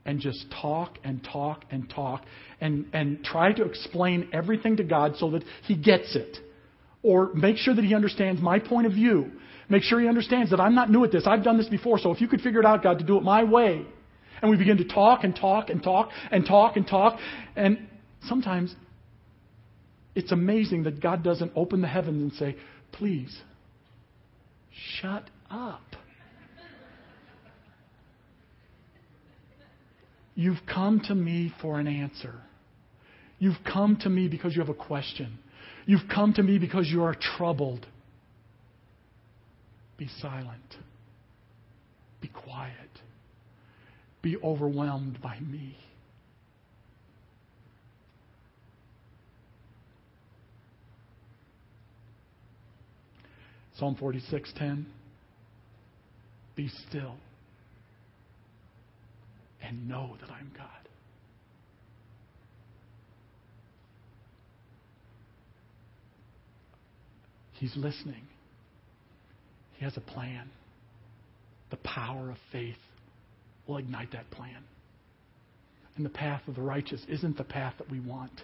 and 0.05 0.21
just 0.21 0.47
talk 0.61 0.99
and 1.03 1.23
talk 1.25 1.65
and 1.71 1.89
talk 1.91 2.25
and, 2.61 2.87
and 2.93 3.25
try 3.25 3.53
to 3.53 3.65
explain 3.65 4.29
everything 4.33 4.77
to 4.77 4.85
God 4.85 5.17
so 5.17 5.31
that 5.31 5.43
He 5.65 5.75
gets 5.77 6.15
it. 6.15 6.39
Or 7.03 7.33
make 7.35 7.57
sure 7.57 7.75
that 7.75 7.85
He 7.85 7.95
understands 7.95 8.41
my 8.41 8.59
point 8.59 8.87
of 8.87 8.93
view. 8.93 9.33
Make 9.69 9.83
sure 9.83 10.01
He 10.01 10.09
understands 10.09 10.51
that 10.51 10.61
I'm 10.61 10.75
not 10.75 10.91
new 10.91 11.05
at 11.05 11.13
this. 11.13 11.25
I've 11.27 11.43
done 11.43 11.59
this 11.59 11.69
before. 11.69 11.99
So 11.99 12.13
if 12.13 12.21
you 12.21 12.29
could 12.29 12.41
figure 12.41 12.61
it 12.61 12.67
out, 12.67 12.83
God, 12.83 12.99
to 12.99 13.05
do 13.05 13.17
it 13.17 13.23
my 13.23 13.45
way. 13.45 13.85
And 14.41 14.51
we 14.51 14.57
begin 14.57 14.77
to 14.79 14.85
talk 14.85 15.25
and 15.25 15.35
talk 15.35 15.71
and 15.71 15.83
talk 15.83 16.11
and 16.31 16.47
talk 16.47 16.77
and 16.77 16.87
talk. 16.87 17.19
And 17.57 17.89
sometimes 18.23 18.75
it's 20.15 20.33
amazing 20.33 20.85
that 20.85 21.01
God 21.01 21.23
doesn't 21.23 21.53
open 21.57 21.81
the 21.81 21.89
heavens 21.89 22.23
and 22.23 22.33
say, 22.35 22.57
please, 22.93 23.37
shut 25.01 25.29
up. 25.51 25.83
You've 30.37 30.61
come 30.73 31.01
to 31.07 31.15
me 31.15 31.53
for 31.61 31.79
an 31.79 31.87
answer. 31.87 32.35
You've 33.39 33.59
come 33.65 33.99
to 34.03 34.09
me 34.09 34.29
because 34.29 34.55
you 34.55 34.61
have 34.61 34.69
a 34.69 34.75
question. 34.75 35.39
You've 35.87 36.09
come 36.13 36.33
to 36.35 36.43
me 36.43 36.59
because 36.59 36.89
you 36.89 37.05
are 37.05 37.15
troubled. 37.37 37.87
Be 39.97 40.09
silent. 40.21 40.77
Be 42.21 42.29
quiet. 42.29 42.75
Be 44.23 44.37
overwhelmed 44.43 45.21
by 45.21 45.39
me. 45.41 45.77
Psalm 53.79 53.97
46:10 53.97 54.85
Be 56.55 56.69
still 56.89 57.17
and 59.63 59.89
know 59.89 60.17
that 60.21 60.31
I'm 60.31 60.51
God. 60.57 60.69
He's 67.55 67.75
listening. 67.77 68.23
He 69.77 69.85
has 69.85 69.97
a 69.97 70.01
plan. 70.01 70.51
The 71.71 71.77
power 71.79 72.31
of 72.31 72.37
faith. 72.53 72.77
will 73.67 73.79
ignite 73.79 74.13
that 74.13 74.31
plan. 74.31 74.63
And 75.97 76.05
the 76.05 76.11
path 76.11 76.43
of 76.47 76.57
the 76.57 76.61
righteous 76.61 77.01
isn't 77.09 77.39
the 77.39 77.45
path 77.45 77.75
that 77.79 77.91
we 77.91 78.01
want. 78.01 78.43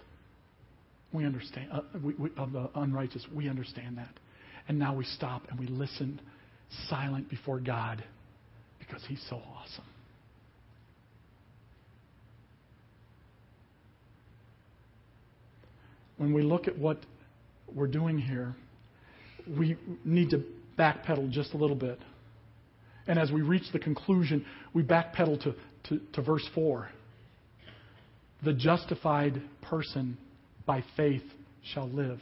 We 1.13 1.25
understand, 1.25 1.69
uh, 1.71 1.81
we, 2.01 2.13
we, 2.15 2.29
of 2.37 2.53
the 2.53 2.69
unrighteous, 2.75 3.27
we 3.33 3.49
understand 3.49 3.97
that. 3.97 4.09
And 4.71 4.79
now 4.79 4.95
we 4.95 5.03
stop 5.03 5.41
and 5.49 5.59
we 5.59 5.67
listen 5.67 6.21
silent 6.87 7.29
before 7.29 7.59
God 7.59 8.01
because 8.79 9.03
He's 9.05 9.21
so 9.29 9.35
awesome. 9.35 9.83
When 16.15 16.33
we 16.33 16.41
look 16.41 16.69
at 16.69 16.77
what 16.77 16.99
we're 17.75 17.87
doing 17.87 18.17
here, 18.17 18.55
we 19.45 19.75
need 20.05 20.29
to 20.29 20.41
backpedal 20.79 21.31
just 21.31 21.53
a 21.53 21.57
little 21.57 21.75
bit. 21.75 21.99
And 23.07 23.19
as 23.19 23.29
we 23.29 23.41
reach 23.41 23.73
the 23.73 23.79
conclusion, 23.79 24.45
we 24.73 24.83
backpedal 24.83 25.43
to, 25.43 25.53
to, 25.89 25.99
to 26.13 26.21
verse 26.21 26.47
4. 26.55 26.87
The 28.45 28.53
justified 28.53 29.41
person 29.63 30.17
by 30.65 30.81
faith 30.95 31.25
shall 31.73 31.89
live. 31.89 32.21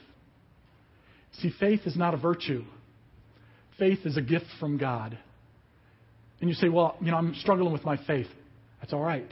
See, 1.33 1.51
faith 1.59 1.81
is 1.85 1.95
not 1.95 2.13
a 2.13 2.17
virtue, 2.17 2.63
faith 3.77 3.99
is 4.05 4.17
a 4.17 4.21
gift 4.21 4.47
from 4.59 4.77
God. 4.77 5.17
And 6.41 6.49
you 6.49 6.55
say, 6.55 6.69
well, 6.69 6.95
you 7.01 7.11
know, 7.11 7.17
I'm 7.17 7.35
struggling 7.35 7.73
with 7.73 7.83
my 7.83 7.97
faith. 8.07 8.27
That's 8.79 8.93
all 8.93 9.01
right. 9.01 9.29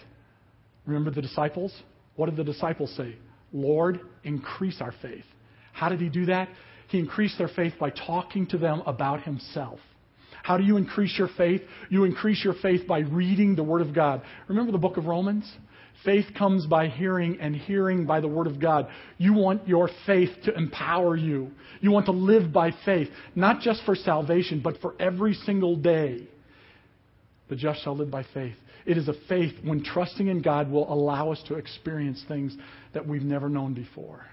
Remember 0.86 1.10
the 1.10 1.22
disciples? 1.22 1.74
What 2.18 2.26
did 2.26 2.36
the 2.36 2.44
disciples 2.44 2.94
say? 2.98 3.16
Lord, 3.54 4.02
increase 4.26 4.82
our 4.82 4.94
faith. 5.02 5.24
How 5.72 5.88
did 5.88 6.02
he 6.02 6.10
do 6.10 6.26
that? 6.26 6.50
He 6.90 7.00
increased 7.00 7.38
their 7.38 7.48
faith 7.48 7.74
by 7.80 7.92
talking 7.92 8.48
to 8.48 8.58
them 8.58 8.82
about 8.86 9.24
himself. 9.24 9.80
How 10.44 10.58
do 10.58 10.64
you 10.64 10.78
increase 10.78 11.18
your 11.18 11.30
faith? 11.38 11.62
You 11.90 12.04
increase 12.06 12.44
your 12.44 12.56
faith 12.62 12.88
by 12.88 13.00
reading 13.00 13.56
the 13.56 13.64
Word 13.64 13.82
of 13.82 13.94
God. 13.94 14.22
Remember 14.48 14.72
the 14.72 14.78
book 14.78 14.98
of 14.98 15.06
Romans? 15.06 15.50
Faith 16.06 16.26
comes 16.38 16.66
by 16.66 16.88
hearing, 16.88 17.40
and 17.42 17.56
hearing 17.56 18.06
by 18.06 18.20
the 18.20 18.28
Word 18.28 18.48
of 18.48 18.60
God. 18.60 18.88
You 19.18 19.34
want 19.34 19.68
your 19.68 19.90
faith 20.06 20.30
to 20.46 20.54
empower 20.54 21.16
you. 21.16 21.52
You 21.82 21.92
want 21.92 22.06
to 22.06 22.12
live 22.12 22.54
by 22.54 22.72
faith, 22.86 23.10
not 23.36 23.62
just 23.62 23.84
for 23.84 23.96
salvation, 23.96 24.62
but 24.64 24.80
for 24.80 24.96
every 25.00 25.34
single 25.34 25.76
day. 25.76 26.28
The 27.50 27.56
just 27.56 27.84
shall 27.84 27.96
live 27.96 28.12
by 28.12 28.26
faith. 28.34 28.56
It 28.86 28.98
is 28.98 29.08
a 29.08 29.14
faith 29.28 29.54
when 29.64 29.84
trusting 29.84 30.28
in 30.28 30.42
God 30.42 30.72
will 30.72 30.92
allow 30.92 31.32
us 31.32 31.44
to 31.48 31.56
experience 31.56 32.24
things 32.28 32.56
that 32.94 33.06
we've 33.06 33.24
never 33.24 33.50
known 33.50 33.74
before. 33.74 34.26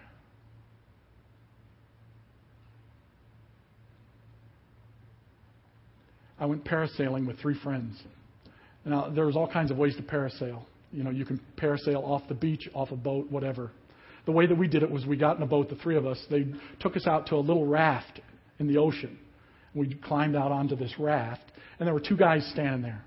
I 6.39 6.47
went 6.47 6.65
parasailing 6.65 7.27
with 7.27 7.39
three 7.41 7.59
friends. 7.63 8.01
Now, 8.85 9.09
there's 9.09 9.35
all 9.35 9.51
kinds 9.51 9.71
of 9.71 9.79
ways 9.79 9.97
to 9.97 10.03
parasail. 10.03 10.63
You 10.95 11.03
know, 11.03 11.11
you 11.11 11.25
can 11.25 11.41
parasail 11.57 12.03
off 12.05 12.23
the 12.29 12.35
beach, 12.35 12.69
off 12.73 12.93
a 12.93 12.97
boat, 12.97 13.31
whatever. 13.31 13.73
The 14.27 14.33
way 14.33 14.47
that 14.47 14.57
we 14.57 14.69
did 14.69 14.83
it 14.83 14.91
was 14.91 15.05
we 15.05 15.17
got 15.17 15.37
in 15.37 15.43
a 15.43 15.47
boat, 15.47 15.69
the 15.69 15.75
three 15.77 15.97
of 15.97 16.07
us. 16.07 16.25
They 16.31 16.47
took 16.81 16.97
us 16.97 17.07
out 17.07 17.27
to 17.27 17.35
a 17.35 17.43
little 17.43 17.67
raft 17.67 18.21
in 18.59 18.69
the 18.69 18.79
ocean. 18.79 19.19
We 19.75 19.95
climbed 19.95 20.37
out 20.37 20.53
onto 20.53 20.77
this 20.77 20.95
raft, 20.99 21.43
and 21.79 21.87
there 21.87 21.95
were 21.95 22.01
two 22.01 22.17
guys 22.17 22.49
standing 22.53 22.83
there. 22.83 23.05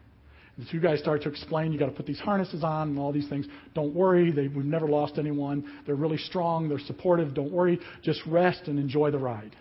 The 0.58 0.66
two 0.70 0.80
guys 0.80 1.00
started 1.00 1.24
to 1.24 1.30
explain, 1.30 1.72
you 1.72 1.80
got 1.80 1.86
to 1.86 1.92
put 1.92 2.08
these 2.08 2.20
harnesses 2.20 2.64
on 2.64 2.90
and 2.90 3.00
all 3.00 3.14
these 3.14 3.30
things. 3.30 3.46
Don't 3.74 3.94
worry, 3.94 4.32
they, 4.32 4.48
we've 4.48 4.66
never 4.66 4.88
lost 4.88 5.18
anyone. 5.18 5.72
They're 5.86 5.96
really 5.96 6.18
strong, 6.18 6.68
they're 6.68 6.80
supportive. 6.80 7.36
Don't 7.36 7.52
worry, 7.52 7.80
just 8.02 8.22
rest 8.26 8.64
and 8.66 8.80
enjoy 8.80 9.12
the 9.12 9.20
ride. 9.20 9.56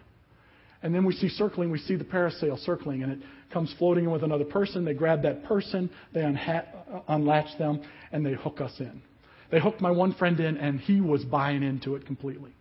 And 0.87 0.95
then 0.95 1.05
we 1.05 1.14
see 1.14 1.28
circling, 1.28 1.72
we 1.72 1.80
see 1.80 1.97
the 1.97 2.05
parasail 2.05 2.64
circling, 2.64 3.03
and 3.03 3.11
it 3.11 3.18
comes 3.53 3.74
floating 3.76 4.05
in 4.05 4.12
with 4.12 4.22
another 4.22 4.45
person. 4.45 4.84
They 4.84 4.95
grab 4.95 5.20
that 5.24 5.43
person, 5.43 5.91
they 6.14 6.20
unha- 6.20 6.64
uh, 6.95 7.01
unlatch 7.09 7.59
them, 7.59 7.82
and 8.12 8.24
they 8.24 8.34
hook 8.34 8.61
us 8.61 8.72
in. 8.78 9.03
They 9.51 9.59
hooked 9.59 9.80
my 9.80 9.91
one 9.91 10.14
friend 10.14 10.39
in, 10.39 10.57
and 10.57 10.78
he 10.78 11.01
was 11.01 11.24
buying 11.24 11.64
into 11.64 11.97
it 11.97 12.07
completely. 12.07 12.53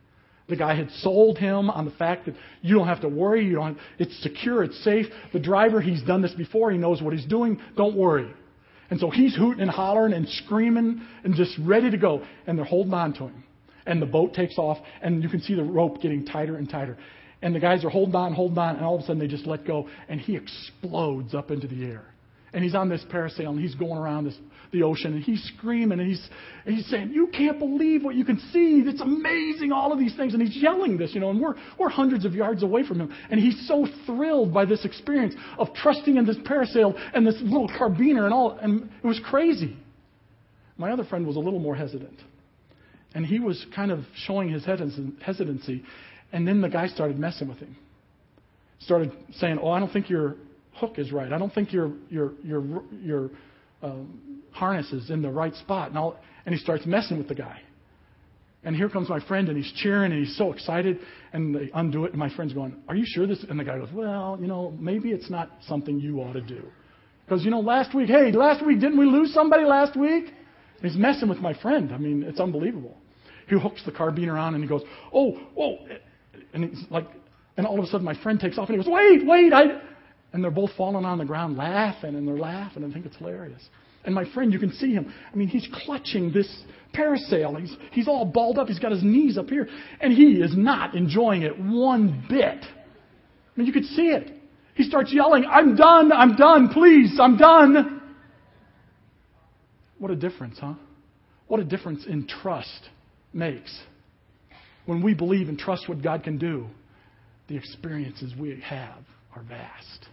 The 0.50 0.56
guy 0.56 0.74
had 0.74 0.90
sold 1.02 1.38
him 1.38 1.70
on 1.70 1.86
the 1.86 1.92
fact 1.92 2.26
that 2.26 2.34
you 2.64 2.74
don't 2.74 2.88
have 2.88 3.02
to 3.02 3.10
worry, 3.10 3.46
you 3.46 3.54
don't, 3.58 3.78
it's 4.00 4.20
secure, 4.24 4.64
it's 4.64 4.84
safe. 4.84 5.06
The 5.32 5.40
driver, 5.40 5.80
he's 5.80 6.02
done 6.02 6.24
this 6.24 6.34
before, 6.34 6.72
he 6.72 6.80
knows 6.80 7.04
what 7.04 7.14
he's 7.14 7.28
doing, 7.28 7.62
don't 7.78 7.96
worry. 7.96 8.34
And 8.90 9.00
so 9.00 9.12
he's 9.12 9.36
hooting 9.36 9.62
and 9.62 9.70
hollering 9.70 10.14
and 10.14 10.28
screaming 10.28 11.00
and 11.24 11.36
just 11.36 11.56
ready 11.60 11.92
to 11.92 11.98
go, 12.00 12.24
and 12.48 12.58
they're 12.58 12.66
holding 12.66 12.96
on 12.96 13.14
to 13.14 13.26
him. 13.26 13.44
And 13.86 14.02
the 14.02 14.08
boat 14.08 14.34
takes 14.34 14.58
off, 14.58 14.80
and 15.04 15.22
you 15.22 15.30
can 15.30 15.42
see 15.42 15.54
the 15.54 15.64
rope 15.64 16.02
getting 16.02 16.26
tighter 16.26 16.56
and 16.56 16.68
tighter. 16.68 16.98
And 17.42 17.54
the 17.54 17.60
guys 17.60 17.84
are 17.86 17.90
holding 17.90 18.16
on, 18.16 18.34
holding 18.34 18.58
on, 18.58 18.78
and 18.78 18.86
all 18.86 18.96
of 18.96 19.02
a 19.02 19.04
sudden 19.04 19.20
they 19.20 19.28
just 19.28 19.46
let 19.46 19.66
go, 19.66 19.88
and 20.08 20.20
he 20.20 20.36
explodes 20.36 21.34
up 21.36 21.52
into 21.52 21.68
the 21.68 21.86
air. 21.86 22.06
And 22.54 22.64
he's 22.64 22.74
on 22.74 22.88
this 22.88 23.04
parasail, 23.12 23.50
and 23.50 23.60
he's 23.60 23.76
going 23.76 23.98
around 23.98 24.24
this, 24.24 24.36
the 24.72 24.84
ocean, 24.84 25.14
and 25.14 25.22
he's 25.22 25.44
screaming, 25.58 26.00
and 26.00 26.08
he's, 26.08 26.26
and 26.66 26.74
he's 26.74 26.88
saying, 26.88 27.12
You 27.12 27.28
can't 27.28 27.60
believe 27.60 28.02
what 28.02 28.16
you 28.16 28.24
can 28.24 28.40
see. 28.54 28.82
It's 28.86 29.02
amazing, 29.02 29.74
all 29.74 29.92
of 29.92 30.00
these 30.00 30.16
things. 30.16 30.34
And 30.34 30.42
he's 30.42 30.56
yelling 30.56 30.98
this, 30.98 31.14
you 31.14 31.20
know, 31.20 31.32
and 31.32 31.42
we're, 31.42 31.56
we're 31.78 31.90
hundreds 31.90 32.24
of 32.24 32.34
yards 32.34 32.64
away 32.64 32.88
from 32.88 33.02
him. 33.02 33.14
And 33.30 33.42
he's 33.42 33.68
so 33.68 33.86
thrilled 34.06 34.54
by 34.54 34.64
this 34.64 34.86
experience 34.86 35.36
of 35.58 35.74
trusting 35.74 36.16
in 36.16 36.26
this 36.26 36.38
parasail 36.38 36.98
and 37.14 37.28
this 37.28 37.36
little 37.42 37.68
carabiner 37.68 38.24
and 38.24 38.34
all. 38.34 38.58
And 38.62 38.90
it 39.04 39.08
was 39.08 39.20
crazy. 39.26 39.76
My 40.78 40.92
other 40.92 41.04
friend 41.04 41.28
was 41.28 41.36
a 41.36 41.40
little 41.40 41.60
more 41.60 41.76
hesitant. 41.76 42.20
And 43.14 43.26
he 43.26 43.40
was 43.40 43.66
kind 43.76 43.92
of 43.92 44.00
showing 44.26 44.50
his 44.50 44.66
hesitancy. 44.66 45.84
And 46.32 46.48
then 46.48 46.62
the 46.62 46.70
guy 46.70 46.88
started 46.88 47.18
messing 47.18 47.48
with 47.48 47.60
him. 47.60 47.76
Started 48.80 49.12
saying, 49.38 49.60
Oh, 49.62 49.70
I 49.70 49.80
don't 49.80 49.92
think 49.92 50.10
your 50.10 50.36
hook 50.74 50.98
is 50.98 51.12
right. 51.12 51.32
I 51.32 51.38
don't 51.38 51.54
think 51.54 51.72
your, 51.72 51.94
your, 52.10 52.34
your, 52.44 52.84
your 53.02 53.30
um, 53.82 54.42
harness 54.52 54.92
is 54.92 55.10
in 55.10 55.22
the 55.22 55.30
right 55.30 55.56
spot. 55.56 55.90
And, 55.90 55.98
I'll, 55.98 56.20
and 56.46 56.54
he 56.54 56.60
starts 56.62 56.86
messing 56.86 57.18
with 57.18 57.28
the 57.28 57.36
guy. 57.36 57.62
And 58.66 58.76
here 58.76 58.90
comes 58.90 59.10
my 59.10 59.20
friend, 59.28 59.48
and 59.48 59.56
he's 59.56 59.72
cheering, 59.74 60.12
and 60.12 60.26
he's 60.26 60.36
so 60.38 60.52
excited. 60.52 61.00
And 61.34 61.56
they 61.56 61.70
undo 61.76 62.06
it, 62.06 62.12
and 62.12 62.20
my 62.20 62.36
friend's 62.36 62.52
going, 62.52 62.76
Are 62.90 62.96
you 62.96 63.06
sure 63.06 63.28
this? 63.28 63.46
And 63.48 63.60
the 63.60 63.64
guy 63.64 63.78
goes, 63.78 63.90
Well, 63.94 64.38
you 64.42 64.48
know, 64.48 64.76
maybe 64.80 65.10
it's 65.10 65.30
not 65.30 65.52
something 65.68 66.00
you 66.00 66.20
ought 66.20 66.34
to 66.34 66.42
do. 66.42 66.64
Because, 67.26 67.46
you 67.46 67.52
know, 67.52 67.60
last 67.60 67.94
week, 67.96 68.10
hey, 68.10 68.32
last 68.32 68.66
week, 68.66 68.80
didn't 68.80 68.98
we 68.98 69.06
lose 69.06 69.34
somebody 69.34 69.66
last 69.66 69.96
week? 69.96 70.26
And 70.26 70.92
he's 70.92 70.98
messing 71.00 71.30
with 71.30 71.40
my 71.40 71.54
friend. 71.62 71.94
I 71.94 71.98
mean, 71.98 72.24
it's 72.24 72.40
unbelievable. 72.40 72.98
He 73.48 73.58
hooks 73.60 73.84
the 73.86 73.92
carbine 73.92 74.30
on, 74.30 74.56
and 74.56 74.64
he 74.64 74.68
goes, 74.68 74.82
Oh, 75.14 75.40
oh, 75.58 75.78
and 76.56 76.64
he's 76.64 76.86
like, 76.90 77.08
and 77.58 77.68
all 77.68 77.78
of 77.78 77.84
a 77.84 77.88
sudden 77.88 78.06
my 78.06 78.20
friend 78.24 78.40
takes 78.40 78.58
off 78.58 78.70
and 78.70 78.78
he 78.78 78.84
goes, 78.84 78.92
wait, 78.92 79.26
wait, 79.26 79.54
I, 79.54 79.82
and 80.34 80.44
they're 80.44 80.52
both 80.52 80.72
falling 80.76 81.06
on 81.06 81.18
the 81.18 81.26
ground 81.26 81.58
laughing 81.58 82.16
and 82.16 82.28
they're 82.28 82.38
laughing 82.38 82.84
and 82.84 82.92
I 82.92 82.94
think 82.94 83.06
it's 83.06 83.18
hilarious. 83.18 83.62
And 84.06 84.14
my 84.14 84.26
friend, 84.34 84.54
you 84.54 84.60
can 84.60 84.72
see 84.72 84.94
him. 84.94 85.12
I 85.32 85.36
mean, 85.36 85.48
he's 85.48 85.68
clutching 85.86 86.32
this 86.32 86.64
parasail. 86.94 87.60
He's, 87.60 87.76
he's 87.92 88.08
all 88.08 88.24
balled 88.24 88.60
up. 88.60 88.68
He's 88.68 88.80
got 88.80 88.92
his 88.92 89.04
knees 89.04 89.38
up 89.38 89.50
here. 89.50 89.68
And 90.00 90.14
he 90.14 90.34
is 90.34 90.56
not 90.56 90.96
enjoying 90.96 91.42
it 91.42 91.60
one 91.60 92.24
bit. 92.30 92.64
I 92.64 93.56
mean, 93.56 93.66
you 93.66 93.74
could 93.74 93.86
see 93.86 94.10
it. 94.10 94.32
He 94.76 94.84
starts 94.84 95.12
yelling, 95.14 95.46
I'm 95.50 95.76
done, 95.76 96.12
I'm 96.12 96.36
done, 96.36 96.70
please, 96.70 97.18
I'm 97.20 97.38
done. 97.38 98.02
What 99.98 100.12
a 100.12 100.16
difference, 100.16 100.58
huh? 100.60 100.74
What 101.48 101.60
a 101.60 101.64
difference 101.64 102.06
in 102.06 102.28
trust 102.28 102.90
makes 103.34 103.82
when 104.86 105.02
we 105.02 105.14
believe 105.14 105.50
and 105.50 105.58
trust 105.58 105.90
what 105.90 106.02
God 106.02 106.24
can 106.24 106.38
do, 106.38 106.68
the 107.48 107.56
experiences 107.56 108.34
we 108.40 108.60
have 108.62 109.04
are 109.36 109.44
vast. 109.44 110.08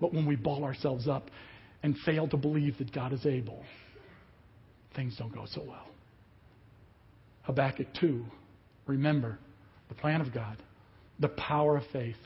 But 0.00 0.12
when 0.12 0.26
we 0.26 0.36
ball 0.36 0.64
ourselves 0.64 1.08
up 1.08 1.30
and 1.82 1.96
fail 2.04 2.28
to 2.28 2.36
believe 2.36 2.78
that 2.78 2.92
God 2.92 3.12
is 3.12 3.24
able, 3.26 3.62
things 4.94 5.16
don't 5.18 5.34
go 5.34 5.46
so 5.52 5.62
well. 5.66 5.86
Habakkuk 7.42 7.86
2, 8.00 8.24
remember 8.86 9.38
the 9.88 9.94
plan 9.94 10.20
of 10.20 10.32
God, 10.32 10.56
the 11.18 11.28
power 11.28 11.76
of 11.76 11.84
faith, 11.92 12.16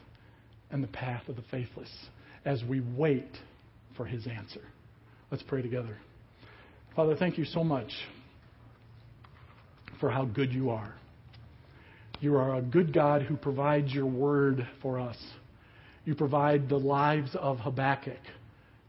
and 0.70 0.82
the 0.82 0.88
path 0.88 1.28
of 1.28 1.36
the 1.36 1.43
faithless 1.51 1.90
as 2.45 2.62
we 2.68 2.80
wait 2.80 3.30
for 3.97 4.05
his 4.05 4.26
answer. 4.26 4.62
Let's 5.30 5.43
pray 5.43 5.62
together. 5.62 5.97
Father, 6.97 7.14
thank 7.16 7.38
you 7.38 7.45
so 7.45 7.62
much 7.62 7.90
for 10.01 10.11
how 10.11 10.24
good 10.24 10.53
you 10.53 10.70
are. 10.70 10.95
You 12.23 12.37
are 12.37 12.55
a 12.55 12.62
good 12.62 12.93
God 12.93 13.23
who 13.23 13.37
provides 13.37 13.93
your 13.93 14.07
word 14.07 14.64
for 14.81 15.01
us. 15.01 15.16
You 16.05 16.14
provide 16.14 16.68
the 16.68 16.79
lives 16.79 17.31
of 17.35 17.59
Habakkuk 17.59 18.20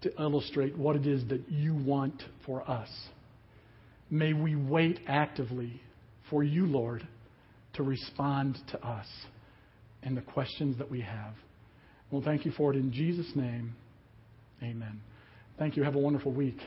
to 0.01 0.21
illustrate 0.21 0.77
what 0.77 0.95
it 0.95 1.07
is 1.07 1.27
that 1.29 1.49
you 1.49 1.73
want 1.73 2.21
for 2.45 2.61
us. 2.69 2.89
May 4.11 4.34
we 4.34 4.55
wait 4.55 4.99
actively 5.07 5.81
for 6.29 6.43
you, 6.43 6.67
Lord, 6.67 7.07
to 7.73 7.81
respond 7.81 8.59
to 8.69 8.86
us 8.86 9.07
and 10.03 10.15
the 10.15 10.21
questions 10.21 10.77
that 10.77 10.91
we 10.91 11.01
have. 11.01 11.34
Well, 12.11 12.21
thank 12.23 12.45
you 12.45 12.51
for 12.51 12.71
it 12.71 12.77
in 12.77 12.93
Jesus' 12.93 13.31
name. 13.36 13.73
Amen. 14.61 15.01
Thank 15.57 15.75
you. 15.75 15.81
Have 15.81 15.95
a 15.95 15.99
wonderful 15.99 16.31
week. 16.31 16.57